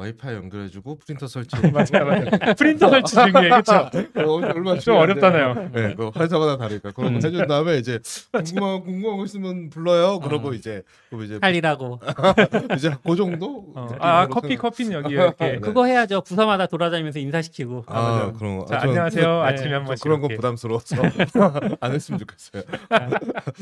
와이파이 0.00 0.34
연결해주고 0.34 0.98
프린터 0.98 1.26
설치해. 1.26 1.70
맞아요, 1.70 2.06
맞아요. 2.06 2.54
프린터 2.56 2.88
설치 2.88 3.14
중에 3.16 3.30
그렇죠. 3.32 3.90
얼마 4.16 4.78
좀 4.78 4.96
어렵잖아요. 4.96 5.70
네, 5.72 5.94
그 5.94 6.10
회사마다 6.18 6.56
다르니까 6.56 6.92
그런 6.92 7.12
거 7.12 7.18
음. 7.18 7.22
해준 7.24 7.46
다음에 7.46 7.76
이제 7.76 7.98
궁금한 8.32 8.80
궁금한 8.80 9.18
거 9.18 9.24
있으면 9.24 9.68
불러요. 9.68 10.20
그러고 10.20 10.48
어. 10.48 10.52
이제 10.54 10.82
그럼 11.10 11.24
이제 11.24 11.38
할 11.40 11.54
일하고 11.54 12.00
이제 12.76 12.90
그 13.04 13.16
정도. 13.16 13.66
어, 13.74 13.88
아 13.98 14.26
커피 14.28 14.56
커피는 14.56 14.92
여기 14.92 15.14
이렇게. 15.14 15.52
네. 15.52 15.58
그거 15.58 15.84
해야죠. 15.84 16.22
부서마다 16.22 16.66
돌아다니면서 16.66 17.18
인사시키고. 17.18 17.84
아, 17.88 18.00
맞아요. 18.00 18.32
그런 18.32 18.58
거. 18.58 18.64
자, 18.66 18.76
아, 18.76 18.78
저는 18.80 18.92
안녕하세요. 18.92 19.26
네, 19.26 19.48
아침에 19.48 19.72
한저 19.72 19.86
번씩 19.86 20.02
그런 20.04 20.20
거 20.20 20.26
이렇게. 20.26 20.36
부담스러워서 20.36 20.96
안 21.80 21.92
했으면 21.92 22.18
좋겠어요. 22.20 22.62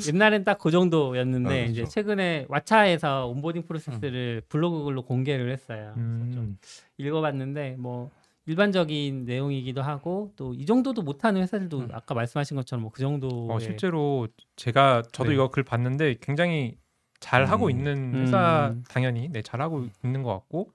옛날엔 0.06 0.44
딱 0.44 0.58
그 0.58 0.70
정도였는데 0.70 1.48
아, 1.48 1.52
그렇죠. 1.54 1.70
이제 1.72 1.84
최근에 1.84 2.46
왓챠에서 2.50 3.28
onboarding 3.30 3.62
프로세스를 3.66 4.42
블로그 4.48 4.84
글로 4.84 5.02
공개를 5.02 5.50
했어요. 5.50 5.92
그래서 5.94 6.27
좀 6.32 6.42
음. 6.44 6.58
읽어봤는데 6.98 7.76
뭐 7.78 8.10
일반적인 8.46 9.24
내용이기도 9.24 9.82
하고 9.82 10.32
또 10.36 10.54
이 10.54 10.64
정도도 10.64 11.02
못하는 11.02 11.42
회사들도 11.42 11.78
음. 11.80 11.88
아까 11.92 12.14
말씀하신 12.14 12.56
것처럼 12.56 12.82
뭐 12.82 12.90
그 12.92 13.00
정도 13.00 13.48
어, 13.50 13.58
실제로 13.58 14.26
제가 14.56 15.02
저도 15.12 15.30
네. 15.30 15.34
이거 15.34 15.48
글 15.50 15.62
봤는데 15.62 16.16
굉장히 16.20 16.76
잘 17.20 17.44
하고 17.46 17.66
음. 17.66 17.70
있는 17.70 18.14
회사 18.14 18.68
음. 18.74 18.84
당연히 18.88 19.28
네, 19.30 19.42
잘 19.42 19.60
하고 19.60 19.86
있는 20.04 20.22
것 20.22 20.32
같고 20.32 20.72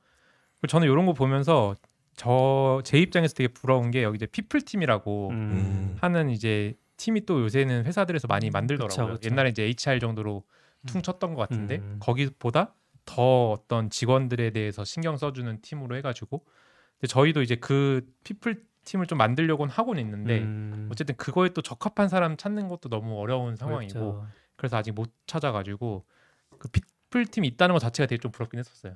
저는 0.67 0.87
이런 0.87 1.05
거 1.05 1.13
보면서 1.13 1.75
저 2.15 2.81
제 2.83 2.99
입장에서 2.99 3.33
되게 3.33 3.47
부러운 3.47 3.89
게 3.91 4.03
여기 4.03 4.17
이제 4.17 4.25
people 4.27 4.61
팀이라고 4.61 5.29
음. 5.31 5.97
하는 5.99 6.29
이제 6.29 6.75
팀이 6.97 7.25
또 7.25 7.41
요새는 7.41 7.85
회사들에서 7.85 8.27
많이 8.27 8.49
만들더라고요. 8.51 9.07
그쵸, 9.07 9.19
그쵸. 9.19 9.29
옛날에 9.31 9.49
이제 9.49 9.63
HR 9.63 9.99
정도로 9.99 10.43
퉁쳤던 10.85 11.33
것 11.33 11.41
같은데 11.49 11.77
음. 11.77 11.97
거기보다 11.99 12.75
더 13.05 13.51
어떤 13.51 13.89
직원들에 13.89 14.51
대해서 14.51 14.83
신경 14.83 15.17
써주는 15.17 15.61
팀으로 15.61 15.95
해가지고 15.97 16.45
근데 16.99 17.07
저희도 17.07 17.41
이제 17.41 17.55
그 17.55 18.05
people 18.23 18.65
팀을 18.85 19.07
좀 19.07 19.17
만들려고는 19.17 19.73
하고는 19.73 20.01
있는데 20.01 20.39
음. 20.39 20.89
어쨌든 20.91 21.15
그거에 21.15 21.49
또 21.49 21.61
적합한 21.61 22.09
사람 22.09 22.37
찾는 22.37 22.67
것도 22.67 22.89
너무 22.89 23.17
어려운 23.19 23.55
상황이고 23.55 23.93
그렇죠. 23.93 24.27
그래서 24.55 24.77
아직 24.77 24.91
못 24.91 25.11
찾아가지고 25.25 26.05
그 26.59 26.67
people 26.69 27.25
팀이 27.27 27.47
있다는 27.49 27.73
것 27.73 27.79
자체가 27.79 28.07
되게 28.07 28.19
좀 28.19 28.31
부럽긴 28.31 28.59
했었어요. 28.59 28.95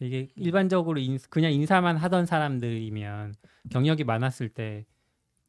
이게 0.00 0.28
일반적으로 0.34 0.98
인, 0.98 1.18
그냥 1.30 1.52
인사만 1.52 1.96
하던 1.96 2.26
사람들이면 2.26 3.34
경력이 3.70 4.04
많았을 4.04 4.48
때 4.48 4.84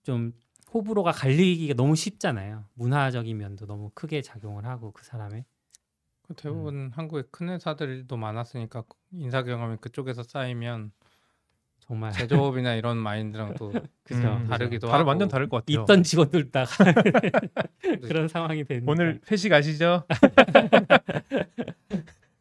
좀 0.04 0.34
호불호가 0.74 1.12
갈리기가 1.12 1.74
너무 1.76 1.96
쉽잖아요. 1.96 2.66
문화적인 2.74 3.38
면도 3.38 3.66
너무 3.66 3.90
크게 3.94 4.22
작용을 4.22 4.66
하고 4.66 4.92
그 4.92 5.04
사람의 5.04 5.44
그 5.44 5.48
대부분 6.36 6.92
한국의 6.96 7.26
큰 7.32 7.50
회사들도 7.50 8.16
많았으니까 8.16 8.84
인사 9.12 9.44
경험이 9.44 9.78
그쪽에서 9.82 10.24
쌓이면 10.24 10.92
정말 11.80 12.12
제조업이나 12.14 12.76
이런 12.76 12.98
마인드랑 13.04 13.56
또 13.56 13.74
그죠. 14.04 14.38
음, 14.38 14.48
다르기도 14.48 14.90
하고. 14.92 15.08
완전 15.08 15.28
다를 15.28 15.50
것 15.50 15.66
같아요. 15.66 15.82
있던 15.84 16.04
직원들 16.04 16.50
다 16.52 16.66
그런 18.02 18.28
상황이 18.30 18.64
되는 18.64 18.88
오늘 18.88 19.20
회식 19.30 19.52
아시죠? 19.52 20.06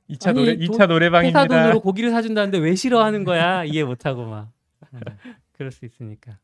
2차 0.09 0.29
아니, 0.29 0.39
노래 0.39 0.57
돈- 0.57 0.67
2차 0.67 0.73
회사 0.75 0.87
노래방입니다. 0.87 1.47
돈으로 1.49 1.81
고기를 1.81 2.11
사준다는데 2.11 2.59
왜 2.59 2.75
싫어하는 2.75 3.25
거야 3.25 3.65
이해 3.65 3.83
못하고 3.85 4.27
막 4.27 4.53
음, 4.95 5.01
그럴 5.53 5.71
수 5.73 5.85
있으니까 5.85 6.39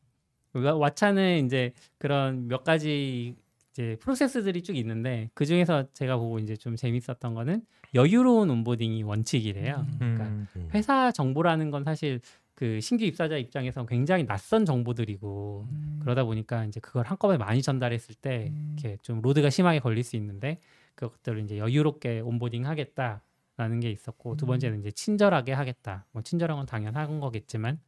와- 0.53 0.73
왓챠는 0.91 1.45
이제 1.45 1.73
그런 1.99 2.47
몇 2.47 2.63
가지 2.63 3.35
이제 3.79 3.95
프로세스들이 4.01 4.61
쭉 4.61 4.75
있는데 4.75 5.29
그 5.33 5.45
중에서 5.45 5.85
제가 5.93 6.17
보고 6.17 6.37
이제 6.39 6.57
좀 6.57 6.75
재밌었던 6.75 7.33
거는 7.33 7.61
여유로운 7.95 8.49
온보딩이 8.49 9.03
원칙이래요. 9.03 9.85
그러니까 9.97 10.25
음. 10.25 10.47
회사 10.73 11.13
정보라는 11.13 11.71
건 11.71 11.85
사실 11.85 12.19
그 12.55 12.81
신규 12.81 13.05
입사자 13.05 13.37
입장에서 13.37 13.85
굉장히 13.85 14.25
낯선 14.25 14.65
정보들이고 14.65 15.65
그러다 16.01 16.25
보니까 16.25 16.65
이제 16.65 16.81
그걸 16.81 17.05
한꺼번에 17.05 17.37
많이 17.37 17.61
전달했을 17.61 18.15
때 18.15 18.51
이렇게 18.73 18.97
좀 19.01 19.21
로드가 19.21 19.49
심하게 19.49 19.79
걸릴 19.79 20.03
수 20.03 20.17
있는데 20.17 20.59
그것들을 20.95 21.41
이제 21.45 21.57
여유롭게 21.57 22.19
온보딩 22.19 22.65
하겠다 22.65 23.21
라는 23.55 23.79
게 23.79 23.89
있었고 23.89 24.35
두 24.35 24.45
번째는 24.45 24.81
이제 24.81 24.91
친절하게 24.91 25.53
하겠다. 25.53 26.05
뭐 26.11 26.21
친절한 26.21 26.57
건 26.57 26.65
당연한 26.65 27.21
거겠지만 27.21 27.79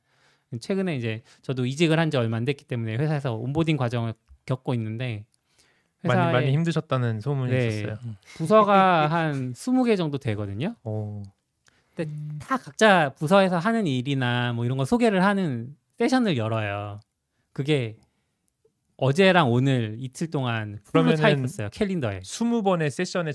최근에 0.62 0.96
이제 0.96 1.22
저도 1.42 1.66
이직을 1.66 2.00
한 2.00 2.10
지 2.10 2.16
얼마 2.16 2.38
안 2.38 2.46
됐기 2.46 2.64
때문에 2.64 2.96
회사에서 2.96 3.36
온보딩 3.36 3.76
과정을 3.76 4.14
겪고 4.46 4.74
있는데 4.74 5.26
많이 6.04 6.20
회사에 6.20 6.34
많이 6.34 6.52
힘드셨다는 6.54 7.20
소문이 7.22 7.52
네. 7.52 7.68
있었어요. 7.68 7.98
부서가 8.36 9.08
한 9.12 9.54
20개 9.54 9.98
정도 9.98 10.18
되거든요. 10.18 10.76
오. 10.84 11.24
다 12.40 12.58
각자 12.58 13.10
부서에서 13.10 13.60
하는 13.60 13.86
일이나 13.86 14.54
뭐 14.54 14.66
이런 14.66 14.78
거 14.78 14.86
소개를 14.86 15.24
하는 15.24 15.76
세션을 15.98 16.38
열어요. 16.38 17.00
그게 17.54 17.98
어제랑 18.98 19.52
오늘 19.52 19.96
이틀 20.00 20.30
동안 20.30 20.80
풀로 20.84 21.16
차 21.16 21.30
있었어요. 21.30 21.70
캘린더에. 21.72 22.20
20번의 22.20 22.90
세션에 22.92 23.32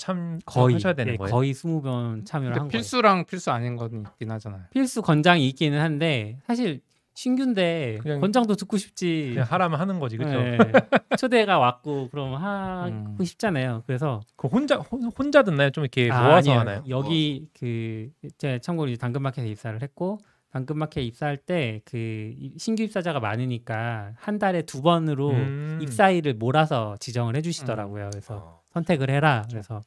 거의 0.47 0.75
참여하셔야 0.75 0.93
되는 0.95 1.15
예, 1.15 1.17
거예요. 1.17 1.31
거의 1.33 1.53
20번 1.53 2.25
참여를 2.25 2.53
근데 2.53 2.61
한 2.61 2.69
거예요. 2.69 2.69
필수랑 2.69 3.25
필수 3.27 3.51
아닌 3.51 3.77
건 3.77 4.05
있긴 4.07 4.31
하잖아요. 4.31 4.63
필수 4.73 5.03
권장이 5.03 5.47
있기는 5.49 5.81
한데 5.81 6.39
사실 6.47 6.81
신규인데 7.17 7.99
그냥- 8.03 8.21
권장도 8.21 8.55
듣고 8.57 8.77
싶지. 8.77 9.31
그냥 9.33 9.47
하라면 9.51 9.81
하는 9.81 9.99
거지, 9.99 10.19
그렇죠? 10.19 10.39
예, 10.39 10.59
초대가 11.19 11.59
왔고 11.59 12.11
그럼 12.11 12.35
하고 12.35 13.17
음. 13.19 13.25
싶잖아요. 13.25 13.83
그래서 13.87 14.21
그 14.37 14.49
혼자 14.49 14.77
혼- 14.77 15.05
혼자 15.05 15.43
듣나요? 15.43 15.71
좀 15.71 15.85
이렇게 15.85 16.11
아, 16.13 16.21
모아서 16.23 16.51
아니에요. 16.51 16.59
하나요? 16.61 16.85
여기 16.91 17.49
그 17.59 18.11
제가 18.37 18.59
참고로 18.59 18.91
이제 18.91 18.99
당근마켓에 19.01 19.49
입사를 19.49 19.81
했고 19.83 20.19
당근마켓에 20.53 21.03
입사할 21.05 21.39
때 21.39 21.81
그 21.87 22.35
신규 22.59 22.83
입사자가 22.83 23.19
많으니까 23.19 24.13
한 24.17 24.39
달에 24.39 24.63
두 24.63 24.83
번으로 24.83 25.31
음. 25.31 25.79
입사일을 25.81 26.35
몰아서 26.35 26.97
지정을 27.01 27.35
해주시더라고요. 27.37 28.11
그래서 28.13 28.37
어. 28.37 28.61
선택을 28.75 29.09
해라. 29.09 29.47
그래서 29.51 29.81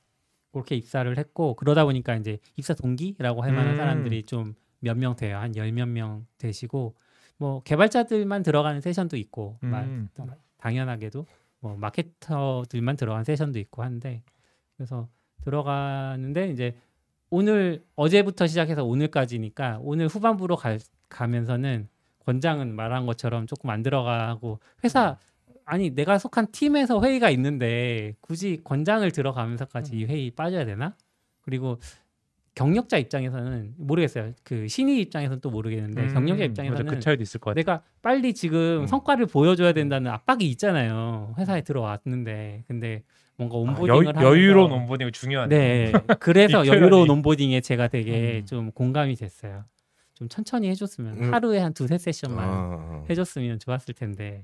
그렇게 0.52 0.76
입사를 0.76 1.16
했고 1.16 1.54
그러다 1.56 1.86
보니까 1.86 2.16
이제 2.16 2.40
입사 2.58 2.74
동기라고 2.74 3.44
할 3.44 3.52
만한 3.54 3.74
음. 3.74 3.78
사람들이 3.78 4.24
좀 4.24 4.56
몇 4.82 4.96
명 4.98 5.14
돼요. 5.18 5.38
한 5.38 5.52
열 5.58 5.68
몇 5.74 5.86
명 5.90 6.26
되시고 6.38 6.96
뭐 7.40 7.64
개발자들만 7.64 8.44
들어가는 8.44 8.82
세션도 8.82 9.18
있고 9.18 9.58
마- 9.62 9.82
음. 9.82 10.10
당연하게도 10.58 11.26
뭐 11.62 11.76
마케터들만 11.78 12.98
들어간 12.98 13.24
세션도 13.24 13.60
있고 13.60 13.82
한데 13.82 14.22
그래서 14.76 15.08
들어가는데 15.44 16.50
이제 16.52 16.76
오늘 17.30 17.84
어제부터 17.96 18.46
시작해서 18.46 18.84
오늘까지니까 18.84 19.80
오늘 19.82 20.08
후반부로 20.08 20.58
갈, 20.58 20.80
가면서는 21.08 21.88
권장은 22.26 22.76
말한 22.76 23.06
것처럼 23.06 23.48
조금 23.48 23.70
안 23.70 23.84
들어가고 23.84 24.60
회사 24.84 25.18
아니 25.66 25.92
내가 25.92 26.18
속한 26.18 26.48
팀에서 26.52 27.02
회의가 27.02 27.30
있는데 27.30 28.16
굳이 28.22 28.60
권장을 28.64 29.10
들어가면서까지 29.12 29.96
이 29.96 30.06
회의 30.06 30.32
빠져야 30.32 30.66
되나? 30.66 30.96
그리고 31.42 31.80
경력자 32.60 32.98
입장에서는 32.98 33.76
모르겠어요. 33.78 34.34
그 34.44 34.68
신입 34.68 35.00
입장에서는 35.00 35.40
또 35.40 35.50
모르겠는데 35.50 36.02
음, 36.02 36.08
경력자 36.14 36.34
맞아, 36.36 36.44
입장에서는 36.44 36.86
그 36.88 37.00
차이도 37.00 37.24
있을 37.24 37.40
것 37.40 37.52
같아요. 37.52 37.62
내가 37.64 37.84
빨리 38.02 38.34
지금 38.34 38.82
음. 38.82 38.86
성과를 38.88 39.28
보여줘야 39.28 39.72
된다는 39.72 40.12
압박이 40.12 40.44
있잖아요. 40.52 41.34
회사에 41.38 41.62
들어왔는데 41.62 42.66
근데 42.68 43.04
뭔가 43.38 43.56
아, 43.56 43.60
온보딩을 43.62 43.88
여, 43.88 44.10
하면서 44.10 44.28
여유로운 44.28 44.72
온보딩이 44.74 45.12
중요하네. 45.14 45.58
네, 45.58 45.94
그래서 46.20 46.64
이 46.66 46.68
여유로운. 46.68 47.10
온보딩에 47.10 47.62
제가 47.62 47.88
되게 47.88 48.40
음. 48.42 48.46
좀 48.46 48.72
공감이 48.72 49.16
됐어요. 49.16 49.64
좀 50.16 50.28
천천히 50.28 50.68
해줬으면 50.68 51.24
음. 51.24 51.34
하루에 51.34 51.60
한 51.60 51.74
두세 51.74 51.98
세션만 51.98 52.44
아, 52.50 53.04
해줬으면 53.10 53.60
좋았을 53.60 53.94
텐데 53.94 54.44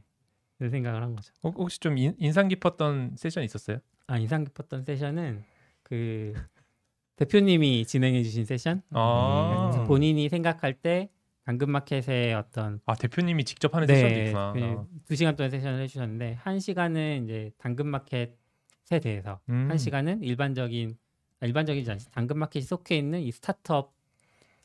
그 0.58 0.70
생각을 0.70 1.04
한 1.04 1.18
거죠. 1.18 1.34
혹- 1.44 1.58
혹시 1.60 1.82
좀 1.82 1.98
인, 1.98 2.16
인상 2.18 2.48
깊었던 2.48 3.16
세션 3.18 3.44
있었어요? 3.44 3.80
아 4.08 4.18
인상 4.18 4.46
깊었던 4.46 4.84
세션은 4.86 5.44
그 5.84 6.34
대표님이 7.18 7.86
진행해주신 7.86 8.46
세션 8.46 8.82
아, 8.92 9.72
음, 9.76 9.84
본인이 9.88 10.28
생각할 10.30 10.74
때 10.82 11.10
당근마켓의 11.46 12.34
어떤 12.34 12.80
아 12.86 12.96
대표님이 12.96 13.44
직접 13.46 13.74
하는 13.76 13.88
세션도 13.88 14.20
있구나. 14.20 14.52
그 14.54 15.06
두 15.06 15.16
시간 15.16 15.36
동안 15.36 15.52
세션을 15.52 15.82
해주셨는데 15.84 16.34
한 16.34 16.60
시간은 16.60 17.26
이제 17.26 17.52
당근마켓에 17.60 19.00
대해서 19.02 19.40
음. 19.50 19.68
한 19.70 19.78
시간은 19.78 20.24
일반적인 20.24 20.98
아, 21.42 21.46
일반적이지 21.46 21.92
않지 21.92 22.12
당근마켓이 22.12 22.64
속해 22.64 22.98
있는 22.98 23.22
이 23.22 23.32
스타트업 23.32 23.94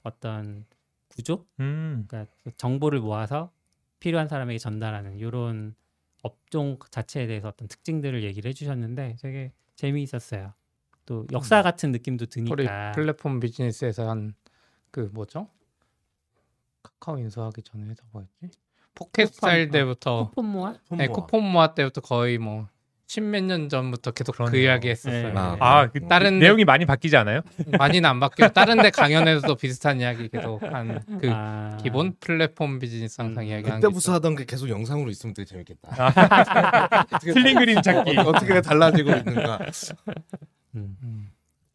어떤 0.02 0.64
구조, 1.08 1.46
음. 1.60 2.06
그러니까 2.08 2.32
그 2.42 2.52
정보를 2.56 3.00
모아서 3.00 3.52
필요한 3.98 4.28
사람에게 4.28 4.58
전달하는 4.58 5.18
이런 5.18 5.74
업종 6.22 6.78
자체에 6.90 7.26
대해서 7.26 7.48
어떤 7.48 7.68
특징들을 7.68 8.22
얘기를 8.22 8.48
해주셨는데 8.48 9.16
되게 9.20 9.52
재미있었어요. 9.76 10.54
또 11.10 11.26
역사 11.32 11.60
같은 11.60 11.90
느낌도 11.90 12.26
드니까 12.26 12.92
플랫폼 12.92 13.40
비즈니스에서 13.40 14.08
한 14.08 14.32
그 14.92 15.08
뭐죠? 15.12 15.48
카카오 16.82 17.18
인수하기 17.18 17.62
전에 17.62 17.84
회사 17.86 18.02
뭐였지? 18.12 18.58
포켓 18.94 19.26
스타일 19.26 19.66
쿠폰, 19.66 19.72
때부터 19.80 20.24
쿠폰 20.26 20.46
모아 20.46 20.74
네, 20.90 21.06
쿠폰 21.08 21.44
모아 21.44 21.74
때부터 21.74 22.00
거의 22.00 22.38
뭐 22.38 22.66
십몇 23.06 23.42
년 23.44 23.68
전부터 23.68 24.10
계속 24.12 24.36
그. 24.36 24.56
이야기 24.56 24.88
했었어요. 24.88 25.32
네. 25.32 25.38
아, 25.38 25.56
아, 25.60 25.86
그 25.90 26.00
다른 26.08 26.38
내용이 26.40 26.64
많이 26.64 26.86
바뀌지 26.86 27.16
않아요? 27.16 27.42
많이는 27.78 28.08
안 28.08 28.18
바뀌고 28.20 28.48
다른 28.52 28.82
데 28.82 28.90
강연에서도 28.90 29.54
비슷한 29.56 30.00
이야기 30.00 30.28
계속 30.28 30.60
한 30.62 31.02
그 31.20 31.28
아, 31.32 31.76
기본 31.82 32.14
플랫폼 32.20 32.78
비즈니스 32.80 33.20
항상 33.20 33.44
음, 33.44 33.48
이야기 33.48 33.64
하는 33.68 33.80
그때부터 33.80 34.14
하던 34.14 34.34
게 34.36 34.44
계속 34.44 34.68
영상으로 34.68 35.10
있으면 35.10 35.34
되게 35.34 35.46
재밌겠다. 35.46 35.88
어떻게 37.14 37.32
틀린 37.32 37.58
그림 37.58 37.80
찾기. 37.82 38.16
어, 38.18 38.22
어떻게 38.22 38.60
달라지고 38.60 39.10
있는가. 39.10 39.58
음. 40.76 40.96
음. 41.02 41.30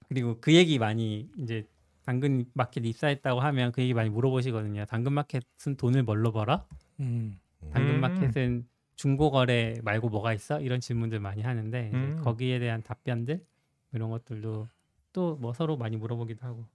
그리고 0.08 0.38
그 0.40 0.54
얘기 0.54 0.78
많이 0.80 1.30
이제 1.40 1.66
당근 2.06 2.46
마켓 2.54 2.86
입사했다고 2.86 3.40
하면 3.40 3.72
그 3.72 3.82
얘기 3.82 3.94
많이 3.94 4.10
물어보시거든요. 4.10 4.86
당근 4.86 5.14
마켓은 5.14 5.76
돈을 5.78 6.04
뭘로 6.04 6.32
벌어? 6.32 6.66
음. 7.00 7.40
당근 7.72 7.96
음. 7.96 8.02
마켓은 8.02 8.68
중고 8.96 9.32
거래 9.32 9.76
말고 9.84 10.10
뭐가 10.10 10.34
있어? 10.34 10.62
이런 10.62 10.80
질문들 10.80 11.20
많이 11.20 11.42
하는데 11.42 11.88
이제 11.90 11.98
음. 11.98 12.22
거기에 12.24 12.60
대한 12.60 12.82
답변들 12.84 13.44
이런 13.94 14.10
것들도 14.12 14.68
또 15.14 15.38
뭐 15.40 15.54
서로 15.54 15.78
많이 15.78 15.96
물어보기도 15.98 16.46
하고 16.46 16.66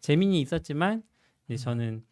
재미는 0.00 0.34
있었지만 0.34 1.02
이제 1.46 1.56
저는 1.56 2.04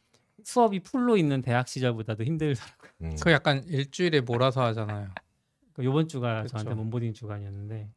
수업이 0.42 0.80
full로 0.80 1.16
있는 1.16 1.42
대학 1.42 1.68
시절보다도 1.68 2.24
힘들더라고요. 2.24 2.90
음. 3.02 3.16
그 3.22 3.30
약간 3.30 3.62
일주일에 3.64 4.20
몰아서 4.22 4.62
하잖아요. 4.64 5.11
그 5.74 5.84
요번 5.84 6.09
주가 6.09 6.42
그쵸. 6.42 6.57
저한테 6.59 6.80
onboarding 6.80 7.12
주간이었는데 7.12 7.90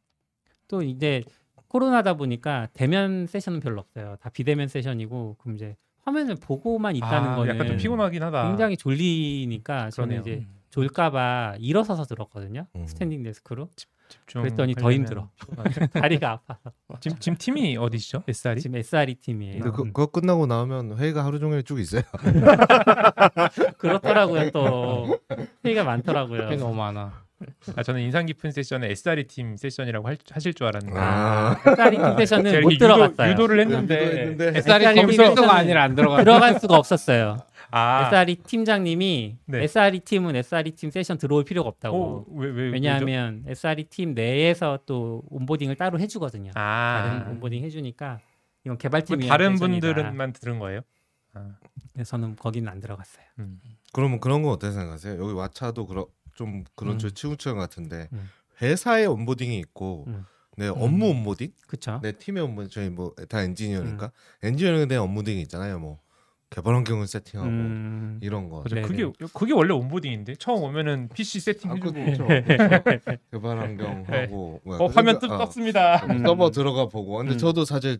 또 0.68 0.82
이제 0.82 1.22
코로나다 1.70 2.14
보니까 2.14 2.68
대면 2.72 3.26
session은 3.26 3.60
별로 3.60 3.80
없어요. 3.80 4.16
다 4.20 4.28
비대면 4.28 4.66
session이고 4.68 5.36
그럼 5.38 5.54
이제 5.54 5.76
화면을 6.02 6.34
보고만 6.34 6.96
있다는 6.96 7.30
아, 7.30 7.36
거는 7.36 7.54
약간 7.54 7.66
좀 7.68 7.76
피곤하긴 7.76 8.22
하다. 8.24 8.48
굉장히 8.48 8.76
졸리니까 8.76 9.90
저는 9.90 10.20
그러네요. 10.20 10.20
이제 10.20 10.46
졸까봐 10.70 11.56
일어서서 11.60 12.04
들었거든요. 12.04 12.66
음. 12.74 12.86
standing 12.86 13.22
desk로. 13.22 13.68
집중 14.08 14.42
그랬더니 14.42 14.74
더 14.74 14.90
힘들어. 14.90 15.30
다리가 15.94 16.32
아파서. 16.32 16.72
지금, 16.98 17.16
지금 17.20 17.38
팀이 17.38 17.76
어디시죠? 17.76 18.24
SR이? 18.26 18.60
지금 18.60 18.76
SRE 18.80 19.14
팀이에요. 19.14 19.62
근데 19.62 19.70
그, 19.70 19.84
그거 19.84 20.06
끝나고 20.06 20.46
나오면 20.46 20.98
회의가 20.98 21.24
하루 21.24 21.38
종일 21.38 21.62
쭉 21.62 21.78
있어요. 21.78 22.02
그렇더라고요 23.78 24.50
또 24.50 25.20
회의가 25.64 25.84
많더라고요. 25.84 26.48
꽤 26.48 26.56
너무 26.56 26.74
많아. 26.74 27.29
아 27.76 27.82
저는 27.82 28.02
인상 28.02 28.26
깊은 28.26 28.52
세션은 28.52 28.90
SR이 28.90 29.24
팀 29.26 29.56
세션이라고 29.56 30.06
할, 30.08 30.18
하실 30.30 30.52
줄 30.54 30.66
알았는데 30.66 30.98
아. 30.98 31.56
SRE 31.66 31.96
팀 31.96 32.16
세션은 32.18 32.52
못 32.62 32.70
이렇게 32.70 32.78
들어갔어요. 32.78 33.30
유도, 33.32 33.46
를 33.46 33.60
유도 33.60 33.70
했는데 33.70 34.20
했는데 34.20 34.58
SR이 34.58 34.84
SR이 34.84 34.94
팀 34.94 35.06
팀에서는 35.08 35.48
아니라 35.50 35.82
안 35.84 35.94
들어가. 35.94 36.18
들어갈 36.22 36.58
수가 36.60 36.76
없었어요. 36.76 37.38
아 37.72 38.08
SRE 38.08 38.36
팀장님이 38.36 39.36
네. 39.46 39.62
SRE 39.64 40.00
팀은 40.00 40.36
SRE 40.36 40.72
팀 40.72 40.90
세션 40.90 41.18
들어올 41.18 41.44
필요가 41.44 41.68
없다고. 41.68 41.96
어, 41.96 42.24
왜, 42.34 42.48
왜, 42.48 42.62
왜죠? 42.64 42.72
왜냐하면 42.74 43.44
SRE 43.46 43.84
팀 43.84 44.14
내에서 44.14 44.80
또 44.86 45.22
온보딩을 45.30 45.76
따로 45.76 45.98
해주거든요. 46.00 46.50
다른 46.52 47.22
아 47.22 47.26
온보딩 47.30 47.62
해주니까 47.64 48.20
이건 48.64 48.76
개발팀 48.76 49.16
그럼 49.16 49.24
위한 49.24 49.38
다른. 49.38 49.54
분들은만 49.54 50.32
들은 50.34 50.58
거예요? 50.58 50.80
아, 51.32 51.46
그래서 51.92 52.10
저는 52.10 52.34
거기는 52.36 52.68
안 52.70 52.80
들어갔어요. 52.80 53.24
음. 53.38 53.60
그러면 53.92 54.18
그런 54.20 54.42
건 54.42 54.52
어떻게 54.52 54.72
생각하세요? 54.72 55.14
여기 55.22 55.32
왓차도 55.32 55.86
그런 55.86 56.06
좀 56.40 56.64
그런 56.74 56.94
음. 56.94 56.98
쪽 56.98 57.10
치우치는 57.14 57.56
것 57.56 57.60
같은데 57.60 58.08
음. 58.14 58.30
회사의 58.62 59.06
onboarding이 59.06 59.58
있고 59.58 60.04
음. 60.08 60.24
내 60.56 60.68
업무 60.68 61.08
onboarding, 61.10 61.52
그쵸? 61.66 62.00
내 62.02 62.12
팀의 62.12 62.42
onboarding 62.44 62.70
저희 62.70 62.88
뭐 62.88 63.14
다 63.28 63.42
엔지니어니까 63.42 64.06
음. 64.06 64.46
엔지니어링에 64.46 64.86
대한 64.86 65.04
onboarding이 65.04 65.42
있잖아요. 65.42 65.78
뭐 65.78 65.98
개발 66.48 66.74
환경을 66.74 67.06
세팅하고 67.06 67.48
음, 67.50 68.18
이런 68.22 68.48
거. 68.48 68.62
맞아. 68.62 68.80
그게 68.80 69.04
그게 69.34 69.52
원래 69.52 69.72
onboarding인데 69.74 70.36
처음 70.36 70.62
오면은 70.64 71.08
PC 71.14 71.40
세팅 71.40 71.70
아, 71.70 71.74
해주고 71.74 71.92
그렇죠. 71.92 72.26
개발 73.30 73.58
환경하고 73.60 74.60
뭐야, 74.64 74.78
어 74.80 74.86
화면 74.86 75.18
그러니까, 75.18 75.28
떴, 75.28 75.44
떴습니다. 75.44 76.06
음. 76.06 76.22
서버 76.24 76.50
들어가 76.50 76.86
보고. 76.88 77.18
근데 77.18 77.34
음. 77.34 77.38
저도 77.38 77.66
사실 77.66 77.98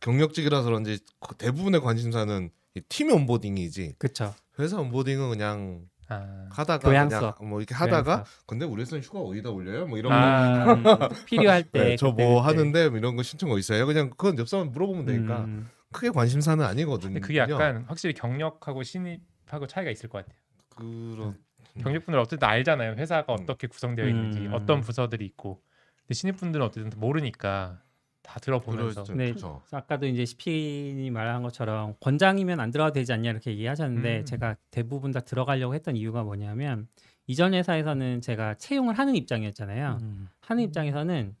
경력직이라서 0.00 0.64
그런지 0.64 0.98
그 1.20 1.36
대부분의 1.36 1.80
관심사는 1.80 2.50
이팀 2.74 3.12
온보딩이지 3.12 3.94
그쵸. 3.98 4.34
회사 4.58 4.78
온보딩은 4.80 5.30
그냥 5.30 5.82
아, 6.08 6.46
하다가 6.50 6.88
교양 6.88 7.08
그냥. 7.08 7.34
뭐 7.40 7.60
이렇게 7.60 7.74
하다가 7.74 8.04
교양 8.16 8.24
근데 8.46 8.64
우리 8.64 8.82
회사는 8.82 9.02
휴가 9.02 9.18
어디다 9.20 9.50
올려요? 9.50 9.86
뭐 9.86 9.98
이런 9.98 10.12
아, 10.12 10.72
음, 10.72 10.84
필요할 11.26 11.64
때 11.72 11.90
거. 11.90 11.96
저 11.96 12.10
그때, 12.10 12.24
뭐 12.24 12.42
그때. 12.42 12.56
하는데 12.58 12.88
뭐 12.90 12.98
이런 12.98 13.16
거 13.16 13.22
신청 13.22 13.48
거 13.48 13.58
있어요? 13.58 13.86
그냥 13.86 14.10
그건 14.10 14.38
옆 14.38 14.48
사람 14.48 14.70
물어보면 14.70 15.06
되니까 15.06 15.40
음, 15.44 15.68
크게 15.92 16.10
관심사는 16.10 16.64
아니거든요. 16.64 17.14
근데 17.14 17.20
그게 17.20 17.38
약간 17.38 17.84
확실히 17.88 18.14
경력하고 18.14 18.82
신입하고 18.82 19.66
차이가 19.66 19.90
있을 19.90 20.08
것 20.08 20.18
같아요. 20.24 20.38
그런 20.68 21.36
경력분들 21.82 22.18
어쨌든 22.20 22.46
알잖아요. 22.48 22.92
회사가 22.94 23.32
어떻게 23.32 23.66
구성되어 23.66 24.06
있는지 24.08 24.40
음. 24.46 24.52
어떤 24.54 24.80
부서들이 24.80 25.24
있고. 25.26 25.60
근데 26.02 26.14
신입분들은 26.14 26.64
어쨌든 26.64 26.98
모르니까 26.98 27.80
다 28.26 28.40
들어보면서 28.40 29.04
그렇죠. 29.04 29.14
네. 29.14 29.28
그렇죠. 29.30 29.62
아까도 29.70 30.06
이제 30.06 30.24
시피님이 30.24 31.10
말한 31.10 31.42
것처럼 31.42 31.94
권장이면 32.00 32.60
안 32.60 32.70
들어가도 32.70 32.94
되지 32.94 33.12
않냐 33.12 33.30
이렇게 33.30 33.52
얘기하셨는데 33.52 34.18
음. 34.20 34.24
제가 34.24 34.56
대부분 34.70 35.12
다 35.12 35.20
들어가려고 35.20 35.74
했던 35.74 35.96
이유가 35.96 36.22
뭐냐면 36.22 36.88
이전 37.26 37.54
회사에서는 37.54 38.20
제가 38.20 38.54
채용을 38.54 38.98
하는 38.98 39.16
입장이었잖아요. 39.16 39.98
음. 40.02 40.28
하는 40.40 40.64
입장에서는 40.64 41.34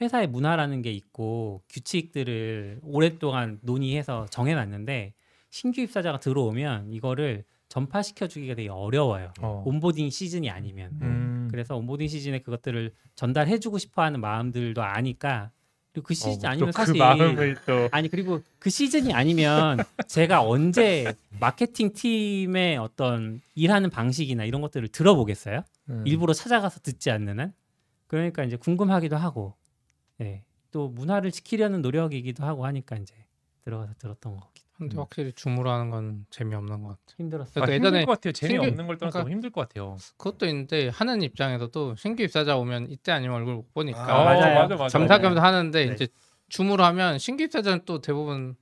회사의 0.00 0.28
문화라는 0.28 0.82
게 0.82 0.90
있고 0.92 1.62
규칙들을 1.68 2.80
오랫동안 2.82 3.58
논의해서 3.62 4.26
정해놨는데 4.30 5.14
신규 5.50 5.82
입사자가 5.82 6.20
들어오면 6.20 6.92
이거를 6.92 7.44
전파시켜 7.68 8.26
주기가 8.26 8.54
되게 8.54 8.68
어려워요. 8.68 9.32
어. 9.40 9.62
온보딩 9.66 10.10
시즌이 10.10 10.50
아니면. 10.50 10.90
음. 11.02 11.48
그래서 11.50 11.76
온보딩 11.76 12.08
시즌에 12.08 12.40
그것들을 12.40 12.92
전달해주고 13.14 13.78
싶어하는 13.78 14.20
마음들도 14.20 14.82
아니까 14.82 15.50
그리고 15.92 16.06
그 16.06 16.14
시즌 16.14 16.46
어, 16.46 16.50
아니면 16.50 16.70
또그 16.70 16.72
사실 16.72 16.96
마음을 16.96 17.56
또 17.66 17.88
아니 17.90 18.08
그리고 18.08 18.42
그 18.58 18.70
시즌이 18.70 19.12
아니면 19.12 19.78
제가 20.06 20.42
언제 20.42 21.14
마케팅 21.40 21.92
팀의 21.92 22.76
어떤 22.76 23.40
일하는 23.54 23.90
방식이나 23.90 24.44
이런 24.44 24.60
것들을 24.60 24.86
들어보겠어요? 24.88 25.64
음. 25.90 26.02
일부러 26.06 26.32
찾아가서 26.32 26.80
듣지 26.80 27.10
않는 27.10 27.40
한 27.40 27.52
그러니까 28.06 28.44
이제 28.44 28.56
궁금하기도 28.56 29.16
하고 29.16 29.54
예. 30.20 30.44
또 30.70 30.88
문화를 30.88 31.32
지키려는 31.32 31.82
노력이기도 31.82 32.44
하고 32.44 32.64
하니까 32.66 32.96
이제 32.96 33.14
들어가서 33.64 33.94
들었던 33.98 34.36
거기도 34.38 34.69
근데 34.80 34.96
음. 34.96 35.00
확실히 35.00 35.32
줌으로 35.34 35.70
하는 35.70 35.90
건 35.90 36.24
재미없는 36.30 36.82
것 36.82 36.88
같아. 36.88 37.00
힘들었어요. 37.18 37.52
그러니까 37.52 37.70
아, 37.72 37.74
예전에 37.74 37.98
힘들 37.98 38.06
것 38.06 38.12
같아요. 38.12 38.32
재미없는 38.32 38.70
신규- 38.70 38.86
걸 38.86 38.96
떠나서 38.98 39.12
그러니까- 39.12 39.18
너무 39.20 39.30
힘들 39.30 39.50
것 39.50 39.60
같아요. 39.68 39.96
그것도 40.16 40.46
있는데 40.46 40.88
하는 40.88 41.22
입장에서도 41.22 41.96
신규 41.96 42.22
입사자 42.22 42.56
오면 42.56 42.86
이때 42.90 43.12
아니면 43.12 43.36
얼굴 43.36 43.54
못 43.56 43.72
보니까 43.74 44.02
아, 44.02 44.24
맞아요. 44.24 44.54
맞아, 44.54 44.76
맞아. 44.76 44.98
겸사겸사 44.98 45.42
하는데 45.42 45.86
네. 45.86 45.92
이제 45.92 46.08
줌으로 46.48 46.82
하면 46.84 47.18
신규 47.18 47.44
입사자는 47.44 47.82
또 47.84 48.00
대부분 48.00 48.56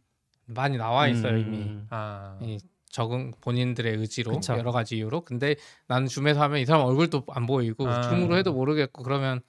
많이 0.46 0.76
나와 0.76 1.06
있어요 1.08 1.34
음, 1.34 1.38
이미 1.40 1.78
아, 1.90 2.36
이 2.42 2.58
적응 2.90 3.30
본인들의 3.40 3.96
의지로 3.96 4.32
그쵸. 4.32 4.54
여러 4.58 4.72
가지 4.72 4.96
이유로 4.96 5.20
근데 5.20 5.54
나는 5.86 6.08
줌에서 6.08 6.40
하면 6.42 6.58
이 6.58 6.64
사람 6.66 6.84
얼굴도 6.86 7.24
안 7.28 7.46
보이고 7.46 7.86
아. 7.86 8.00
줌으로 8.02 8.36
해도 8.36 8.52
모르겠고 8.54 9.02
그러면 9.04 9.38
아, 9.38 9.42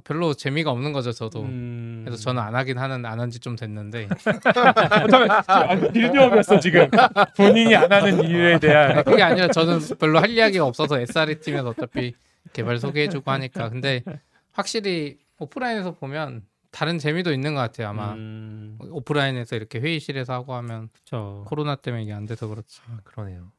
별로 0.00 0.32
재미가 0.34 0.70
없는 0.70 0.92
거죠 0.92 1.12
저도 1.12 1.42
음. 1.42 2.02
그래서 2.04 2.22
저는 2.22 2.40
안 2.42 2.54
하긴 2.54 2.78
하는 2.78 3.04
안 3.04 3.20
한 3.20 3.30
지 3.30 3.38
좀 3.40 3.56
됐는데 3.56 4.08
아, 5.46 5.74
빌드업이었어 5.92 6.58
지금 6.60 6.88
본인이 7.36 7.74
안 7.76 7.92
하는 7.92 8.24
이유에 8.24 8.58
대한 8.58 9.04
그게 9.04 9.22
아니라 9.22 9.48
저는 9.48 9.78
별로 9.98 10.18
할 10.18 10.30
이야기가 10.30 10.64
없어서 10.64 10.98
SRE 11.00 11.40
팀에서 11.40 11.68
어차피 11.70 12.14
개발 12.52 12.78
소개해주고 12.78 13.30
하니까 13.30 13.68
근데 13.68 14.02
확실히 14.52 15.18
오프라인에서 15.38 15.92
보면 15.94 16.42
다른 16.70 16.98
재미도 16.98 17.32
있는 17.32 17.54
것 17.54 17.60
같아요 17.60 17.88
아마 17.88 18.12
음, 18.14 18.78
오프라인에서 18.90 19.56
이렇게 19.56 19.78
회의실에서 19.78 20.32
하고 20.32 20.54
하면 20.54 20.88
그렇죠. 20.92 21.44
코로나 21.46 21.76
때문에 21.76 22.04
이게 22.04 22.12
안 22.14 22.24
돼서 22.26 22.46
그렇지 22.48 22.80
아, 22.88 22.98
그러네요. 23.04 23.52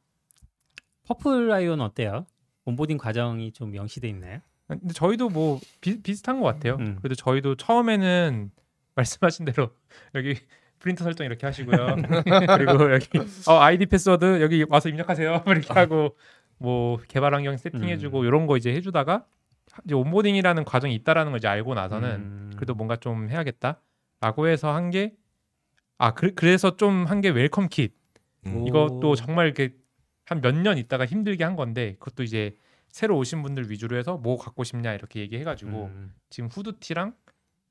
Purple 1.06 1.52
IO는 1.52 1.84
어때요? 1.84 2.26
onboarding 2.64 2.96
과정이 2.98 3.52
좀 3.52 3.70
명시돼 3.70 4.08
있나요? 4.08 4.40
근데 4.68 4.94
저희도 4.94 5.28
뭐 5.28 5.60
비, 5.80 6.00
비슷한 6.02 6.40
것 6.40 6.46
같아요. 6.46 6.76
음. 6.80 6.96
그래도 7.00 7.14
저희도 7.14 7.56
처음에는 7.56 8.50
말씀하신 8.96 9.44
대로 9.46 9.70
여기 10.14 10.36
프린터 10.78 11.04
설정 11.04 11.26
이렇게 11.26 11.46
하시고요. 11.46 11.96
그리고 12.56 12.92
여기 12.92 13.18
어, 13.48 13.58
아이디 13.58 13.86
패스워드 13.86 14.40
여기 14.42 14.64
와서 14.68 14.88
입력하세요. 14.88 15.44
이렇게 15.48 15.72
하고 15.72 16.16
뭐 16.58 16.98
개발 17.08 17.34
환경 17.34 17.56
세팅해주고 17.56 18.20
음. 18.20 18.24
이런 18.26 18.46
거 18.46 18.56
이제 18.56 18.72
해주다가 18.74 19.24
이제 19.84 19.94
onboarding이라는 19.94 20.64
과정이 20.64 20.94
있다라는 20.94 21.32
걸 21.32 21.38
이제 21.38 21.48
알고 21.48 21.74
나서는 21.74 22.08
음. 22.10 22.50
그래도 22.56 22.74
뭔가 22.74 22.96
좀 22.96 23.28
해야겠다라고 23.30 24.48
해서 24.48 24.72
한 24.74 24.90
게 24.90 25.14
아 25.98 26.12
그래서 26.12 26.76
좀 26.76 27.06
한 27.06 27.20
게 27.20 27.30
welcome 27.30 27.68
kit 27.70 27.94
음. 28.46 28.66
이것도 28.66 29.14
정말 29.14 29.46
이렇게 29.46 29.74
한 30.26 30.40
몇 30.40 30.52
년 30.54 30.76
있다가 30.78 31.06
힘들게 31.06 31.44
한 31.44 31.54
건데 31.56 31.96
그것도 31.98 32.22
이제 32.24 32.56
새로 32.94 33.18
오신 33.18 33.42
분들 33.42 33.70
위주로 33.72 33.96
해서 33.96 34.16
뭐 34.16 34.38
갖고 34.38 34.62
싶냐 34.62 34.92
이렇게 34.94 35.18
얘기해가지고 35.18 35.86
음. 35.86 36.14
지금 36.30 36.48
후드티랑 36.48 37.12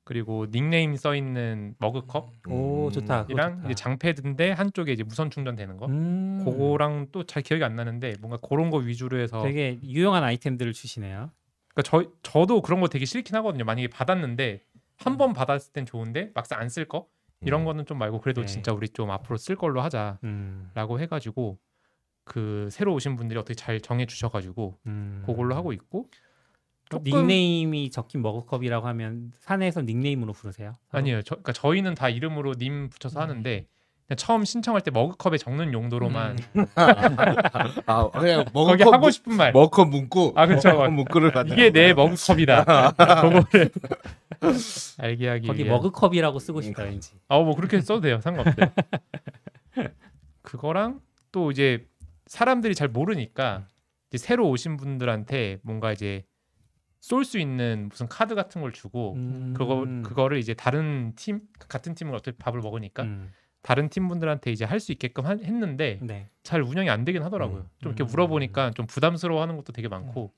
그리고 0.03 0.47
닉네임 0.51 0.97
써 0.97 1.15
있는 1.15 1.75
머그컵이랑 1.79 2.31
오 2.49 2.91
좋다. 2.91 3.25
그거 3.27 3.41
좋다. 3.41 3.61
이제 3.63 3.73
장패드인데 3.73 4.51
한쪽에 4.51 4.91
이제 4.91 5.01
무선 5.03 5.29
충전되는 5.31 5.77
거 5.77 5.85
음. 5.85 6.41
그거랑 6.43 7.07
또 7.13 7.23
잘 7.23 7.41
기억이 7.41 7.63
안 7.63 7.73
나는데 7.77 8.15
뭔가 8.19 8.35
그런 8.45 8.69
거 8.69 8.79
위주로 8.79 9.17
해서 9.17 9.41
되게 9.43 9.79
유용한 9.81 10.25
아이템들을 10.25 10.73
주시네요. 10.73 11.31
그러니까 11.73 11.81
저 11.89 12.11
저도 12.21 12.61
그런 12.61 12.81
거 12.81 12.89
되게 12.89 13.05
싫긴 13.05 13.33
하거든요 13.37 13.63
만약에 13.63 13.87
받았는데 13.87 14.61
한 14.97 15.17
번 15.17 15.31
받았을 15.31 15.71
땐 15.71 15.85
좋은데 15.85 16.31
막상 16.33 16.59
안 16.59 16.67
쓸 16.67 16.85
거 16.85 17.07
이런 17.39 17.61
음. 17.61 17.65
거는 17.65 17.85
좀 17.85 17.97
말고 17.97 18.19
그래도 18.19 18.41
네. 18.41 18.47
진짜 18.47 18.73
우리 18.73 18.89
좀 18.89 19.09
앞으로 19.09 19.37
쓸 19.37 19.55
걸로 19.55 19.79
하자라고 19.81 20.19
음. 20.25 20.99
해가지고 20.99 21.59
그 22.25 22.69
새로 22.71 22.93
오신 22.93 23.15
분들이 23.15 23.37
어떻게 23.39 23.53
잘 23.53 23.81
정해 23.81 24.05
주셔가지고 24.05 24.77
음. 24.87 25.23
그걸로 25.25 25.55
하고 25.55 25.73
있고 25.73 26.07
어, 26.93 26.97
조금- 26.99 27.03
닉네임이 27.27 27.89
적힌 27.91 28.21
머그컵이라고 28.21 28.87
하면 28.87 29.31
사내에서 29.39 29.81
닉네임으로 29.81 30.33
부르세요? 30.33 30.73
아니에요. 30.91 31.21
저, 31.23 31.35
그러니까 31.35 31.51
저희는 31.53 31.95
다 31.95 32.09
이름으로 32.09 32.53
님 32.57 32.89
붙여서 32.89 33.19
하는데 33.19 33.65
그냥 34.07 34.17
처음 34.17 34.43
신청할 34.45 34.81
때 34.81 34.91
머그컵에 34.91 35.37
적는 35.37 35.73
용도로만 35.73 36.37
아 36.75 38.09
그냥 38.11 38.45
거기 38.53 38.83
먹컵 38.83 38.93
하고 38.93 39.09
싶은 39.09 39.35
말. 39.35 39.51
먹컵 39.53 39.89
문구 39.89 40.33
아, 40.35 40.45
그쵸. 40.45 40.69
먹컵 40.69 40.93
문구를 40.93 41.31
갖다 41.31 41.53
이게 41.53 41.71
내 41.71 41.93
머그컵이다. 41.93 42.91
그거를 42.93 43.69
알게 44.99 45.27
하기 45.29 45.47
거기 45.47 45.63
위한. 45.65 45.75
머그컵이라고 45.77 46.37
쓰고 46.39 46.61
싶다 46.61 46.83
왠지. 46.83 47.13
아뭐 47.27 47.55
그렇게 47.55 47.79
써도 47.81 48.01
돼요. 48.01 48.19
상관없어요. 48.21 48.71
그거랑 50.41 50.99
또 51.31 51.49
이제 51.51 51.87
사람들이 52.37 52.73
잘 52.73 52.87
모르니까 52.87 53.67
이제 54.09 54.17
새로 54.17 54.49
오신 54.49 54.77
분들한테 54.77 55.59
뭔가 55.61 55.91
이제 55.93 56.23
쏠 56.99 57.25
수 57.25 57.37
있는 57.37 57.89
무슨 57.89 58.07
카드 58.07 58.33
같은 58.33 58.59
걸 58.61 58.71
주고 58.73 59.13
음. 59.13 59.53
그거 59.55 59.85
그거를 60.03 60.39
이제 60.39 60.55
다른 60.55 61.13
팀 61.15 61.41
같은 61.59 61.93
팀을 61.93 62.15
어떻게 62.15 62.35
밥을 62.35 62.59
먹으니까 62.61 63.03
음. 63.03 63.31
다른 63.61 63.87
팀 63.89 64.07
분들한테 64.07 64.51
이제 64.51 64.65
할 64.65 64.79
수 64.79 64.91
있게끔 64.91 65.27
한- 65.27 65.43
했는데 65.43 65.99
네. 66.01 66.29
잘 66.41 66.63
운영이 66.63 66.89
안 66.89 67.05
되긴 67.05 67.21
하더라고요. 67.21 67.59
음. 67.59 67.69
좀 67.79 67.91
이렇게 67.91 68.03
음. 68.03 68.07
물어보니까 68.09 68.71
좀 68.71 68.87
부담스러워하는 68.87 69.55
것도 69.57 69.71
되게 69.71 69.87
많고 69.87 70.33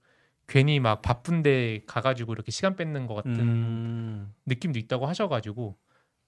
괜히 0.48 0.82
막 0.82 1.02
바쁜데 1.02 1.84
가가지고 1.88 2.34
이렇게 2.34 2.52
시간 2.52 2.76
뺏는 2.76 3.08
것 3.08 3.14
같은 3.16 3.40
음. 3.40 4.34
느낌도 4.48 4.80
있다고 4.80 5.06
하셔가지고 5.06 5.78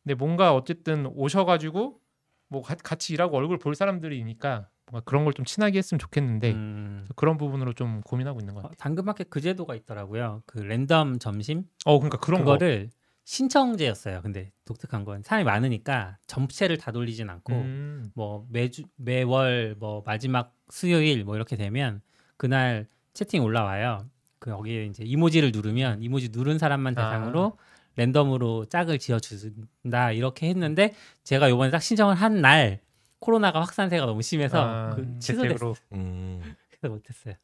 근데 0.03 0.15
뭔가 0.15 0.55
어쨌든 0.55 1.07
오셔가지고 1.07 1.99
뭐 2.47 2.61
가- 2.61 2.75
같이 2.75 3.13
일하고 3.13 3.35
얼굴 3.35 3.57
볼 3.59 3.75
사람들이니까 3.75 4.69
뭔가 4.89 5.03
그런 5.05 5.23
걸 5.25 5.33
좀 5.33 5.45
친하게 5.45 5.77
했으면 5.79 5.99
좋겠는데 5.99 6.51
음. 6.53 7.07
그런 7.15 7.37
부분으로 7.37 7.73
좀 7.73 8.01
고민하고 8.01 8.39
있는 8.39 8.53
것 8.53 8.59
어, 8.59 8.63
같아요. 8.63 8.75
당근마켓 8.77 9.29
그 9.29 9.41
제도가 9.41 9.75
있더라고요. 9.75 10.43
그 10.45 10.59
랜덤 10.59 11.19
점심 11.19 11.63
어 11.85 11.99
그러니까 11.99 12.17
그런 12.19 12.39
거. 12.45 12.53
그거를 12.53 12.89
신청제였어요. 13.25 14.21
근데 14.21 14.51
독특한 14.65 15.03
건 15.03 15.21
사람이 15.21 15.43
많으니까 15.43 16.17
전체를 16.27 16.77
다 16.77 16.91
돌리진 16.91 17.29
않고 17.29 17.53
음. 17.53 18.11
뭐 18.15 18.45
매주 18.49 18.83
매월 18.95 19.75
뭐 19.77 20.01
마지막 20.05 20.53
수요일 20.69 21.23
뭐 21.25 21.35
이렇게 21.35 21.55
되면 21.57 22.01
그날 22.37 22.87
채팅 23.13 23.43
올라와요. 23.43 24.07
그 24.39 24.51
여기에 24.51 24.85
이제 24.85 25.03
이모지를 25.03 25.51
누르면 25.53 26.01
이모지 26.03 26.29
누른 26.31 26.57
사람만 26.57 26.97
아. 26.97 27.03
대상으로 27.11 27.57
랜덤으로 27.97 28.65
짝을 28.65 28.99
지어 28.99 29.19
준다 29.19 30.11
이렇게 30.11 30.47
했는데 30.49 30.93
제가 31.23 31.49
요번에 31.49 31.69
딱 31.71 31.79
신청을 31.79 32.15
한 32.15 32.41
날 32.41 32.79
코로나가 33.19 33.61
확산세가 33.61 34.05
너무 34.05 34.21
심해서 34.21 34.61
아, 34.61 34.95
그 34.95 35.19
취소됐어요. 35.19 35.73
음. 35.93 36.41
그래서 36.69 36.93
못했어요. 36.93 37.35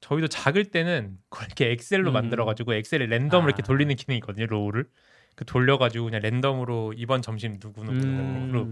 저희도 0.00 0.28
작을 0.28 0.66
때는 0.66 1.18
그걸 1.28 1.46
이렇게 1.46 1.70
엑셀로 1.72 2.10
음. 2.10 2.12
만들어가지고 2.12 2.74
엑셀에 2.74 3.06
랜덤으로 3.06 3.46
아. 3.46 3.48
이렇게 3.48 3.62
돌리는 3.62 3.94
기능이 3.96 4.18
있거든요. 4.18 4.46
row를 4.46 4.86
그 5.34 5.44
돌려가지고 5.44 6.06
그냥 6.06 6.20
랜덤으로 6.22 6.92
이번 6.96 7.22
점심 7.22 7.58
누구 7.58 7.84
누구 7.84 8.06
누구로 8.06 8.62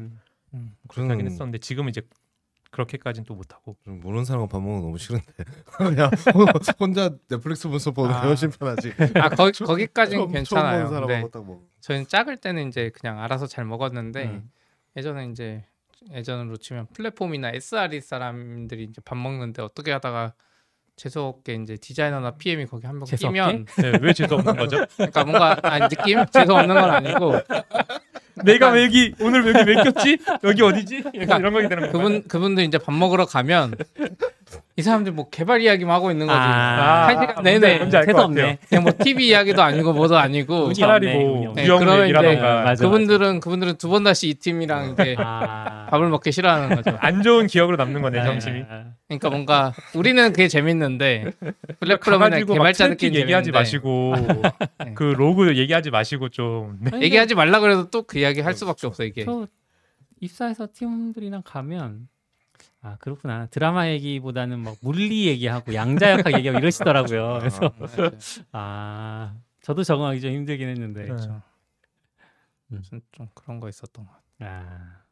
음. 0.54 0.76
그렇게 0.88 1.08
하긴 1.08 1.26
음. 1.26 1.30
했었는데 1.30 1.58
지금은 1.58 1.90
이제 1.90 2.02
그렇게까지는 2.70 3.24
또 3.26 3.34
못하고 3.34 3.76
좀 3.84 4.00
모르는 4.00 4.24
사람과 4.24 4.48
밥 4.48 4.60
먹는 4.60 4.80
거 4.80 4.86
너무 4.86 4.98
싫은데 4.98 5.26
그냥 5.76 6.10
혼자 6.80 7.10
넷플릭스 7.28 7.68
보면서 7.68 7.90
보는 7.90 8.10
게 8.10 8.16
아. 8.16 8.26
훨씬 8.26 8.50
편하지. 8.50 8.92
아 9.16 9.28
거, 9.28 9.50
거기까지는 9.50 10.32
괜찮아요 10.32 10.88
근데 10.88 11.28
딱 11.30 11.46
먹. 11.46 11.68
저희는 11.80 12.08
작을 12.08 12.38
때는 12.38 12.68
이제 12.68 12.90
그냥 12.90 13.20
알아서 13.20 13.46
잘 13.46 13.64
먹었는데 13.64 14.24
음. 14.24 14.50
예전에 14.96 15.26
이제 15.26 15.64
예전으로 16.12 16.56
치면 16.56 16.88
플랫폼이나 16.94 17.50
SRE 17.54 18.00
사람들이 18.00 18.84
이제 18.84 19.00
밥 19.04 19.16
먹는데 19.16 19.62
어떻게 19.62 19.92
하다가 19.92 20.34
재수 20.96 21.20
없게 21.22 21.54
이제 21.54 21.76
디자이너나 21.76 22.32
PM이 22.36 22.66
거기 22.66 22.86
한명 22.86 23.06
재수 23.06 23.26
끼면 23.26 23.66
네, 23.78 23.92
왜 24.00 24.12
죄송 24.12 24.38
없는 24.40 24.56
거죠? 24.56 24.84
그러니까 24.96 25.24
뭔가 25.24 25.58
아니 25.62 25.88
느낌 25.88 26.24
재수 26.26 26.52
없는 26.52 26.74
건 26.74 26.90
아니고 26.90 27.32
내가 28.44 28.70
왜 28.70 28.84
여기 28.84 29.14
오늘 29.20 29.44
왜 29.44 29.52
여기 29.58 29.70
왜 29.70 29.82
꼈지? 29.82 30.18
여기 30.44 30.62
어디지? 30.62 31.04
약간 31.20 31.40
이런 31.40 31.52
거게 31.52 31.68
되는 31.68 31.82
거예요. 31.82 31.92
그분 31.92 32.22
그분들 32.28 32.64
이제 32.64 32.78
밥 32.78 32.92
먹으러 32.92 33.24
가면 33.26 33.74
이 34.74 34.80
사람들 34.80 35.12
뭐 35.12 35.28
개발 35.28 35.60
이야기만 35.60 35.94
하고 35.94 36.10
있는 36.10 36.26
거지 36.26 36.38
아, 36.38 37.06
한 37.08 37.20
시간 37.28 37.42
내내 37.44 37.76
뭔지 37.78 37.96
알것 37.98 38.14
같아요. 38.14 38.24
없네. 38.24 38.58
그냥 38.70 38.84
뭐 38.84 38.92
TV 38.98 39.28
이야기도 39.28 39.62
아니고 39.62 39.92
뭐도 39.92 40.16
아니고 40.16 40.72
차라리 40.72 41.12
뭐. 41.12 41.54
유형 41.58 41.78
그러면 41.80 42.08
이제 42.08 42.36
맞아. 42.40 42.82
그분들은 42.84 43.40
그분들은 43.40 43.76
두 43.76 43.90
번 43.90 44.02
다시 44.04 44.28
이 44.30 44.34
팀이랑 44.34 44.92
이제 44.92 45.14
아. 45.18 45.86
밥을 45.90 46.08
먹기 46.08 46.32
싫어하는 46.32 46.74
거죠. 46.76 46.96
안 47.00 47.22
좋은 47.22 47.46
기억으로 47.48 47.76
남는 47.76 48.00
거네 48.00 48.20
아, 48.20 48.24
정신이. 48.24 48.62
아, 48.66 48.84
그러니까 49.08 49.28
뭔가 49.28 49.74
우리는 49.94 50.30
그게 50.32 50.48
재밌는데 50.48 51.32
막 51.80 52.00
개발자들끼리 52.54 53.20
얘기하지 53.20 53.50
재밌는데 53.52 53.58
마시고 53.58 54.14
네. 54.86 54.94
그 54.94 55.02
로그 55.04 55.54
얘기하지 55.58 55.90
마시고 55.90 56.30
좀 56.30 56.78
네. 56.80 56.98
얘기하지 57.02 57.34
말라 57.34 57.60
그래도 57.60 57.90
또 57.90 58.02
그 58.04 58.18
이야기 58.18 58.40
할 58.40 58.54
수밖에 58.54 58.86
없어 58.86 59.04
이게. 59.04 59.24
저 59.26 59.46
입사해서 60.20 60.68
팀들이랑 60.72 61.42
가면 61.44 62.08
아 62.84 62.96
그렇구나 62.98 63.46
드라마 63.46 63.88
얘기보다는 63.90 64.58
막 64.58 64.76
물리 64.80 65.28
얘기하고 65.28 65.72
양자역학 65.72 66.34
얘기하고 66.34 66.58
이러시더라고요. 66.58 67.38
그래서 67.38 67.72
아 68.52 69.36
저도 69.60 69.84
적응하기 69.84 70.20
좀 70.20 70.32
힘들긴 70.32 70.68
했는데 70.68 71.02
네. 71.02 71.06
그렇죠. 71.06 71.30
음. 72.72 72.76
무슨 72.78 73.00
좀 73.12 73.28
그런 73.34 73.60
거 73.60 73.68
있었던 73.68 74.04
것 74.04 74.10
같아요. 74.12 74.66
아, 74.68 75.02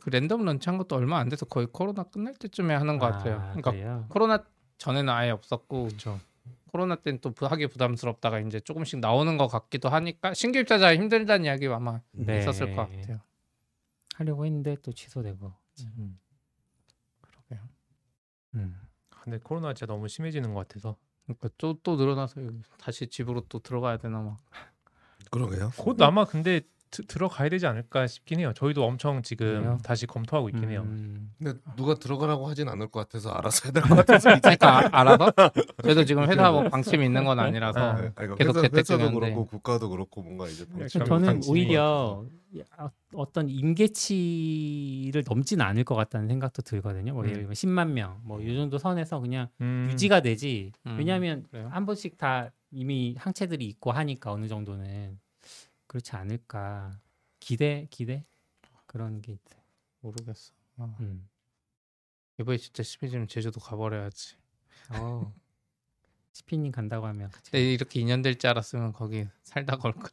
그 0.00 0.08
랜덤 0.10 0.44
런치한 0.44 0.78
것도 0.78 0.94
얼마 0.94 1.18
안 1.18 1.28
돼서 1.28 1.46
거의 1.46 1.66
코로나 1.66 2.04
끝날 2.04 2.34
때쯤에 2.34 2.74
하는 2.74 2.98
것 2.98 3.06
같아요. 3.10 3.36
아, 3.36 3.44
그러니까 3.50 3.70
그래요? 3.72 4.06
코로나 4.08 4.44
전에는 4.78 5.12
아예 5.12 5.30
없었고 5.30 5.88
코로나 6.70 6.94
때는 6.96 7.20
또 7.20 7.30
부- 7.32 7.46
하기 7.46 7.66
부담스럽다가 7.68 8.38
이제 8.40 8.60
조금씩 8.60 9.00
나오는 9.00 9.36
것 9.36 9.48
같기도 9.48 9.88
하니까 9.88 10.34
신규 10.34 10.58
입사자 10.60 10.94
힘들다는 10.94 11.44
이야기 11.44 11.66
아마 11.68 12.00
네. 12.12 12.38
있었을 12.38 12.74
것 12.76 12.88
같아요. 12.88 13.20
하려고 14.14 14.44
했는데 14.46 14.76
또 14.82 14.92
취소되고. 14.92 15.52
음. 15.98 16.18
음. 18.54 18.80
근데 19.22 19.38
코로나 19.38 19.72
진짜 19.74 19.86
너무 19.86 20.08
심해지는 20.08 20.52
것 20.54 20.66
같아서 20.66 20.96
그러니까 21.24 21.48
또, 21.56 21.78
또 21.82 21.96
늘어나서 21.96 22.44
여기 22.44 22.60
다시 22.78 23.06
집으로 23.06 23.42
또 23.48 23.58
들어가야 23.58 23.96
되나 23.96 24.20
막. 24.20 24.38
그러게요. 25.30 25.70
곧 25.78 26.00
아마 26.02 26.24
근데 26.24 26.60
드- 26.60 26.68
들어가야 27.02 27.48
되지 27.48 27.66
않을까 27.66 28.06
싶긴 28.06 28.38
해요. 28.40 28.52
저희도 28.54 28.84
엄청 28.84 29.22
지금 29.22 29.46
그래요? 29.62 29.78
다시 29.82 30.06
검토하고 30.06 30.48
있긴 30.50 30.70
해요. 30.70 30.82
음. 30.86 31.32
근데 31.42 31.58
누가 31.76 31.94
들어가라고 31.94 32.46
하진 32.48 32.68
않을 32.68 32.88
것 32.88 33.00
같아서 33.00 33.30
알아서 33.30 33.62
해야 33.66 33.72
될 33.72 33.82
것 33.82 33.94
같아서 33.96 34.30
그러니까 34.40 34.88
알아서 34.98 35.32
저희도 35.82 36.04
지금 36.04 36.28
회사 36.30 36.50
뭐 36.50 36.62
방침이 36.70 37.04
있는 37.04 37.24
건 37.24 37.38
아니라서 37.40 37.80
아, 37.80 37.90
아니, 37.96 38.14
그러니까 38.14 38.36
계속 38.36 38.50
회사, 38.56 38.60
재택 38.62 38.78
회사도 38.78 38.98
중인데. 39.06 39.20
그렇고 39.26 39.46
국가도 39.46 39.88
그렇고 39.90 40.22
뭔가 40.22 40.46
이제 40.48 40.64
그러니까 40.70 41.04
저는 41.04 41.40
오히려 41.48 42.24
야, 42.58 42.90
어떤 43.14 43.48
임계치를 43.48 45.24
넘진 45.26 45.60
않을 45.60 45.84
것 45.84 45.94
같다는 45.94 46.28
생각도 46.28 46.62
들거든요. 46.62 47.12
뭐 47.14 47.22
음. 47.22 47.28
예를 47.28 47.38
들면 47.40 47.52
10만 47.54 47.88
명, 47.90 48.20
뭐이 48.24 48.54
정도 48.56 48.78
선에서 48.78 49.20
그냥 49.20 49.48
음. 49.60 49.88
유지가 49.90 50.20
되지. 50.20 50.72
음, 50.86 50.96
왜냐하면 50.98 51.44
그래요? 51.50 51.68
한 51.72 51.84
번씩 51.86 52.16
다 52.16 52.50
이미 52.70 53.14
항체들이 53.18 53.64
있고 53.66 53.92
하니까 53.92 54.32
어느 54.32 54.46
정도는 54.48 55.18
그렇지 55.94 56.16
않을까. 56.16 57.00
기대 57.38 57.86
기대 57.88 58.26
그런 58.84 59.22
게 59.22 59.32
있어요. 59.32 59.62
모르겠어. 60.00 60.52
어. 60.76 60.96
음. 60.98 61.28
이번에 62.40 62.58
진짜 62.58 62.82
심해지면 62.82 63.28
제주도 63.28 63.60
가버려야지. 63.60 64.34
어. 64.90 65.32
시피님 66.36 66.72
간다고 66.72 67.06
하면 67.06 67.30
이렇게 67.52 68.00
2년 68.00 68.20
될줄 68.24 68.50
알았으면 68.50 68.92
거기 68.92 69.24
살다가 69.44 69.88
올 69.88 69.92
거. 69.94 70.08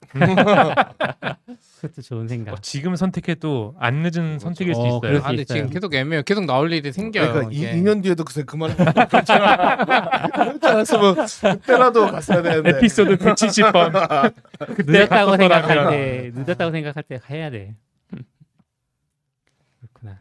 그것도 1.81 2.01
좋은 2.03 2.27
생각. 2.27 2.51
어, 2.53 2.57
지금 2.61 2.95
선택해도 2.95 3.73
안 3.79 4.03
늦은 4.03 4.37
선택일 4.37 4.75
수 4.75 4.81
어, 4.81 4.85
있어요. 4.85 5.19
수 5.19 5.25
아, 5.25 5.29
근데 5.29 5.41
있어요. 5.41 5.57
지금 5.57 5.69
계속 5.71 5.95
애매해요. 5.95 6.21
계속 6.21 6.45
나올 6.45 6.71
일이 6.71 6.91
생겨요. 6.93 7.33
그러니까 7.33 7.51
이, 7.51 7.55
이게. 7.57 7.73
2년 7.73 8.03
뒤에도 8.03 8.23
그새 8.23 8.43
그 8.43 8.55
말을 8.55 8.75
그렇지 8.75 9.31
않았으면 10.67 11.15
그때라도 11.59 12.05
갔어야 12.11 12.43
되는데 12.43 12.69
에피소드 12.77 13.17
170번 13.17 14.31
늦었다고 14.85 15.37
생각할. 15.37 15.89
때 15.89 16.31
늦었다고 16.35 16.71
생각할 16.71 17.01
때 17.03 17.19
해야 17.31 17.49
돼. 17.49 17.75
그렇구나. 19.79 20.19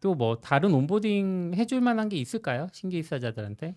또 0.00 0.14
뭐 0.14 0.38
다른 0.40 0.72
onboarding 0.72 1.52
해줄 1.56 1.82
만한 1.82 2.08
게 2.08 2.16
있을까요? 2.16 2.68
신규 2.72 2.96
입사자들한테? 2.96 3.74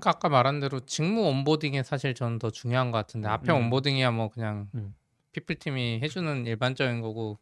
그러니까 0.00 0.10
아까 0.10 0.28
말한 0.28 0.60
대로 0.60 0.80
직무 0.80 1.22
onboarding이 1.28 1.84
사실 1.84 2.14
저는 2.14 2.38
더 2.38 2.50
중요한 2.50 2.90
것 2.90 2.98
같은데 2.98 3.28
앞에 3.28 3.52
음. 3.52 3.58
onboarding이야 3.58 4.10
뭐 4.10 4.30
그냥 4.30 4.68
음. 4.74 4.94
people 5.32 5.56
팀이 5.56 6.00
해주는 6.02 6.46
일반적인 6.46 7.00
거고 7.00 7.38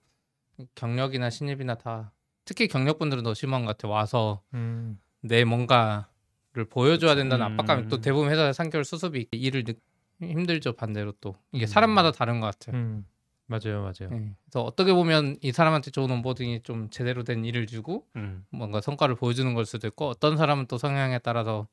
경력이나 0.74 1.30
신입이나 1.30 1.76
다 1.76 2.12
특히 2.44 2.66
경력분들은 2.68 3.22
더 3.22 3.32
심한 3.34 3.64
것 3.64 3.76
같아요. 3.76 3.92
와서 3.92 4.42
음. 4.54 4.98
내 5.20 5.44
뭔가를 5.44 6.64
보여줘야 6.68 7.14
된다는 7.14 7.46
음. 7.46 7.52
압박감이 7.52 7.88
또 7.88 8.00
대부분 8.00 8.30
회사 8.30 8.50
3개월 8.50 8.84
수습이 8.84 9.28
일을 9.30 9.64
늦, 9.64 9.78
힘들죠 10.20 10.72
반대로 10.72 11.12
또 11.20 11.36
이게 11.52 11.66
사람마다 11.66 12.10
다른 12.10 12.40
것 12.40 12.58
같아요. 12.58 12.76
음. 12.76 13.06
맞아요, 13.46 13.80
맞아요. 13.80 14.10
예. 14.12 14.34
그래서 14.44 14.62
어떻게 14.62 14.92
보면 14.92 15.38
이 15.40 15.52
사람한테 15.52 15.90
좋은 15.90 16.10
온보딩이 16.10 16.62
좀 16.64 16.90
제대로 16.90 17.24
된 17.24 17.46
일을 17.46 17.66
주고 17.66 18.06
음. 18.16 18.44
뭔가 18.50 18.82
성과를 18.82 19.14
보여주는 19.14 19.52
걸 19.54 19.64
수도 19.64 19.86
있고 19.86 20.06
어떤 20.08 20.36
사람은 20.36 20.66
또 20.66 20.76
성향에 20.76 21.18
따라서 21.20 21.66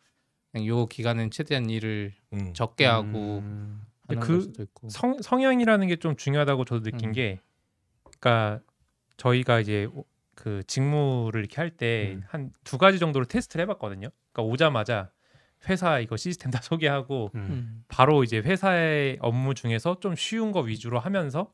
요 0.66 0.86
기간은 0.86 1.32
최대한 1.32 1.70
일을 1.70 2.14
음. 2.34 2.54
적게 2.54 2.86
하고 2.86 3.40
음. 3.40 3.82
하는 4.08 4.22
그걸 4.22 4.42
수도 4.42 4.64
있고 4.64 4.88
성, 4.90 5.22
성향이라는 5.22 5.88
게 5.88 5.96
좀 5.98 6.16
중요하다고 6.16 6.66
저도 6.66 6.84
느낀 6.84 7.10
음. 7.10 7.14
게, 7.14 7.40
그러니까 8.04 8.62
저희가 9.18 9.60
이제 9.60 9.86
오- 9.94 10.06
그 10.36 10.62
직무를 10.68 11.42
이렇게 11.42 11.56
할 11.58 11.72
때 11.72 12.20
한두 12.28 12.76
음. 12.76 12.78
가지 12.78 13.00
정도로 13.00 13.26
테스트를 13.26 13.64
해봤거든요. 13.64 14.10
그러니까 14.32 14.52
오자마자 14.54 15.10
회사 15.68 16.00
이거 16.00 16.18
시스템 16.18 16.52
다 16.52 16.60
소개하고 16.64 17.32
음. 17.36 17.40
음. 17.50 17.84
바로 17.88 18.24
이제 18.24 18.38
회사의 18.38 19.18
업무 19.22 19.54
중에서 19.56 20.00
좀 20.00 20.16
쉬운 20.16 20.52
거 20.52 20.60
위주로 20.62 21.00
하면서 21.00 21.52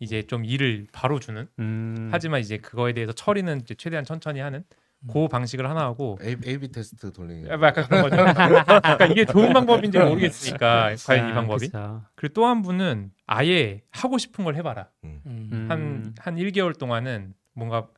이제 0.00 0.22
좀 0.24 0.44
일을 0.44 0.86
바로 0.92 1.18
주는. 1.20 1.48
음. 1.58 2.08
하지만 2.12 2.40
이제 2.40 2.58
그거에 2.58 2.92
대해서 2.92 3.12
처리는 3.12 3.60
이제 3.62 3.74
최대한 3.74 4.04
천천히 4.04 4.40
하는 4.40 4.58
음. 4.60 4.64
그 5.12 5.28
방식을 5.28 5.68
하나 5.68 5.82
하고 5.82 6.18
A, 6.22 6.36
A/B 6.46 6.72
테스트 6.72 7.12
돌리는 7.12 7.42
게. 7.44 7.48
약간 7.50 7.84
그런 7.86 8.02
거죠. 8.02 8.16
그러니까 8.82 9.06
이게 9.06 9.24
좋은 9.24 9.52
방법인지 9.52 9.98
모르겠으니까 9.98 10.94
과연 11.06 11.28
이 11.28 11.32
아, 11.32 11.34
방법이. 11.34 11.66
그쵸. 11.66 12.02
그리고 12.14 12.32
또 12.34 12.46
한 12.46 12.62
분은 12.62 13.10
아예 13.26 13.82
하고 13.90 14.18
싶은 14.18 14.44
걸 14.44 14.54
해봐라. 14.56 14.88
음. 15.04 15.20
음. 15.26 15.66
한한 15.68 16.36
1개월 16.36 16.78
동안은 16.78 17.34
뭔가 17.54 17.88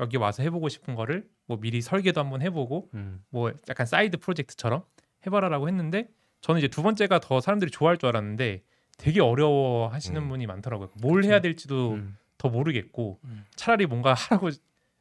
여기 0.00 0.16
와서 0.16 0.42
해보고 0.42 0.68
싶은 0.68 0.94
거를 0.94 1.26
뭐 1.46 1.58
미리 1.60 1.80
설계도 1.80 2.20
한번 2.20 2.42
해보고 2.42 2.90
음. 2.94 3.22
뭐 3.30 3.52
약간 3.68 3.86
사이드 3.86 4.18
프로젝트처럼 4.18 4.82
해봐라라고 5.26 5.66
했는데 5.68 6.08
저는 6.40 6.58
이제 6.60 6.68
두 6.68 6.82
번째가 6.82 7.18
더 7.20 7.40
사람들이 7.40 7.70
좋아할 7.72 7.96
줄 7.98 8.08
알았는데 8.10 8.62
되게 8.98 9.20
어려워 9.20 9.88
하시는 9.88 10.20
음. 10.20 10.28
분이 10.28 10.46
많더라고요. 10.46 10.90
뭘 11.00 11.24
해야 11.24 11.40
될지도 11.40 11.92
음. 11.94 12.16
더 12.36 12.48
모르겠고 12.48 13.18
음. 13.24 13.44
차라리 13.56 13.86
뭔가 13.86 14.14
하라고 14.14 14.50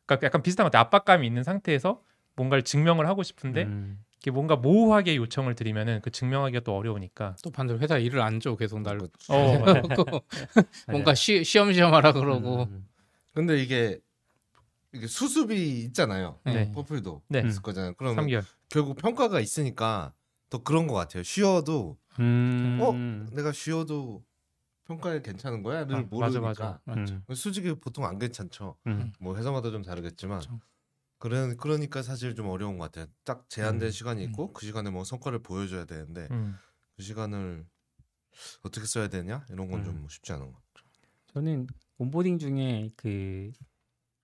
그러니까 0.08 0.26
약간 0.26 0.41
비슷한 0.41 0.64
것 0.64 0.72
같아요. 0.72 0.82
압박감이 0.86 1.28
있는 1.28 1.43
상태에서 1.43 2.01
뭔가를 2.36 2.64
증명을 2.64 3.08
하고 3.08 3.22
싶은데 3.24 3.64
음. 3.64 3.99
이게 4.20 4.32
뭔가 4.32 4.55
모호하게 4.55 5.16
요청을 5.18 5.53
드리면은 5.55 6.01
그 6.01 6.10
증명하기가 6.10 6.62
또 6.64 6.76
어려우니까 6.76 7.36
또 7.43 7.51
반대로 7.51 7.80
회사 7.80 7.97
일을 7.99 8.22
안 8.22 8.39
줘 8.39 8.55
계속 8.55 8.82
날 8.82 8.97
그렇죠. 8.97 9.14
어. 9.34 9.64
뭔가 10.89 11.14
시, 11.14 11.43
시험시험 11.43 11.93
하라 11.93 12.14
그러고 12.14 12.64
음. 12.64 12.88
근데 13.34 13.62
이게 13.62 13.99
이게 14.93 15.05
수습이 15.05 15.82
있잖아요. 15.86 16.39
네. 16.45 16.72
퍼플도 16.72 17.22
네. 17.28 17.43
있을 17.45 17.62
거잖아요. 17.62 17.93
그러면 17.97 18.26
3개월. 18.26 18.43
결국 18.70 18.95
평가가 18.97 19.39
있으니까 19.39 20.14
더 20.49 20.64
그런 20.64 20.88
것 20.88 20.93
같아요. 20.95 21.24
쉬어도 21.24 21.97
음. 22.20 22.80
어? 22.82 22.93
내가 23.36 23.51
쉬어도 23.51 24.24
평가에 24.88 25.21
괜찮은 25.21 25.63
거야?를 25.63 25.95
아, 25.95 26.01
맞아, 26.11 26.39
모르니까 26.39 26.81
맞아. 26.85 27.13
음. 27.29 27.35
수직이 27.35 27.73
보통 27.79 28.05
안 28.05 28.17
괜찮죠. 28.17 28.77
음. 28.88 29.11
뭐 29.19 29.35
회사마다 29.35 29.69
좀 29.69 29.83
다르겠지만 29.83 30.39
그렇죠. 30.39 30.59
그래 31.19 31.55
그러니까 31.57 32.01
사실 32.03 32.35
좀 32.35 32.47
어려운 32.47 32.77
것 32.77 32.85
같아요. 32.85 33.11
딱 33.25 33.49
제한된 33.49 33.89
음. 33.89 33.91
시간이 33.91 34.23
있고 34.25 34.53
그 34.53 34.65
시간에 34.65 34.89
뭐 34.89 35.03
성과를 35.03 35.39
보여줘야 35.39 35.85
되는데 35.85 36.27
음. 36.31 36.55
그 36.95 37.03
시간을 37.03 37.65
어떻게 38.63 38.85
써야 38.85 39.07
되냐 39.09 39.45
이런 39.49 39.69
건좀 39.69 39.95
음. 40.03 40.07
쉽지 40.09 40.31
않은 40.33 40.45
것 40.45 40.53
같아요. 40.53 40.89
저는 41.33 41.67
온보딩 41.97 42.38
중에 42.39 42.91
그 42.95 43.51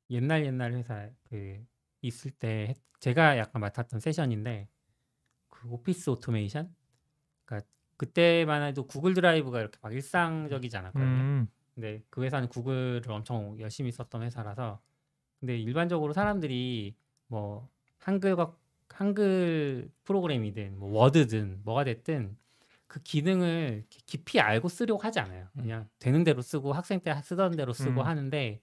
옛날 0.09 0.45
옛날 0.45 0.73
회사 0.73 1.09
그 1.23 1.65
있을 2.01 2.31
때 2.31 2.67
했- 2.69 2.81
제가 2.99 3.37
약간 3.37 3.59
맡았던 3.59 3.99
세션인데 3.99 4.69
그 5.49 5.67
오피스 5.69 6.09
오토메이션 6.11 6.73
그러니까 7.45 7.67
그때만 8.03 8.63
해도 8.63 8.85
구글 8.85 9.13
드라이브가 9.13 9.61
이렇게 9.61 9.77
막 9.81 9.93
일상적이지 9.93 10.75
않았거든요. 10.75 11.07
음. 11.07 11.47
근데 11.73 12.01
그 12.09 12.23
회사는 12.23 12.49
구글을 12.49 13.01
엄청 13.07 13.57
열심히 13.59 13.91
썼던 13.91 14.23
회사라서 14.23 14.81
근데 15.39 15.57
일반적으로 15.57 16.11
사람들이 16.13 16.95
뭐 17.27 17.69
한글과 17.99 18.53
한글 18.89 19.89
프로그램이든 20.03 20.77
뭐 20.77 20.91
워드든 20.91 21.61
뭐가 21.63 21.83
됐든 21.85 22.37
그 22.87 23.01
기능을 23.01 23.85
깊이 23.89 24.39
알고 24.39 24.67
쓰려고 24.67 25.01
하지 25.01 25.19
않아요. 25.19 25.47
그냥 25.57 25.87
되는 25.97 26.23
대로 26.23 26.41
쓰고 26.41 26.73
학생 26.73 26.99
때 26.99 27.13
쓰던 27.23 27.55
대로 27.55 27.73
쓰고 27.73 28.01
음. 28.01 28.05
하는데 28.05 28.61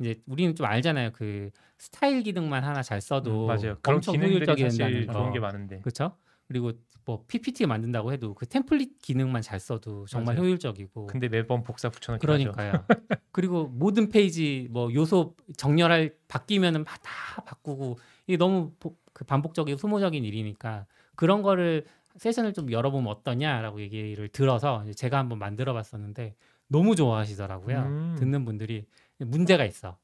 이제 0.00 0.20
우리는 0.26 0.54
좀 0.54 0.66
알잖아요. 0.66 1.12
그 1.12 1.50
스타일 1.78 2.22
기능만 2.22 2.64
하나 2.64 2.82
잘 2.82 3.00
써도 3.00 3.44
음, 3.44 3.46
맞아요. 3.46 3.76
엄청 3.86 4.16
효율적이 4.16 4.62
사실 4.62 4.78
된다는 4.78 5.06
거. 5.06 5.12
좋은 5.14 5.32
게 5.32 5.40
많은데. 5.40 5.80
그렇죠? 5.80 6.16
그리고 6.50 6.72
뭐 7.04 7.24
PPT 7.28 7.64
만든다고 7.66 8.12
해도 8.12 8.34
그 8.34 8.44
템플릿 8.44 8.98
기능만 9.00 9.40
잘 9.40 9.60
써도 9.60 10.04
정말 10.06 10.34
맞아요. 10.34 10.46
효율적이고 10.48 11.06
근데 11.06 11.28
매번 11.28 11.62
복사 11.62 11.88
붙여넣기 11.88 12.26
그러니까요. 12.26 12.72
그리고 13.30 13.68
모든 13.68 14.08
페이지 14.08 14.66
뭐 14.72 14.92
요소 14.92 15.36
정렬할 15.56 16.16
바뀌면은 16.26 16.82
막다 16.82 17.44
바꾸고 17.44 17.98
이게 18.26 18.36
너무 18.36 18.72
보- 18.80 18.96
그 19.12 19.24
반복적이고 19.24 19.78
소모적인 19.78 20.24
일이니까 20.24 20.86
그런 21.14 21.42
거를 21.42 21.84
세션을 22.16 22.52
좀 22.52 22.72
열어보면 22.72 23.06
어떠냐라고 23.12 23.80
얘기를 23.80 24.28
들어서 24.28 24.84
제가 24.96 25.18
한번 25.18 25.38
만들어봤었는데 25.38 26.34
너무 26.66 26.96
좋아하시더라고요. 26.96 27.78
음. 27.78 28.16
듣는 28.18 28.44
분들이 28.44 28.86
문제가 29.18 29.64
있어. 29.64 29.98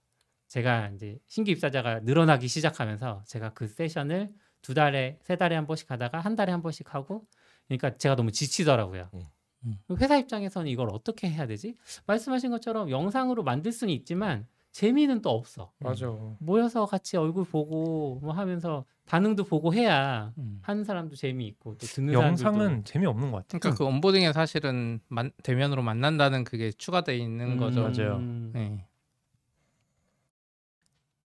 제가 0.47 0.91
이제 0.95 1.19
신규 1.27 1.51
입사자가 1.51 2.01
늘어나기 2.05 2.47
시작하면서 2.47 3.25
제가 3.27 3.51
그 3.53 3.67
세션을 3.67 4.31
두 4.67 4.75
달에 4.75 5.17
세 5.23 5.37
달에 5.37 5.55
한 5.55 5.65
번씩 5.65 5.89
하다가 5.89 6.19
한 6.19 6.35
달에 6.35 6.51
한 6.51 6.61
번씩 6.61 6.93
하고 6.93 7.25
그러니까 7.69 7.97
제가 7.97 8.17
너무 8.17 8.33
지치더라고요. 8.33 9.11
음. 9.15 9.21
음. 9.65 9.79
회사 10.01 10.17
입장에서는 10.17 10.69
이걸 10.69 10.89
어떻게 10.91 11.31
해야 11.31 11.47
되지? 11.47 11.77
말씀하신 12.07 12.51
것처럼 12.51 12.91
영상으로 12.91 13.45
만들 13.45 13.71
수는 13.71 13.95
있지만 13.95 14.49
재미는 14.73 15.23
또 15.23 15.31
없어. 15.31 15.71
맞아. 15.79 16.09
모여서 16.41 16.85
같이 16.85 17.17
얼굴 17.17 17.45
보고 17.45 18.19
뭐 18.21 18.33
하면서 18.33 18.85
반응도 19.07 19.45
보고 19.45 19.73
해야 19.73 20.33
음. 20.37 20.59
하는 20.63 20.83
사람도 20.83 21.15
재미있고 21.15 21.79
또 21.79 21.87
듣는 21.87 22.13
영상은 22.13 22.37
사람들도 22.37 22.83
재미없는 22.83 23.31
것 23.31 23.37
같아. 23.37 23.59
그러니까 23.61 23.79
그 23.79 23.89
온보딩에 23.89 24.33
사실은 24.33 24.99
만, 25.07 25.31
대면으로 25.45 25.83
만난다는 25.83 26.43
그게 26.43 26.73
추가돼 26.73 27.17
있는 27.17 27.53
음, 27.53 27.57
거죠. 27.59 27.83
맞아요. 27.83 28.19
네. 28.53 28.85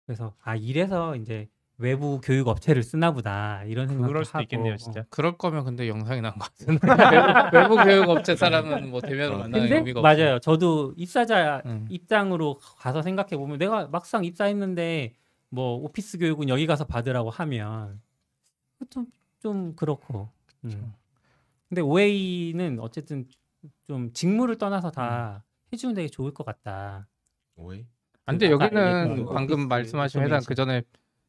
그래서 0.04 0.34
아 0.42 0.56
이래서 0.56 1.16
이제 1.16 1.48
외부 1.80 2.20
교육 2.20 2.48
업체를 2.48 2.82
쓰나 2.82 3.12
보다 3.12 3.64
이런 3.64 3.88
생각도 3.88 4.08
그럴 4.08 4.24
수도 4.24 4.38
하고 4.38 4.42
있겠네요, 4.44 4.76
진짜. 4.76 5.04
그럴 5.10 5.36
거면 5.36 5.64
근데 5.64 5.88
영상이 5.88 6.20
것 6.20 6.34
같은데 6.38 6.80
외부, 7.56 7.76
외부 7.76 7.84
교육 7.84 8.08
업체 8.10 8.36
사람은 8.36 8.90
뭐 8.90 9.00
대면으로 9.00 9.34
어. 9.34 9.38
만나는 9.38 9.60
근데 9.60 9.76
의미가 9.76 10.00
없어. 10.00 10.02
맞아요. 10.02 10.38
저도 10.40 10.94
입사자 10.96 11.62
음. 11.66 11.86
입장으로 11.90 12.58
가서 12.78 13.02
생각해 13.02 13.36
보면 13.36 13.58
내가 13.58 13.88
막상 13.88 14.24
입사했는데 14.24 15.14
뭐 15.48 15.76
오피스 15.76 16.18
교육은 16.18 16.48
여기 16.48 16.66
가서 16.66 16.84
받으라고 16.84 17.30
하면 17.30 18.00
좀 18.90 19.06
좀 19.40 19.74
그렇고. 19.74 20.28
음. 20.64 20.92
근데 21.68 21.80
OA는 21.82 22.78
어쨌든 22.80 23.26
좀 23.86 24.12
직무를 24.12 24.58
떠나서 24.58 24.90
다 24.90 25.44
해주면 25.72 25.94
되게 25.94 26.08
좋을 26.08 26.32
것 26.34 26.44
같다. 26.44 27.08
아, 27.56 28.32
근데 28.32 28.50
여기는 28.50 29.26
방금 29.32 29.68
말씀하신 29.68 30.20
회사 30.22 30.36
오토메이션. 30.36 30.46
그 30.46 30.54
전에 30.54 30.82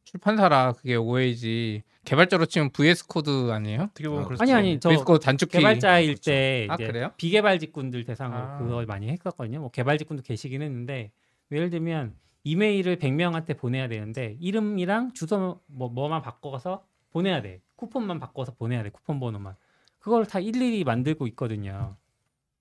출판사라 0.04 0.74
그게 0.74 0.96
OA지 0.96 1.84
개발자로 2.04 2.46
치면 2.48 2.72
VS 2.72 3.08
Code 3.08 3.52
아니에요? 3.52 3.84
어떻게 3.84 4.10
보면 4.10 4.24
아, 4.24 4.28
수도 4.30 4.42
아니 4.44 4.54
아니. 4.54 4.80
저 4.80 4.90
VS 4.90 5.04
Code 5.04 5.24
단축키 5.24 5.58
개발자일 5.58 6.08
그렇죠. 6.08 6.32
때 6.32 6.68
아, 6.70 6.76
이제 6.76 6.88
그래요? 6.88 7.12
비개발 7.18 7.60
직군들 7.60 8.06
대상으로 8.06 8.40
아. 8.40 8.58
그걸 8.58 8.86
많이 8.86 9.10
했었거든요. 9.10 9.60
뭐 9.60 9.70
개발 9.72 9.98
직군도 9.98 10.24
계시긴 10.24 10.62
했는데 10.62 11.12
예를 11.52 11.70
들면 11.70 12.16
이메일을 12.44 12.98
100명한테 12.98 13.58
보내야 13.58 13.88
되는데 13.88 14.36
이름이랑 14.40 15.14
주소 15.14 15.62
뭐 15.68 15.90
뭐만 15.90 16.22
바꿔서 16.22 16.86
보내야 17.12 17.42
돼. 17.42 17.62
쿠폰만 17.76 18.20
바꿔서 18.20 18.54
보내야 18.56 18.84
돼. 18.84 18.90
쿠폰 18.90 19.20
번호만. 19.20 19.56
그걸 20.00 20.26
다 20.26 20.40
일일이 20.40 20.84
만들고 20.84 21.28
있거든요. 21.28 21.96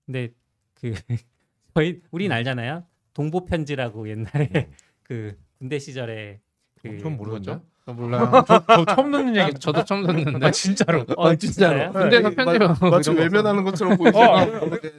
근데 0.05 0.33
그 0.75 0.93
저희 1.73 2.01
우린 2.11 2.31
알잖아요. 2.31 2.85
동보 3.13 3.45
편지라고 3.45 4.09
옛날에 4.09 4.69
그 5.03 5.37
군대 5.57 5.79
시절에 5.79 6.39
그 6.81 6.97
전 6.99 7.17
모르겠죠. 7.17 7.61
저 7.85 7.93
몰라요. 7.93 8.29
저, 8.47 8.63
저 8.67 8.85
처음 8.85 9.11
듣는 9.11 9.37
아, 9.39 9.47
얘기. 9.47 9.59
저도 9.59 9.83
처음 9.85 10.05
듣는데. 10.05 10.45
아 10.45 10.51
진짜로. 10.51 11.03
어 11.17 11.35
진짜요? 11.35 11.91
군대에서 11.91 12.29
편집하고 12.31 12.89
마치 12.91 13.09
이런 13.11 13.17
거 13.17 13.23
외면하는 13.23 13.63
것처럼 13.63 13.97
보이죠. 13.97 14.19
어, 14.19 14.45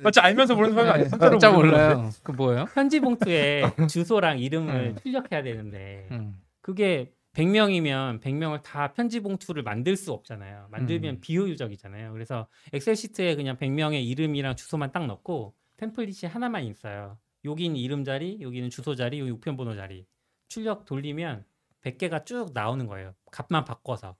마치 0.02 0.20
알면서 0.20 0.54
모르는 0.54 0.74
사람이 0.74 0.90
아니야. 0.90 1.08
진짜로 1.08 1.30
진짜 1.32 1.50
몰라요. 1.52 2.10
그 2.22 2.32
뭐예요? 2.32 2.64
편지 2.74 3.00
봉투에 3.00 3.62
주소랑 3.88 4.38
이름을 4.40 4.74
음. 4.74 4.96
출력해야 5.02 5.42
되는데 5.42 6.08
음. 6.10 6.40
그게 6.60 7.12
100명이면 7.34 8.20
100명을 8.20 8.62
다 8.62 8.92
편지 8.92 9.20
봉투를 9.20 9.62
만들 9.62 9.96
수 9.96 10.12
없잖아요. 10.12 10.66
만들면 10.70 11.14
음. 11.16 11.20
비효율적이잖아요. 11.20 12.12
그래서 12.12 12.46
엑셀 12.72 12.94
시트에 12.96 13.36
그냥 13.36 13.56
100명의 13.56 14.04
이름이랑 14.06 14.56
주소만 14.56 14.92
딱 14.92 15.06
넣고 15.06 15.54
템플릿이 15.78 16.26
하나만 16.26 16.64
있어요. 16.64 17.16
여기는 17.44 17.76
이름 17.76 18.04
자리, 18.04 18.38
여기는 18.40 18.70
주소 18.70 18.94
자리, 18.94 19.18
여기 19.18 19.30
우편 19.30 19.56
번호 19.56 19.74
자리. 19.74 20.04
출력 20.48 20.84
돌리면 20.84 21.44
100개가 21.82 22.24
쭉 22.24 22.50
나오는 22.54 22.86
거예요. 22.86 23.14
값만 23.30 23.64
바꿔서. 23.64 24.16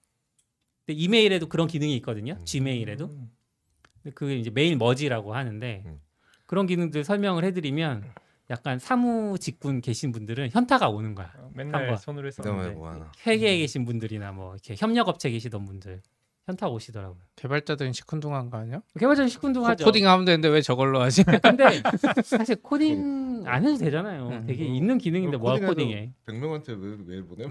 근데 0.85 0.99
이메일에도 0.99 1.49
그런 1.49 1.67
기능이 1.69 1.95
있거든요. 1.97 2.35
음. 2.35 2.45
지메일에도. 2.45 3.09
근데 3.09 4.15
그게 4.15 4.37
이제 4.37 4.51
메일 4.51 4.77
머지라고 4.77 5.35
하는데 5.35 5.83
음. 5.87 6.01
그런 6.47 6.67
기능들 6.67 7.05
설명을 7.05 7.45
해드리면 7.45 8.13
약간 8.51 8.79
사무 8.79 9.39
직군 9.39 9.81
계신 9.81 10.13
분들은 10.13 10.51
현타가 10.51 10.89
오는 10.89 11.15
거야. 11.15 11.33
맨날. 11.55 11.97
손으로 11.97 12.27
했었는데. 12.27 12.71
뭐. 12.75 13.11
회계에 13.27 13.59
계신 13.59 13.85
분들이나 13.85 14.33
뭐 14.33 14.53
이렇게 14.55 14.75
협력업체 14.77 15.31
계시던 15.31 15.65
분들 15.65 16.03
현타 16.47 16.69
오시더라고요. 16.69 17.21
개발자들은 17.37 17.93
시큰둥한 17.93 18.51
거 18.51 18.59
아니야? 18.59 18.83
개발자는 18.99 19.29
시큰둥하죠. 19.29 19.85
코딩 19.85 20.09
하면 20.09 20.25
되는데 20.25 20.49
왜 20.49 20.61
저걸로 20.61 21.01
하지? 21.01 21.23
근데 21.25 21.83
사실 22.25 22.57
코딩 22.57 23.45
안 23.47 23.65
해도 23.65 23.77
되잖아요. 23.77 24.29
음. 24.29 24.47
되게 24.47 24.65
있는 24.65 24.99
기능인데 24.99 25.37
뭐 25.37 25.53
코딩해도 25.53 25.75
코딩해. 25.75 26.13
100명한테 26.27 26.81
왜, 26.81 26.97
왜 27.17 27.23
보내? 27.23 27.45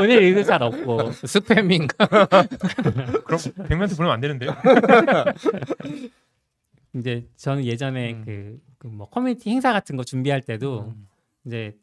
보낼 0.00 0.22
일은 0.22 0.42
잘 0.44 0.62
없고. 0.62 1.10
스팸인가? 1.10 1.96
그럼 3.24 3.40
100명한테 3.40 3.96
보내면 3.96 4.10
안 4.12 4.20
되는데요? 4.20 4.54
이제 6.94 7.26
저는 7.36 7.64
예전에 7.64 8.12
음. 8.12 8.22
그, 8.24 8.60
그뭐 8.78 9.08
커뮤니티 9.10 9.50
행사 9.50 9.72
같은 9.72 9.96
거 9.96 10.04
준비할 10.04 10.40
때도 10.40 10.92
음. 10.94 11.08
이제 11.46 11.76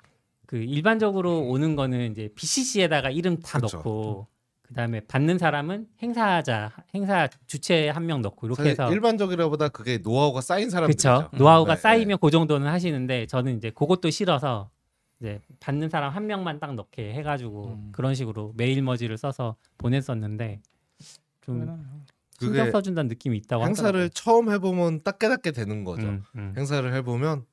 그 0.45 0.55
일반적으로 0.55 1.41
오는 1.41 1.75
거는 1.75 2.11
이제 2.11 2.29
BCC에다가 2.35 3.09
이름 3.09 3.37
다 3.39 3.59
그쵸. 3.59 3.77
넣고 3.77 4.27
그다음에 4.71 5.01
받는 5.01 5.37
사람은 5.37 5.87
행사자 6.01 6.71
행사 6.95 7.27
주체 7.45 7.89
한 7.89 8.05
명 8.05 8.21
넣고 8.21 8.47
이렇게 8.47 8.69
해서 8.69 8.91
일반적이라보다 8.91 9.69
그게 9.69 9.97
노하우가 9.99 10.41
쌓인 10.41 10.69
사람들이죠. 10.69 11.09
그렇죠. 11.29 11.37
노하우가 11.37 11.75
네, 11.75 11.81
쌓이면 11.81 12.17
그 12.21 12.31
정도는 12.31 12.67
하시는데 12.67 13.27
저는 13.27 13.57
이제 13.57 13.69
그것도 13.69 14.09
싫어서 14.09 14.69
이제 15.19 15.39
받는 15.59 15.89
사람 15.89 16.11
한 16.13 16.25
명만 16.25 16.59
딱 16.59 16.73
넣게 16.73 17.13
해가지고 17.13 17.65
음. 17.67 17.89
그런 17.91 18.15
식으로 18.15 18.53
메일 18.55 18.81
머지를 18.81 19.17
써서 19.17 19.55
보냈었는데 19.77 20.61
좀 21.41 21.83
신경 22.39 22.71
써준다는 22.71 23.09
느낌이 23.09 23.37
있다고 23.37 23.65
행사를 23.65 23.87
하더라고요. 23.89 24.09
처음 24.09 24.51
해보면 24.51 25.03
딱 25.03 25.19
깨닫게 25.19 25.51
되는 25.51 25.83
거죠. 25.83 26.07
음, 26.07 26.23
음. 26.35 26.53
행사를 26.57 26.91
해보면 26.93 27.45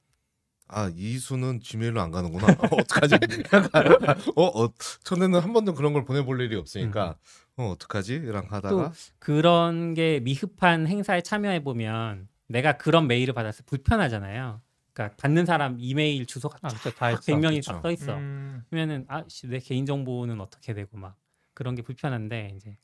아 0.68 0.90
이수는 0.94 1.60
지메일로 1.60 2.00
안 2.00 2.10
가는구나. 2.10 2.46
어, 2.48 2.76
어떡하지? 2.80 3.14
어, 4.36 4.42
어 4.64 4.72
전에는 5.04 5.40
한 5.40 5.52
번도 5.52 5.74
그런 5.74 5.92
걸 5.94 6.04
보내볼 6.04 6.40
일이 6.42 6.56
없으니까 6.56 7.16
어 7.56 7.70
어떡하지?랑 7.70 8.46
하다가 8.50 8.92
그런 9.18 9.94
게 9.94 10.20
미흡한 10.20 10.86
행사에 10.86 11.22
참여해 11.22 11.62
보면 11.64 12.28
내가 12.48 12.76
그런 12.76 13.06
메일을 13.06 13.34
받았을 13.34 13.64
때 13.64 13.70
불편하잖아요. 13.70 14.60
그러니까 14.92 15.16
받는 15.16 15.46
사람 15.46 15.76
이메일 15.80 16.26
주소가 16.26 16.58
아, 16.62 16.68
다 16.68 17.06
했어. 17.06 17.20
100명이 17.20 17.56
그쵸. 17.56 17.72
딱써 17.72 17.90
있어. 17.92 18.16
음, 18.16 18.62
그러면은 18.68 19.06
아내 19.08 19.58
개인 19.60 19.86
정보는 19.86 20.40
어떻게 20.40 20.74
되고 20.74 20.96
막 20.98 21.16
그런 21.54 21.74
게 21.74 21.82
불편한데 21.82 22.52
이제 22.56 22.76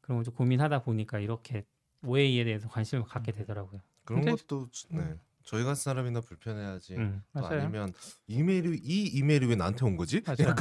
그런 0.00 0.18
걸 0.18 0.24
좀 0.24 0.34
고민하다 0.34 0.82
보니까 0.82 1.18
이렇게 1.18 1.64
OA에 2.06 2.44
대해서 2.44 2.68
관심을 2.68 3.04
갖게 3.04 3.32
되더라고요. 3.32 3.80
그런 4.04 4.22
근데- 4.24 4.42
것도 4.42 4.68
네. 4.90 5.14
저희 5.48 5.64
같은 5.64 5.76
사람이나 5.76 6.20
불편해야지. 6.20 6.96
음. 6.96 7.22
또 7.32 7.40
맞아요. 7.40 7.62
아니면 7.62 7.94
이메일이 8.26 8.82
이 8.84 9.06
이메일이 9.14 9.46
왜 9.46 9.56
나한테 9.56 9.86
온 9.86 9.96
거지? 9.96 10.20
맞아요. 10.20 10.54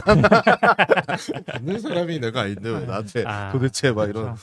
받는 1.46 1.80
사람이 1.84 2.20
내가 2.22 2.44
아닌데 2.44 2.70
왜 2.70 2.86
나한테 2.86 3.26
아, 3.28 3.52
도대체 3.52 3.92
막 3.92 4.08
이런 4.08 4.24
그렇죠. 4.24 4.42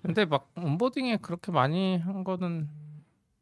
근데 0.00 0.24
막 0.24 0.50
온보딩에 0.56 1.18
그렇게 1.18 1.52
많이 1.52 1.98
한 1.98 2.24
거는 2.24 2.70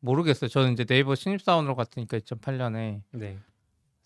모르겠어요. 0.00 0.48
저는 0.48 0.72
이제 0.72 0.84
네이버 0.84 1.14
신입사원으로 1.14 1.76
갔으니까 1.76 2.18
2008년에 2.18 3.02
네. 3.12 3.38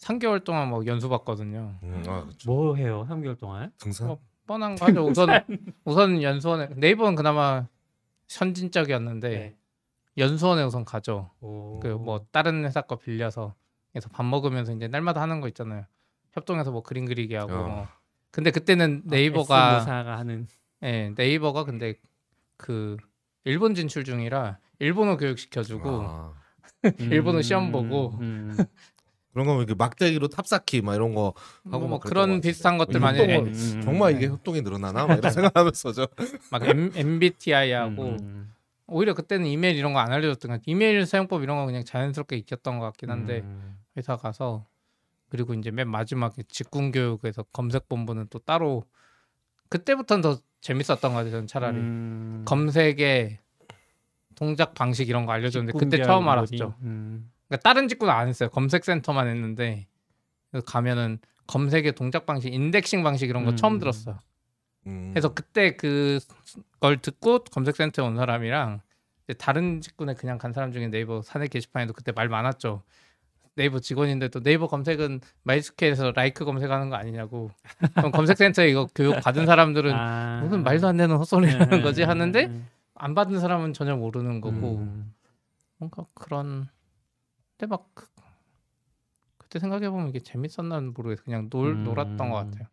3개월 0.01 0.45
동안 0.45 0.71
막 0.71 0.87
연수 0.87 1.09
받거든요. 1.09 1.79
음, 1.83 2.05
아, 2.09 2.27
그쵸. 2.27 2.51
뭐 2.53 2.77
해요? 2.77 3.07
3개월 3.09 3.39
동안? 3.39 3.73
등산 3.79 4.11
어, 4.11 4.19
뻔한 4.47 4.75
거 4.75 4.85
하죠. 4.85 5.07
우선 5.07 5.29
우선 5.87 6.23
연수원에 6.23 6.69
네이버는 6.77 7.15
그나마 7.15 7.67
선진적이었는데 8.29 9.29
네. 9.31 9.57
연수원에 10.17 10.63
우선 10.63 10.85
가죠. 10.85 11.31
오. 11.41 11.81
그뭐 11.81 12.27
다른 12.31 12.65
회사 12.65 12.83
거 12.83 12.97
빌려서 12.97 13.55
그래서 13.93 14.09
밥 14.09 14.25
먹으면서 14.25 14.73
이제 14.73 14.89
날마다 14.89 15.21
하는 15.21 15.41
거 15.41 15.49
있잖아요. 15.49 15.85
협동해서 16.33 16.71
뭐 16.71 16.83
그림 16.83 17.07
그리기 17.07 17.35
하고. 17.35 17.53
어. 17.53 17.69
뭐. 17.69 17.89
근데 18.31 18.51
그때는 18.51 19.03
아, 19.07 19.11
네이버가 19.11 19.77
S모사가 19.77 20.19
하는 20.19 20.47
예, 20.83 21.13
네이버가 21.17 21.65
근데 21.65 21.95
그 22.57 22.97
일본 23.45 23.75
진출 23.75 24.05
중이라 24.05 24.59
일본어 24.79 25.17
교육 25.17 25.39
시켜주고 25.39 26.03
아, 26.03 26.35
일본어 26.99 27.43
시험 27.43 27.71
보고. 27.73 28.17
음. 28.21 28.57
그런 29.33 29.47
거면 29.47 29.63
이렇게 29.63 29.75
막대기로 29.75 30.29
탑쌓기 30.29 30.83
막 30.83 30.95
이런 30.95 31.15
거 31.15 31.33
뭐, 31.63 31.75
하고 31.75 31.89
뭐 31.89 31.99
그런. 31.99 32.43
비슷한 32.43 32.77
것들 32.77 32.97
이 32.97 32.99
많이 32.99 33.19
협동을 33.19 33.47
해. 33.47 33.51
음. 33.51 33.81
정말 33.83 34.15
이게 34.15 34.29
협동이 34.29 34.61
늘어나나 34.61 35.07
막 35.07 35.19
이런 35.19 35.33
생각하면서 35.33 35.93
저막 35.93 36.69
M, 36.69 36.93
MBTI하고 36.95 38.03
음. 38.21 38.53
오히려 38.93 39.15
그때는 39.15 39.47
이메일 39.47 39.77
이런 39.77 39.93
거 39.93 39.99
안 40.01 40.13
알려줬던 40.13 40.49
것 40.49 40.55
같아요. 40.55 40.65
이메일 40.67 41.05
사용법 41.07 41.43
이런 41.43 41.57
거 41.57 41.67
그냥 41.67 41.85
자연스럽게 41.85 42.37
익혔던 42.37 42.79
것 42.79 42.85
같긴 42.87 43.11
한데 43.11 43.41
음. 43.41 43.79
회사 43.97 44.17
가서 44.17 44.67
그리고 45.29 45.55
이제 45.55 45.71
맨 45.71 45.89
마지막에 45.89 46.43
직군 46.49 46.93
교육에서 46.93 47.43
검색 47.53 47.89
본부는 47.89 48.27
또 48.31 48.39
따로 48.39 48.85
그때부터는 49.69 50.23
더 50.23 50.39
재밌었던 50.61 51.01
것 51.01 51.11
같아요. 51.13 51.31
저는 51.31 51.47
차라리 51.47 51.77
음. 51.79 52.43
검색의 52.47 53.39
동작 54.35 54.75
방식 54.75 55.09
이런 55.09 55.27
거 55.27 55.33
알려줬는데 55.33 55.79
그때 55.79 56.03
처음? 56.03 56.29
알았죠. 56.29 56.75
음. 56.83 57.31
그러니까 57.49 57.63
다른 57.69 57.89
직구는 57.89 58.13
안 58.13 58.29
했어요. 58.29 58.49
검색센터만 58.51 59.29
했는데 59.29 59.87
가면은 60.67 61.19
검색의 61.47 61.93
동작 61.93 62.27
방식, 62.27 62.53
인덱싱 62.53 63.03
방식 63.03 63.29
이런 63.29 63.45
거 63.45 63.51
음. 63.51 63.57
처음 63.57 63.79
들었어요. 63.79 64.19
음. 64.87 65.11
그래서 65.13 65.33
그때 65.33 65.77
그걸 65.77 66.99
듣고 67.01 67.45
검색센터에 67.45 68.05
온 68.05 68.17
사람이랑 68.17 68.81
다른 69.39 69.81
직군에 69.81 70.15
그냥 70.15 70.39
간 70.39 70.53
사람 70.53 70.73
중에 70.73 70.89
네이버 70.89 71.23
사내 71.23 71.47
게시판에도 71.47 71.93
그때 71.93 72.13
말 72.13 72.29
많았죠. 72.29 72.83
네이버 73.55 73.81
직원인데도 73.81 74.41
네이버 74.41 74.67
검색은 74.67 75.21
MySQL에서 75.43 76.13
LIKE 76.13 76.45
검색하는 76.45 76.89
거 76.89 76.97
아니냐고. 76.97 77.51
그럼 77.95 78.11
검색센터에 78.11 78.69
이거 78.69 78.89
교육 78.95 79.21
받은 79.21 79.47
사람들은 79.47 79.93
아. 79.95 80.41
무슨 80.43 80.63
말도 80.63 80.89
안 80.89 80.97
되는 80.97 81.17
헛소리라는 81.17 81.79
음. 81.79 81.83
거지 81.83 82.03
하는데 82.03 82.51
안 82.95 83.15
받은 83.15 83.41
사람은 83.41 83.73
전혀 83.75 83.97
모르는 83.97 84.41
거고 84.41 84.79
음. 84.79 85.15
뭔가 85.77 86.07
그런 86.15 86.69
근데 87.57 87.69
막 87.69 87.91
그, 87.95 88.07
그때 89.39 89.59
생각해 89.59 89.91
보면 89.91 90.09
이게 90.09 90.21
재밌었나는 90.21 90.95
모르겠어 90.95 91.25
그냥 91.25 91.51
놀 91.51 91.73
음. 91.73 91.85
놀았던 91.85 92.31
것 92.31 92.35
같아요 92.35 92.67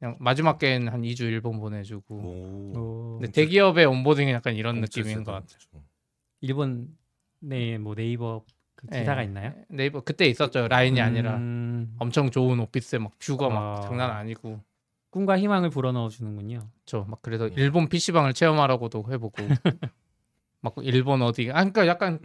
그냥 0.00 0.16
마지막 0.18 0.58
게임 0.58 0.88
한 0.88 1.02
2주 1.02 1.20
일본 1.24 1.60
보내주고 1.60 2.14
오. 2.14 2.72
오. 2.78 3.18
근데 3.20 3.30
대기업의 3.30 3.84
온보딩이 3.84 4.32
약간 4.32 4.56
이런 4.56 4.80
느낌인 4.80 5.24
것. 5.24 5.32
같아요 5.32 5.84
일본 6.40 6.96
내뭐 7.40 7.94
네이버 7.94 8.42
그 8.74 8.86
기사가 8.86 9.16
네. 9.20 9.24
있나요? 9.24 9.54
네이버 9.68 10.00
그때 10.00 10.24
있었죠 10.24 10.68
라인이 10.68 10.98
아니라 11.02 11.36
음. 11.36 11.94
엄청 11.98 12.30
좋은 12.30 12.58
오피스에 12.60 12.98
막 12.98 13.12
뷰가 13.18 13.50
막 13.50 13.78
아. 13.78 13.80
장난 13.82 14.10
아니고 14.10 14.62
꿈과 15.10 15.38
희망을 15.38 15.70
불어넣어 15.70 16.08
주는군요. 16.08 16.70
저막 16.86 17.20
그래서 17.20 17.46
음. 17.46 17.52
일본 17.56 17.88
PC방을 17.88 18.32
체험하라고도 18.32 19.04
해보고 19.10 19.36
막 20.62 20.74
일본 20.82 21.20
어디 21.20 21.50
아 21.50 21.54
그러니까 21.56 21.86
약간 21.86 22.20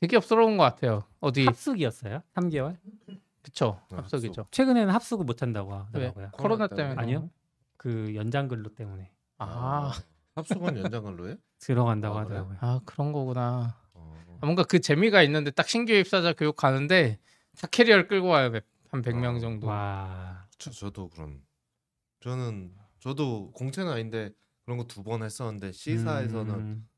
대기업스러운 0.00 0.56
것 0.56 0.64
같아요 0.64 1.04
어디 1.20 1.44
합숙이었어요? 1.44 2.22
3개월? 2.34 2.76
그쵸 3.42 3.80
아, 3.90 3.96
합석이죠 3.96 4.46
최근에는 4.50 4.92
합숙을 4.92 5.24
못 5.24 5.42
한다고 5.42 5.74
하더라고요. 5.74 6.30
코로나 6.32 6.66
코로나 6.66 6.68
때문에. 6.68 7.00
아니요? 7.00 7.30
그 7.76 8.14
연장 8.14 8.48
근로 8.48 8.74
때문에 8.74 9.12
아, 9.38 9.92
합숙은 10.34 10.76
연장 10.76 11.02
근로 11.04 11.28
해? 11.30 11.36
들어간다고 11.58 12.18
아? 12.18 12.20
하더라고요. 12.22 12.56
아 12.60 12.80
그런 12.84 13.12
거구나 13.12 13.78
어. 13.94 14.38
아, 14.40 14.46
뭔가 14.46 14.64
그 14.64 14.80
재미가 14.80 15.22
있는데 15.22 15.50
딱 15.50 15.68
신규 15.68 15.92
입사자 15.92 16.32
교육 16.34 16.56
가는데 16.56 17.18
다 17.58 17.66
캐리어를 17.66 18.08
끌고 18.08 18.28
와요 18.28 18.50
몇- 18.50 18.64
한 18.90 19.02
100명 19.02 19.36
아, 19.36 19.38
정도 19.38 19.66
와. 19.68 20.48
저, 20.58 20.70
저도 20.70 21.08
그런 21.10 21.42
저는 22.20 22.74
저도 23.00 23.52
공채는 23.52 23.90
아닌데 23.92 24.30
그런 24.64 24.78
거 24.78 24.84
두 24.86 25.02
번 25.02 25.22
했었는데 25.22 25.72
C사에서는 25.72 26.54
음. 26.54 26.88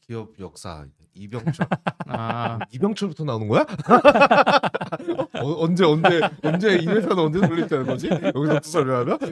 기업 0.00 0.38
역사 0.38 0.86
이병철 1.20 1.66
아 2.08 2.58
이병철부터 2.72 3.24
나오는 3.24 3.46
거야? 3.48 3.66
어, 5.42 5.62
언제 5.64 5.84
언제 5.84 6.20
언제 6.42 6.76
이 6.78 6.86
회사는 6.86 7.18
언제 7.18 7.40
돌릴 7.40 7.68
거지? 7.86 8.08
설명하면? 8.62 9.18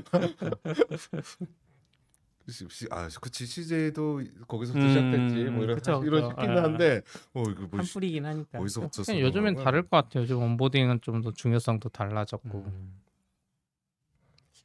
시- 2.49 2.67
시- 2.71 2.87
아, 2.91 3.09
그치 3.21 3.45
CJ도 3.47 4.23
거기서부터 4.47 4.83
음, 4.85 4.89
시작됐지. 4.89 5.51
뭐 5.51 5.65
이런 5.65 5.77
그쵸, 5.77 6.03
이런. 6.05 6.29
싶기는 6.31 6.57
아. 6.59 6.63
한데, 6.63 7.03
어 7.35 7.43
이거 7.43 7.67
뭐한 7.67 7.85
시- 7.85 7.93
뿌리긴 7.95 8.25
하니까. 8.25 8.59
어디서부터 8.59 9.19
요즘엔 9.21 9.57
다를 9.57 9.83
것 9.83 9.91
같아요 9.91 10.23
요즘 10.23 10.39
onboarding은 10.43 11.01
좀 11.03 11.21
더 11.21 11.31
중요성도 11.33 11.91
달라졌고 11.91 12.65
음. 12.67 12.95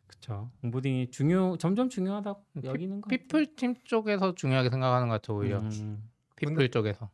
그쵸. 0.07 0.49
onboarding이 0.64 1.12
중요 1.11 1.57
점점 1.57 1.89
중요하다고 1.89 2.45
피- 2.61 2.67
여기는 2.67 3.01
거. 3.01 3.09
people 3.10 3.56
팀 3.57 3.76
쪽에서 3.84 4.34
중요하게 4.36 4.69
생각하는 4.69 5.09
것 5.09 5.21
같아요 5.21 5.38
오히려 5.39 5.59
음. 5.59 6.09
피플 6.50 6.70
쪽에서 6.72 7.10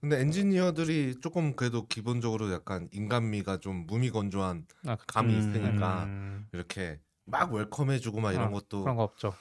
근데 0.00 0.18
엔지니어들이 0.20 1.16
조금 1.20 1.54
그래도 1.54 1.86
기본적으로 1.86 2.50
약간 2.52 2.88
인간미가 2.92 3.58
좀 3.58 3.86
무미건조한 3.86 4.64
아, 4.86 4.96
그- 4.96 5.04
감이 5.06 5.34
음. 5.34 5.38
있으니까 5.38 6.04
음. 6.04 6.48
이렇게 6.52 6.98
막 7.26 7.52
웰컴해주고 7.52 8.20
막 8.20 8.32
이런 8.32 8.48
어, 8.48 8.50
것도 8.50 8.82
그런 8.82 8.96
거 8.96 9.02
없죠 9.02 9.34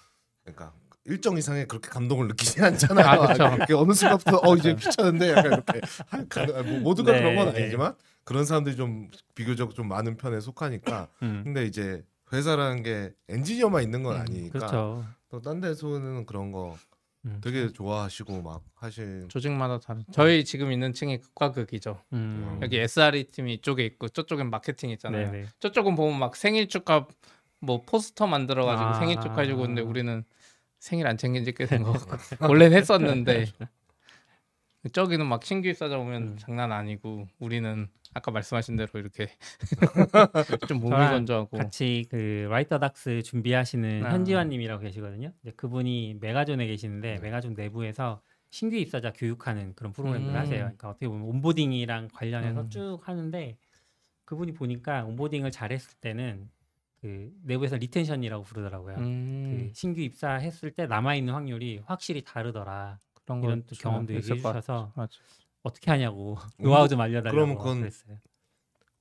그러니까 0.43 0.73
일정 1.05 1.37
이상의 1.37 1.67
그렇게 1.67 1.89
감동을 1.89 2.27
느끼지 2.27 2.61
않잖아요. 2.61 3.05
아. 3.05 3.33
이렇게 3.55 3.73
어느 3.73 3.93
순간부터 3.93 4.41
어 4.43 4.55
이제 4.57 4.75
귀찮은데 4.75 5.31
약간 5.31 5.63
이렇게 6.13 6.39
아, 6.53 6.61
뭐 6.61 6.79
모두가 6.81 7.13
네. 7.13 7.19
그런 7.19 7.35
건 7.35 7.47
아니지만 7.47 7.95
그런 8.25 8.45
사람들이 8.45 8.75
좀 8.75 9.09
비교적 9.33 9.73
좀 9.73 9.87
많은 9.87 10.17
편에 10.17 10.39
속하니까 10.39 11.07
음. 11.23 11.41
근데 11.45 11.65
이제 11.65 12.03
회사라는 12.31 12.83
게 12.83 13.13
엔지니어만 13.29 13.81
있는 13.81 14.03
건 14.03 14.17
음, 14.17 14.21
아니니까 14.21 14.59
그렇죠. 14.59 15.05
또딴 15.29 15.61
데서는 15.61 16.25
그런 16.27 16.51
거 16.51 16.77
음. 17.25 17.39
되게 17.43 17.69
좋아하시고 17.71 18.41
막 18.41 18.63
하실 18.75 19.27
조직마다 19.27 19.79
다른 19.79 20.05
저희 20.11 20.45
지금 20.45 20.71
있는 20.71 20.93
층이 20.93 21.19
극과 21.19 21.51
극이죠 21.51 22.01
음. 22.13 22.59
여기 22.61 22.77
SRE 22.77 23.25
팀이 23.25 23.55
이쪽에 23.55 23.85
있고 23.85 24.07
저쪽엔 24.07 24.49
마케팅 24.49 24.89
있잖아요 24.91 25.31
네네. 25.31 25.47
저쪽은 25.59 25.95
보면 25.95 26.17
막 26.17 26.35
생일 26.35 26.69
축하 26.69 27.05
뭐 27.59 27.81
포스터 27.83 28.25
만들어 28.25 28.65
가지고 28.65 28.89
아. 28.89 28.93
생일 28.93 29.19
축하해주고 29.19 29.63
있는데 29.63 29.81
우리는 29.81 30.23
생일 30.79 31.07
안 31.07 31.17
챙긴 31.17 31.43
지 31.43 31.51
꽤된것 31.51 32.07
같고 32.07 32.47
원래는 32.47 32.77
했었는데 32.77 33.47
저기는 34.93 35.25
막 35.25 35.43
신규 35.43 35.67
입사자 35.67 35.97
오면 35.97 36.21
음. 36.21 36.37
장난 36.37 36.71
아니고 36.71 37.27
우리는 37.39 37.89
아까 38.13 38.31
말씀하신 38.31 38.75
대로 38.75 38.89
이렇게 38.95 39.29
좀 40.67 40.79
몸이 40.79 40.89
저랑 40.89 41.11
건조하고 41.11 41.57
같이 41.57 42.05
그 42.09 42.47
Write 42.49 42.79
the 42.79 42.97
Docs 42.97 43.21
준비하시는 43.23 44.05
아. 44.05 44.11
현지환님이라고 44.11 44.81
계시거든요. 44.81 45.31
이제 45.41 45.51
그분이 45.51 46.17
메가존에 46.19 46.65
계시는데 46.67 47.15
네. 47.15 47.19
메가존 47.19 47.53
내부에서 47.53 48.21
신규 48.49 48.77
입사자 48.77 49.13
교육하는 49.13 49.75
그런 49.75 49.93
프로그램을 49.93 50.29
음. 50.29 50.35
하세요. 50.35 50.59
그러니까 50.59 50.89
어떻게 50.89 51.07
보면 51.07 51.23
onboarding이랑 51.27 52.09
관련해서 52.11 52.61
음. 52.61 52.69
쭉 52.69 52.99
하는데 53.03 53.57
그분이 54.25 54.53
보니까 54.53 55.05
onboarding을 55.05 55.51
잘했을 55.51 55.97
때는 56.01 56.49
그 57.01 57.31
내부에서 57.43 57.77
retention이라고 57.77 58.43
부르더라고요. 58.43 58.95
음, 58.97 59.67
그 59.69 59.73
신규 59.73 60.01
입사했을 60.01 60.71
때 60.71 60.85
남아 60.85 61.15
있는 61.15 61.33
확률이 61.33 61.79
확실히 61.85 62.23
다르더라. 62.23 62.99
그런 63.23 63.43
이런 63.43 63.63
경험도 63.65 64.13
얘기해. 64.15 64.37
주셔서 64.37 64.91
맞아. 64.95 65.19
어떻게 65.63 65.91
하냐고 65.91 66.37
노하우 66.59 66.87
좀 66.87 67.01
알려달라고 67.01 67.35
그러면 67.35 67.57
그건 67.57 67.79
그랬어요. 67.81 68.17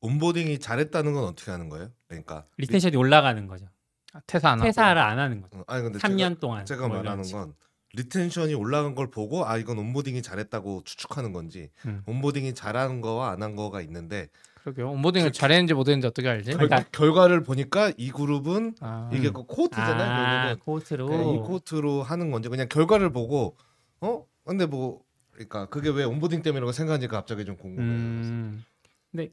onboarding이 0.00 0.58
잘했다는 0.60 1.12
건 1.12 1.24
어떻게 1.24 1.50
하는 1.50 1.68
거예요? 1.68 1.90
그러니까 2.06 2.46
retention이 2.56 2.96
올라가는 2.96 3.46
거죠. 3.46 3.66
아, 4.12 4.20
퇴사 4.26 4.50
안 4.50 4.60
퇴사를 4.60 5.00
안 5.00 5.18
하는 5.18 5.40
거죠. 5.40 5.58
어, 5.58 5.64
아니 5.66 5.82
근데 5.82 5.98
3년 5.98 6.40
동안. 6.40 6.64
제가, 6.64 6.78
제가 6.82 6.88
뭐 6.88 6.98
말하는 6.98 7.30
건 7.30 7.54
retention이 7.94 8.54
올라간 8.54 8.94
걸 8.94 9.10
보고 9.10 9.44
아 9.46 9.56
이건 9.56 9.78
onboarding이 9.78 10.22
잘했다고 10.22 10.82
추측하는 10.84 11.32
건지 11.32 11.70
음. 11.86 12.02
onboarding이 12.06 12.54
잘한 12.54 13.00
거와 13.00 13.30
안 13.32 13.42
한 13.42 13.56
거가 13.56 13.80
있는데 13.82 14.28
그러게요 14.62 14.90
onboarding을 14.90 15.32
잘했는지 15.32 15.72
못했는지 15.74 16.06
어떻게 16.06 16.28
알지? 16.28 16.52
결, 16.52 16.68
결과를 16.92 17.42
보니까 17.42 17.92
이 17.96 18.10
그룹은 18.10 18.74
아, 18.80 19.10
이게 19.12 19.28
음. 19.28 19.32
그 19.32 19.44
cohort잖아요. 19.44 20.50
아, 20.50 20.56
cohort로. 20.60 21.06
그냥 21.06 21.28
이 21.30 21.38
cohort로 21.38 22.02
하는 22.02 22.30
건지 22.30 22.48
그냥 22.48 22.68
결과를 22.68 23.10
보고 23.10 23.56
어 24.00 24.24
근데 24.44 24.66
뭐 24.66 25.00
그러니까 25.38 25.66
그게 25.66 25.88
왜 25.90 26.04
onboarding 26.04 26.42
때문이라고 26.42 26.72
생각하니까 26.72 27.16
갑자기 27.16 27.44
좀 27.44 27.56
궁금해요. 27.56 27.90
음. 27.92 28.64
근데 29.12 29.30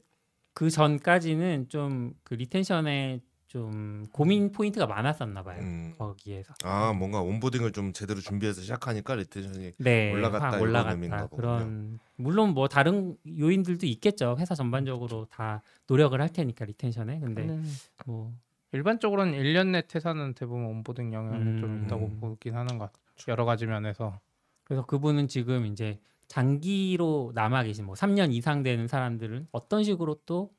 그 0.54 0.70
전까지는 0.70 1.68
좀 1.68 2.14
그 2.22 2.34
retention에 2.34 3.20
좀 3.48 4.04
고민 4.12 4.50
포인트가 4.52 4.86
많았었나 4.86 5.42
봐요. 5.42 5.60
음. 5.60 5.94
거기에서. 5.98 6.54
아 6.64 6.92
뭔가 6.92 7.20
onboarding을 7.22 7.72
좀 7.72 7.92
제대로 7.92 8.20
준비해서 8.20 8.60
시작하니까 8.60 9.14
retention이 9.16 9.72
네, 9.78 10.12
올라갔다 10.12 10.60
올라갔다. 10.60 10.92
의미인가 10.92 11.26
보군요. 11.26 11.36
그런 11.36 11.98
물론 12.16 12.50
뭐 12.54 12.68
다른 12.68 13.16
요인들도 13.38 13.86
있겠죠. 13.86 14.36
회사 14.38 14.54
전반적으로 14.54 15.26
다 15.30 15.62
노력을 15.88 16.18
할 16.20 16.28
테니까 16.28 16.64
retention에. 16.64 17.20
근데 17.20 17.42
음, 17.42 17.72
뭐 18.06 18.32
일반적으로는 18.72 19.32
1년 19.38 19.68
내 19.70 19.82
퇴사는 19.86 20.34
대부분 20.34 20.64
onboarding 20.66 21.12
영향이 21.12 21.60
좀 21.60 21.64
음. 21.70 21.84
있다고 21.84 22.10
보긴 22.20 22.56
하는 22.56 22.78
것 22.78 22.86
같아요. 22.92 23.02
여러 23.28 23.44
가지 23.44 23.64
면에서 23.66 24.18
그래서 24.66 24.84
그분은 24.84 25.28
지금 25.28 25.64
이제 25.66 25.98
장기로 26.28 27.32
남아 27.34 27.62
계신 27.64 27.86
뭐 27.86 27.94
3년 27.94 28.32
이상 28.32 28.62
되는 28.62 28.86
사람들은 28.86 29.48
어떤 29.52 29.82
식으로 29.82 30.20
또 30.26 30.50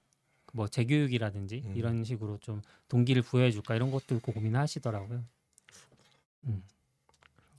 뭐 0.54 0.68
재교육이라든지 0.68 1.64
음. 1.66 1.76
이런 1.76 2.04
식으로 2.04 2.38
좀 2.40 2.62
동기를 2.88 3.22
부여해 3.22 3.52
줄까 3.52 3.76
이런 3.76 3.92
것도 3.92 4.20
고민하시더라고요. 4.20 5.24
음. 6.46 6.64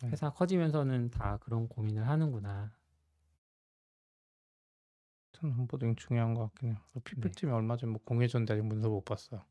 회사 0.05 0.31
커지면서는 0.31 1.11
다 1.11 1.39
그런 1.43 1.69
고민을 1.69 2.07
하는구나. 2.09 2.73
저는 5.33 5.57
onboarding 5.61 5.97
중요한 5.97 6.35
것 6.35 6.43
같긴 6.51 6.71
해요. 6.71 6.77
네. 6.95 7.01
people팀이 7.05 7.53
얼마 7.53 7.77
전에 7.77 7.93
뭐 7.93 8.01
공유했던데 8.05 8.55
아직 8.55 8.65
문서 8.65 8.89
못 8.89 9.05
봤어요. 9.05 9.43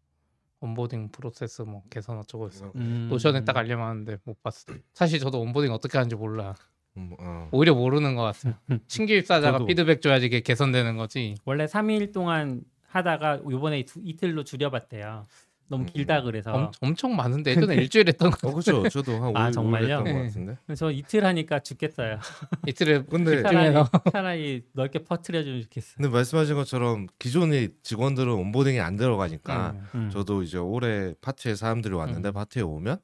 onboarding 0.59 1.09
프로세스 1.11 1.61
뭐 1.61 1.83
개선 1.89 2.17
어쩌고 2.17 2.47
했어. 2.47 2.71
음. 2.75 3.07
노션에 3.09 3.45
딱 3.45 3.55
알려면 3.55 3.87
하는데 3.87 4.17
못 4.23 4.41
봤어. 4.41 4.73
사실 4.93 5.19
저도 5.19 5.39
onboarding 5.41 5.71
어떻게 5.71 5.97
하는지 5.97 6.15
몰라. 6.15 6.55
음, 6.97 7.11
어. 7.19 7.47
오히려 7.51 7.73
모르는 7.75 8.15
것 8.15 8.23
같아요. 8.23 8.55
신규 8.87 9.13
입사자가 9.13 9.59
저도. 9.59 9.65
피드백 9.67 10.01
줘야지 10.01 10.25
이게 10.25 10.41
개선되는 10.41 10.97
거지. 10.97 11.35
원래 11.45 11.65
3일 11.65 12.11
동안 12.13 12.61
하다가 12.89 13.41
요번에 13.49 13.83
두, 13.83 14.01
이틀로 14.03 14.43
줄여봤대요. 14.43 15.25
너무 15.69 15.83
음. 15.83 15.85
길다 15.85 16.21
그래서 16.21 16.53
엄, 16.53 16.71
엄청 16.79 17.13
많은데 17.17 17.51
예전에 17.51 17.75
일주일 17.75 18.07
했던 18.07 18.31
거 18.31 18.47
어 18.47 18.51
그렇죠. 18.51 18.87
저도 18.87 19.21
한 19.21 19.35
아, 19.35 19.49
5일 19.49 19.53
정말요? 19.53 19.83
했던 19.97 20.03
것 20.05 20.11
네. 20.13 20.23
같은데. 20.27 20.57
그래서 20.65 20.91
이틀 20.91 21.25
하니까 21.25 21.59
죽겠어요. 21.59 22.19
이틀에 22.67 23.03
근데 23.03 23.41
차라리, 23.41 23.65
집중해서 23.65 23.89
차라리 24.13 24.63
넓게 24.71 24.99
퍼트려주면 25.03 25.63
좋겠어. 25.63 25.95
근데 25.97 26.07
말씀하신 26.07 26.55
것처럼 26.55 27.07
기존의 27.19 27.71
직원들은 27.83 28.31
온보딩이 28.31 28.79
안 28.79 28.95
들어가니까 28.95 29.71
음. 29.71 29.87
음. 30.05 30.09
저도 30.09 30.41
이제 30.43 30.57
올해 30.57 31.13
파티에 31.19 31.55
사람들이 31.55 31.93
왔는데 31.93 32.29
음. 32.29 32.33
파티에 32.33 32.63
오면 32.63 32.99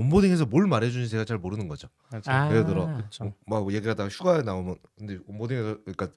온보딩에서 0.00 0.44
뭘 0.44 0.66
말해주는지 0.66 1.10
제가 1.10 1.24
잘 1.24 1.38
모르는 1.38 1.68
거죠. 1.68 1.88
아, 2.26 2.50
예를 2.50 2.66
들어 2.66 2.86
그렇죠. 2.86 3.32
막 3.46 3.72
얘기하다가 3.72 4.10
휴가에 4.10 4.42
나오면 4.42 4.76
근데 4.98 5.18
온보딩에서 5.26 5.78
그러니까 5.84 6.08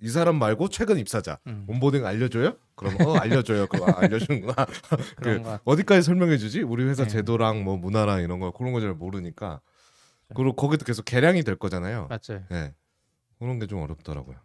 이 0.00 0.08
사람 0.08 0.36
말고 0.40 0.68
최근 0.68 0.98
입사자 0.98 1.38
음. 1.46 1.64
온보딩 1.68 2.04
알려줘요? 2.04 2.56
그럼 2.74 2.96
어 3.00 3.14
알려줘요. 3.16 3.68
그럼 3.68 3.90
아, 3.90 3.98
알려주는구나. 4.00 4.54
그. 5.22 5.42
어디까지 5.64 6.02
설명해주지? 6.02 6.62
우리 6.62 6.84
회사 6.84 7.04
네. 7.04 7.08
제도랑 7.10 7.62
뭐 7.64 7.76
문화랑 7.76 8.22
이런 8.22 8.40
거 8.40 8.50
그런 8.50 8.72
거 8.72 8.80
잘 8.80 8.92
모르니까 8.94 9.60
그리고 10.34 10.54
거기도 10.54 10.84
계속 10.84 11.04
개량이 11.04 11.42
될 11.44 11.56
거잖아요. 11.56 12.08
맞아요. 12.08 12.44
예. 12.52 12.74
그런 13.38 13.60
게 13.60 13.66
좀 13.66 13.80
어렵더라고요. 13.82 14.36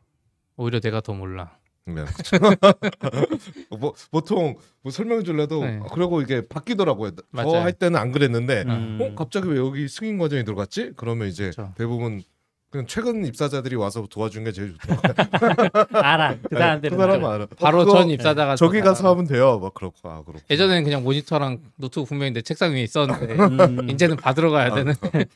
오히려 0.55 0.79
내가 0.79 1.01
더 1.01 1.13
몰라. 1.13 1.57
네. 1.86 2.05
뭐 3.77 3.93
보통 4.11 4.55
뭐 4.81 4.91
설명해 4.91 5.23
줄래도 5.23 5.63
네. 5.63 5.79
그러고 5.91 6.21
이게 6.21 6.47
바뀌더라고요. 6.47 7.11
저. 7.36 7.57
할 7.59 7.73
때는 7.73 7.99
안 7.99 8.11
그랬는데 8.11 8.63
음. 8.67 8.99
어 9.01 9.15
갑자기 9.15 9.49
왜 9.49 9.57
여기 9.57 9.88
승인 9.88 10.17
과정이 10.17 10.45
들어갔지? 10.45 10.93
그러면 10.95 11.27
이제 11.27 11.51
그렇죠. 11.51 11.73
대부분 11.77 12.23
그냥 12.69 12.88
최근 12.88 13.23
입사자들이 13.25 13.75
와서 13.75 14.07
도와준 14.09 14.45
게 14.45 14.51
제일 14.51 14.75
좋더라고요. 14.79 15.86
알아. 16.01 16.38
그 16.41 16.57
사람들은 16.57 16.97
그 16.97 17.03
알아. 17.03 17.47
바로 17.59 17.81
어, 17.81 17.86
전 17.86 18.09
입사자가 18.09 18.55
저기 18.55 18.79
다 18.79 18.86
가서 18.86 19.11
하면 19.11 19.27
돼요. 19.27 19.59
막 19.59 19.73
그렇고 19.73 20.09
아 20.09 20.23
그렇고. 20.23 20.39
예전에는 20.49 20.84
그냥 20.84 21.03
모니터랑 21.03 21.59
노트북 21.75 22.07
분명히 22.09 22.31
내 22.31 22.41
책상 22.41 22.71
위에 22.71 22.81
있었는데 22.81 23.36
음. 23.36 23.89
이제는 23.91 24.15
받으러 24.15 24.49
가야 24.49 24.71
아, 24.71 24.75
되는 24.75 24.95
그런 24.95 25.27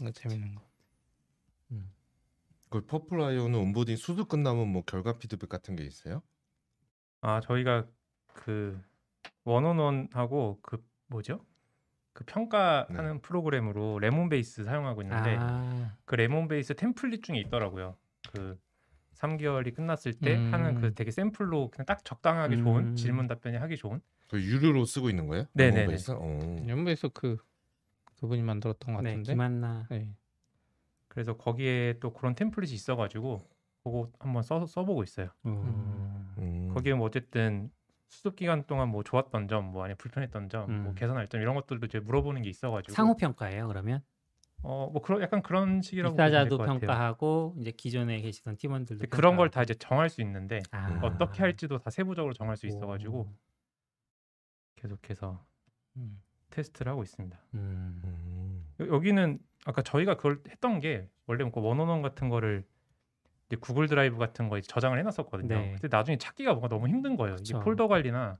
거 0.00 0.10
재밌는 0.12 0.54
거. 0.56 0.61
그 2.72 2.86
퍼플라이오는 2.86 3.58
onboarding 3.58 3.96
수습 3.96 4.30
끝나면 4.30 4.66
뭐 4.68 4.82
결과 4.82 5.18
피드백 5.18 5.50
같은 5.50 5.76
게 5.76 5.84
있어요? 5.84 6.22
아 7.20 7.38
저희가 7.40 7.86
그 8.32 8.82
one 9.44 9.72
on 9.72 9.91
one하고 9.91 10.58
그 10.62 10.82
뭐죠? 11.08 11.44
그 12.14 12.24
평가하는 12.24 13.20
프로그램으로 13.20 13.98
레몬 13.98 14.30
베이스 14.30 14.64
사용하고 14.64 15.02
있는데 15.02 15.36
아, 15.38 15.96
그 16.06 16.14
레몬 16.14 16.48
베이스 16.48 16.74
템플릿 16.74 17.22
중에 17.22 17.38
있더라고요. 17.40 17.96
그 18.32 18.58
3개월이 19.16 19.74
끝났을 19.74 20.14
때 20.14 20.36
음. 20.36 20.52
하는 20.54 20.80
그 20.80 20.94
되게 20.94 21.10
샘플로 21.10 21.70
그냥 21.70 21.84
딱 21.84 22.02
적당하게 22.06 22.56
음. 22.56 22.64
좋은 22.64 22.96
질문 22.96 23.26
답변이 23.26 23.58
하기 23.58 23.76
좋은. 23.76 24.00
그 24.28 24.42
유료로 24.42 24.86
쓰고 24.86 25.10
있는 25.10 25.26
거예요? 25.26 25.44
네네네. 25.52 25.86
베이스? 25.88 26.12
어. 26.12 26.64
연배에서 26.66 27.10
그 27.10 27.36
그분이 28.18 28.42
만들었던 28.42 28.94
것 28.94 29.02
네, 29.02 29.10
같은데. 29.10 29.32
김한나. 29.32 29.86
네. 29.90 30.14
그래서 31.12 31.36
거기에 31.36 31.98
또 32.00 32.10
그런 32.14 32.34
템플릿이 32.34 32.72
있어가지고 32.72 33.46
그거 33.84 34.10
한번 34.18 34.42
써 34.42 34.64
써보고 34.64 35.02
있어요. 35.02 35.28
음. 35.44 36.32
음. 36.38 36.70
거기에 36.72 36.94
뭐 36.94 37.06
어쨌든 37.06 37.70
수습 38.08 38.34
기간 38.34 38.64
동안 38.64 38.88
뭐 38.88 39.02
좋았던 39.02 39.46
점, 39.46 39.72
뭐 39.72 39.84
아니 39.84 39.94
불편했던 39.94 40.48
점, 40.48 40.82
뭐 40.84 40.92
음. 40.92 40.94
개선할 40.94 41.28
점 41.28 41.42
이런 41.42 41.54
것들도 41.54 41.84
이제 41.84 42.00
물어보는 42.00 42.40
게 42.40 42.48
있어가지고 42.48 42.94
상호 42.94 43.14
평가예요. 43.14 43.68
그러면 43.68 44.02
어뭐 44.62 45.02
그런 45.02 45.20
약간 45.20 45.42
그런 45.42 45.82
식이라고 45.82 46.14
입사자도 46.14 46.48
될것 46.48 46.58
같아요. 46.66 46.78
평가하고 46.80 47.56
이제 47.60 47.72
기존에 47.72 48.18
계시던 48.22 48.56
팀원들도 48.56 49.06
그런 49.10 49.36
걸 49.36 49.48
평가하고. 49.48 49.50
다 49.50 49.62
이제 49.64 49.74
정할 49.74 50.08
수 50.08 50.22
있는데 50.22 50.60
아. 50.70 50.98
어떻게 51.02 51.42
할지도 51.42 51.76
다 51.78 51.90
세부적으로 51.90 52.32
정할 52.32 52.56
수 52.56 52.66
있어가지고 52.66 53.18
오. 53.18 53.28
계속해서 54.76 55.44
음. 55.96 56.22
테스트를 56.50 56.90
하고 56.90 57.02
있습니다. 57.02 57.38
음. 57.54 58.00
음. 58.04 58.66
여- 58.80 58.94
여기는 58.94 59.38
아까 59.64 59.82
저희가 59.82 60.16
그걸 60.16 60.40
했던 60.48 60.80
게 60.80 61.08
원래 61.26 61.48
그 61.50 61.60
원원원 61.60 62.02
같은 62.02 62.28
거를 62.28 62.64
이제 63.48 63.56
구글 63.60 63.86
드라이브 63.86 64.16
같은 64.18 64.48
거에 64.48 64.60
저장을 64.60 64.98
해놨었거든요. 64.98 65.48
네. 65.54 65.76
근데 65.80 65.94
나중에 65.94 66.18
찾기가 66.18 66.52
뭔가 66.52 66.68
너무 66.68 66.88
힘든 66.88 67.16
거예요. 67.16 67.36
그쵸. 67.36 67.60
폴더 67.60 67.88
관리나 67.88 68.38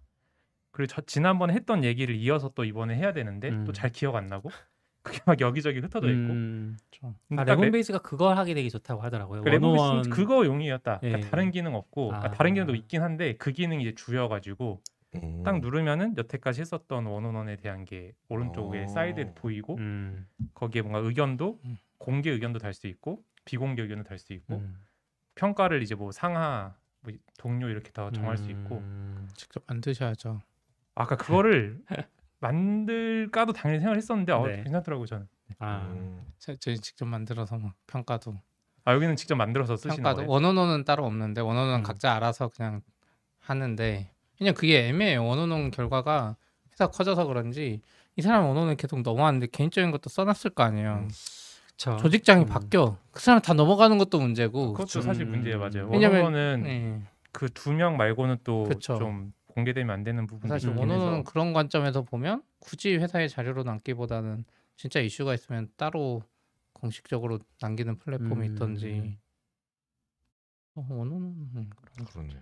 그리고 0.73 0.87
저 0.87 1.03
지난번에 1.03 1.53
했던 1.55 1.85
얘기를 1.85 2.15
이어서 2.17 2.51
또 2.55 2.65
이번에 2.65 2.97
해야 2.97 3.13
되는데 3.13 3.51
음. 3.51 3.65
또 3.65 3.78
잘 3.78 3.91
기억 3.91 4.17
안 4.17 4.27
나고 4.27 4.51
그게 5.03 5.21
막 5.27 5.41
여기저기 5.41 5.81
흩어져 5.81 6.09
있고. 6.09 6.33
음. 6.33 6.77
아, 7.03 7.45
딱 7.45 7.45
레몬 7.45 7.65
레- 7.67 7.71
베이스가 7.73 7.99
그걸 7.99 8.37
하기 8.39 8.55
되게 8.55 8.69
좋다고 8.69 9.03
하더라고요. 9.03 9.43
그 9.43 9.49
레몬 9.49 9.71
one 9.71 9.79
on 9.79 9.85
one 9.85 9.93
베이스는 10.03 10.17
그거 10.17 10.45
용이었다. 10.47 11.01
그러니까 11.01 11.27
예. 11.27 11.31
다른 11.31 11.51
기능 11.51 11.75
없고 11.75 12.09
그러니까 12.09 12.29
아. 12.29 12.33
다른 12.33 12.55
기능도 12.55 12.75
있긴 12.77 13.03
한데 13.03 13.37
그 13.37 13.51
기능이 13.53 13.83
이제 13.83 13.95
주여가지고 13.95 14.81
음. 15.15 15.43
딱 15.45 15.61
누르면은 15.61 16.17
여태까지 16.17 16.61
했었던 16.63 17.07
one 17.07 17.24
on 17.24 17.35
one에 17.35 17.57
대한 17.57 17.85
게 17.85 18.15
오른쪽에 18.29 18.85
어. 18.85 18.89
사이드에 18.89 19.35
보이고 19.35 19.77
음. 19.77 20.27
거기에 20.55 20.83
뭔가 20.83 21.01
의견도 21.01 21.61
음. 21.65 21.77
공개 21.99 22.31
의견도 22.31 22.59
달 22.59 22.73
수 22.75 22.87
있고 22.87 23.23
비공개 23.45 23.83
의견도 23.83 24.05
달 24.05 24.19
수 24.19 24.33
있고 24.33 24.57
음. 24.57 24.77
평가를 25.35 25.83
이제 25.83 25.95
뭐 25.95 26.13
상하 26.13 26.75
뭐 27.01 27.13
동료 27.39 27.69
이렇게 27.69 27.91
다 27.91 28.11
정할 28.13 28.37
수 28.37 28.51
있고 28.51 28.79
음. 28.79 29.29
직접 29.37 29.63
만드셔야죠. 29.67 30.41
아까 30.95 31.17
그거를 31.17 31.81
만들까도 32.41 33.53
당연히 33.53 33.81
생각했었는데 33.81 34.33
어, 34.33 34.47
네. 34.47 34.63
괜찮더라고요 34.65 35.07
저는 35.07 35.29
아. 35.59 35.87
음. 35.91 36.27
저- 36.39 36.57
저희 36.57 36.79
직접 36.79 37.05
만들어서 37.07 37.59
막 37.59 37.75
평가도 37.87 38.35
아 38.85 38.95
여기는 38.95 39.15
직접 39.17 39.37
만들어서 39.37 39.77
쓰시는 39.77 39.97
평가도 39.97 40.17
거예요? 40.17 40.31
원어원은 40.31 40.85
따로 40.85 41.05
없는데 41.07 41.41
원어원은 41.41 41.81
음. 41.81 41.83
각자 41.83 42.15
알아서 42.15 42.49
그냥 42.49 42.83
하는데 43.39 44.12
그냥 44.43 44.55
그게 44.55 44.89
애매해요. 44.89 45.25
원어원 45.25 45.71
결과가 45.71 46.37
회사 46.73 46.89
커져서 46.89 47.27
그런지 47.27 47.81
이 48.17 48.23
사람 48.23 48.45
원어원 48.47 48.77
계속 48.77 49.01
넘어왔는데 49.03 49.47
개인적인 49.53 49.91
것도 49.93 50.11
써놨을 50.11 50.51
거 50.55 50.65
아니에요. 50.65 50.95
음. 51.05 51.09
그쵸. 51.71 51.97
조직장이 51.97 52.43
음. 52.45 52.47
바뀌어 52.47 52.99
그 53.13 53.21
사람 53.21 53.41
다 53.41 53.55
넘어가는 53.55 53.97
것도 53.99 54.19
문제고. 54.21 54.73
그것도 54.73 54.99
음. 54.99 55.03
사실 55.03 55.25
문제예요 55.27 55.59
맞아요 55.59 55.89
왜냐면- 55.91 56.25
원어원은 56.25 56.63
네. 56.65 57.03
그두 57.33 57.73
명 57.73 57.97
말고는 57.97 58.39
또. 58.45 58.69
좀 58.79 59.33
공개되면 59.47 59.93
안 59.95 60.03
되는 60.03 60.27
부분이 60.27 60.49
사실 60.49 60.71
해서 60.71 61.23
그런 61.27 61.53
관점에서 61.53 62.03
보면 62.03 62.43
굳이 62.59 62.97
회사의 62.97 63.29
자료로 63.29 63.65
남기보다는 63.65 64.45
진짜 64.77 64.99
이슈가 65.01 65.35
있으면 65.35 65.69
따로 65.77 66.23
공식적으로 66.73 67.39
남기는 67.61 67.99
플랫폼이 67.99 68.49
음. 68.49 68.55
있던지. 68.55 69.19
어, 70.75 70.87
원어는 70.89 71.17
음, 71.55 71.71
그런 71.77 72.07
거. 72.07 72.13
그러네요. 72.13 72.41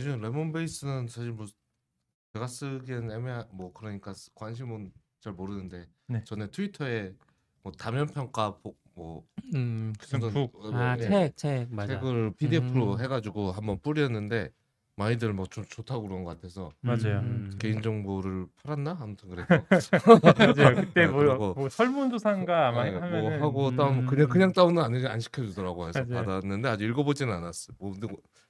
지금 0.00 0.20
레몬 0.20 0.52
베이스는 0.52 1.08
사실 1.08 1.32
뭐 1.32 1.46
제가 2.34 2.46
쓰기엔 2.46 3.10
애매하 3.10 3.46
뭐 3.52 3.72
그러니까 3.72 4.14
쓰- 4.14 4.32
관심은 4.34 4.92
잘 5.20 5.32
모르는데 5.32 5.86
네. 6.06 6.22
전에 6.24 6.50
트위터에 6.50 7.14
뭐 7.62 7.72
다면 7.72 8.06
평가 8.06 8.56
보- 8.58 8.76
뭐 8.94 9.26
음, 9.54 9.92
무슨 9.98 10.20
북 10.20 10.54
어, 10.56 10.74
아, 10.74 10.96
예, 11.00 11.06
책, 11.08 11.36
책 11.36 11.74
맞아. 11.74 11.94
책을 11.94 12.34
PDF로 12.36 12.94
음. 12.94 13.00
해가지고 13.00 13.52
한번 13.52 13.80
뿌렸는데 13.80 14.50
많이들 14.98 15.32
뭐 15.32 15.46
좀 15.46 15.64
좋다고 15.64 16.08
그런 16.08 16.24
것 16.24 16.30
같아서 16.36 16.70
맞아요. 16.80 17.20
음. 17.20 17.50
개인 17.58 17.80
정보를 17.80 18.46
팔았나 18.62 18.98
아무튼 19.00 19.30
그래서 19.30 19.46
맞아요 20.22 20.74
그때 20.74 21.06
뭐, 21.06 21.20
그리고- 21.20 21.54
뭐 21.54 21.68
설문조사인가 21.68 22.68
아마 22.68 22.84
네, 22.84 22.94
하면은 22.98 23.38
뭐 23.38 23.46
하고 23.48 23.68
음. 23.68 23.76
다운 23.76 24.06
그냥 24.06 24.28
그냥 24.28 24.52
다운은 24.52 24.82
안, 24.82 24.94
안 25.06 25.20
시켜주더라고 25.20 25.88
해서 25.88 26.04
맞아요. 26.04 26.24
받았는데 26.26 26.68
아직 26.68 26.84
읽어보지는 26.86 27.32
않았어. 27.32 27.72
뭐뭐 27.78 27.96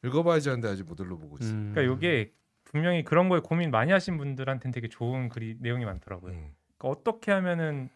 읽어봐야지 0.04 0.48
하는데 0.48 0.68
아직 0.68 0.84
못 0.84 0.98
읽어보고 1.00 1.36
있어. 1.40 1.52
음. 1.54 1.72
그러니까 1.74 1.84
요게 1.94 2.32
분명히 2.64 3.04
그런 3.04 3.28
거에 3.28 3.40
고민 3.40 3.70
많이 3.70 3.92
하신 3.92 4.16
분들한테는 4.18 4.72
되게 4.72 4.88
좋은 4.88 5.28
글이 5.28 5.56
내용이 5.60 5.84
많더라고요 5.84 6.32
음. 6.32 6.50
그러니까 6.78 6.88
어떻게 7.00 7.30
하면은 7.32 7.88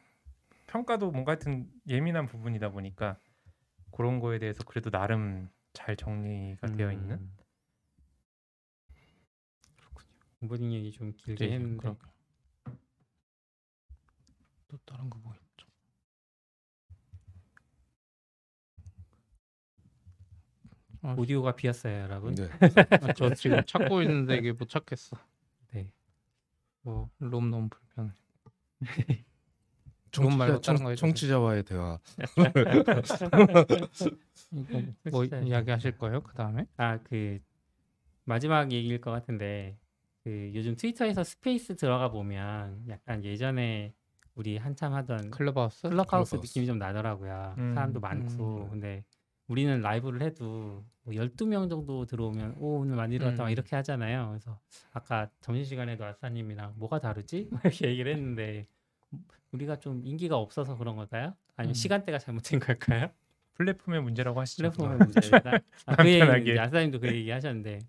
평가도 0.69 1.11
뭔가 1.11 1.33
하여튼 1.33 1.67
예민한 1.89 2.27
부분이다 2.27 2.71
보니까 2.71 3.17
그런 3.91 4.21
거에 4.21 4.39
대해서 4.39 4.63
그래도 4.65 4.91
나름 4.91 5.49
잘 5.75 5.97
정리가 5.97 6.69
되어 6.69 6.91
있는 6.93 7.19
오버닝 10.43 10.73
얘기 10.73 10.91
좀 10.93 11.13
길게 11.17 11.47
네, 11.47 11.55
했는데 11.55 11.79
그럼. 11.79 11.97
또 14.69 14.79
다른 14.85 15.09
거 15.11 15.19
뭐 15.23 15.35
있죠? 15.35 15.67
아, 21.03 21.15
오디오가 21.19 21.55
비었어요, 21.55 22.03
여러분. 22.03 22.35
네. 22.35 22.49
아, 23.03 23.13
저 23.13 23.35
지금 23.35 23.63
찾고 23.67 24.03
있는데 24.03 24.37
이게 24.37 24.53
못 24.53 24.69
찾겠어. 24.69 25.17
네. 25.73 25.91
뭐 26.83 27.11
롬 27.19 27.51
너무 27.51 27.69
불편해. 27.69 28.11
좋은 30.11 30.37
말로 30.37 30.61
청, 30.61 30.95
청취자와의 30.95 31.63
대화. 31.65 31.99
뭐 35.11 35.25
이야기하실 35.25 35.99
거예요? 35.99 36.19
아, 36.19 36.21
그 36.21 36.35
다음에? 36.35 36.67
아 36.77 36.93
그 36.93 37.41
마지막 38.25 38.71
얘기일 38.73 39.01
것 39.01 39.11
같은데 39.11 39.79
그 40.25 40.53
요즘 40.55 40.77
트위터에서 40.77 41.25
스페이스 41.25 41.77
들어가 41.77 42.11
보면 42.11 42.85
약간 42.89 43.25
예전에 43.25 43.93
우리 44.35 44.57
한참 44.57 44.95
하던 44.95 45.31
클럽하우스? 45.31 45.89
클럽하우스. 45.89 46.37
느낌이 46.37 46.67
좀 46.67 46.79
나더라고요. 46.79 47.55
음, 47.59 47.75
사람도 47.75 48.01
많고. 48.01 48.65
음. 48.65 48.71
근데 48.71 49.05
우리는 49.49 49.81
라이브를 49.81 50.23
해도 50.23 50.85
뭐 51.03 51.15
12명 51.15 51.69
정도 51.69 52.07
들어오면 52.07 52.57
오 52.59 52.79
오늘 52.81 52.97
많이 52.97 53.19
들어왔다 53.19 53.43
막 53.43 53.49
음. 53.49 53.53
이렇게 53.53 53.77
하잖아요. 53.77 54.29
그래서 54.29 54.59
아까 54.93 55.29
점심시간에도 55.41 56.05
아싸님이랑 56.05 56.75
뭐가 56.77 57.01
다르지? 57.01 57.49
막 57.53 57.65
이렇게 57.65 57.89
얘기를 57.89 58.13
했는데 58.13 58.67
우리가 59.51 59.79
좀 59.81 60.01
인기가 60.05 60.37
없어서 60.37 60.77
그런 60.77 60.97
걸까요? 60.97 61.35
아니면 61.57 61.73
음. 61.73 61.75
시간대가 61.75 62.19
잘못된 62.19 62.61
걸까요? 62.61 63.11
플랫폼의 63.55 64.03
문제라고 64.03 64.41
하시죠. 64.41 64.71
플랫폼의 64.71 64.99
문제다. 64.99 65.53
아, 65.87 65.97
그. 65.97 66.09
얘기 66.39 66.59
아싸님도 66.59 67.01
그 67.01 67.09
얘기 67.09 67.31
하셨는데. 67.31 67.81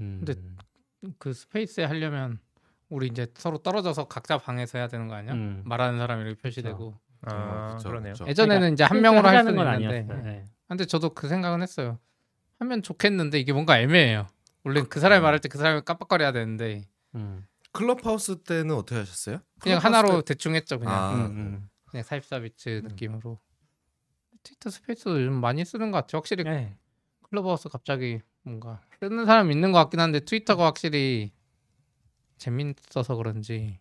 음. 0.00 0.22
근데 0.24 0.34
그 1.18 1.32
스페이스에 1.32 1.84
하려면 1.84 2.38
우리 2.88 3.06
이제 3.06 3.26
서로 3.36 3.58
떨어져서 3.58 4.08
각자 4.08 4.38
방에서 4.38 4.78
해야 4.78 4.88
되는 4.88 5.08
거 5.08 5.14
아니야? 5.14 5.32
음. 5.34 5.62
말하는 5.64 5.98
사람이 5.98 6.22
이렇게 6.22 6.40
표시되고. 6.40 6.98
아, 7.22 7.74
그쵸, 7.76 7.88
그러네요. 7.88 8.12
그쵸. 8.14 8.26
예전에는 8.26 8.72
이제 8.72 8.84
한 8.84 9.00
명으로 9.00 9.26
할 9.28 9.38
수는 9.38 9.56
건 9.56 9.74
있는데. 9.80 9.98
아니었어요. 10.12 10.22
네. 10.22 10.44
근데 10.68 10.84
저도 10.84 11.10
그 11.10 11.28
생각은 11.28 11.62
했어요. 11.62 11.98
하면 12.60 12.82
좋겠는데 12.82 13.38
이게 13.38 13.52
뭔가 13.52 13.78
애매해요. 13.80 14.26
원래 14.64 14.82
그 14.88 15.00
사람이 15.00 15.22
말할 15.22 15.38
때 15.40 15.48
그 15.48 15.58
사람이 15.58 15.82
깜빡거려야 15.84 16.32
되는데 16.32 16.82
음. 17.14 17.46
클럽하우스 17.72 18.42
때는 18.42 18.74
어떻게 18.74 18.96
하셨어요? 18.98 19.40
그냥 19.60 19.78
하나로 19.78 20.22
때- 20.22 20.34
대충 20.34 20.54
했죠 20.54 20.78
그냥. 20.78 20.94
아, 20.94 21.14
음, 21.14 21.20
음. 21.26 21.68
그냥 21.86 22.04
44비트 22.04 22.84
음. 22.84 22.88
느낌으로. 22.88 23.38
트위터 24.42 24.70
스페이스도 24.70 25.20
요즘 25.20 25.34
많이 25.34 25.64
쓰는 25.64 25.90
것 25.90 25.98
같아요. 25.98 26.18
확실히 26.18 26.44
네. 26.44 26.76
클럽하우스 27.22 27.68
갑자기 27.68 28.20
뭔가 28.48 28.80
쓰는 28.98 29.26
사람 29.26 29.50
있는 29.50 29.72
것 29.72 29.78
같긴 29.78 30.00
한데 30.00 30.20
트위터가 30.20 30.64
확실히 30.64 31.32
재밌어서 32.38 33.16
그런지 33.16 33.78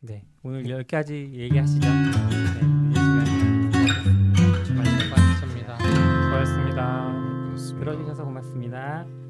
네. 0.00 0.24
오늘 0.44 0.68
여기까지 0.70 1.32
얘기하시죠. 1.34 1.88
네. 1.88 1.98
이 2.90 2.94
시간에 4.64 5.08
많이 5.10 5.36
수고하셨습니다. 5.36 5.78
들어주셔서 7.80 8.24
고맙습니다. 8.24 9.27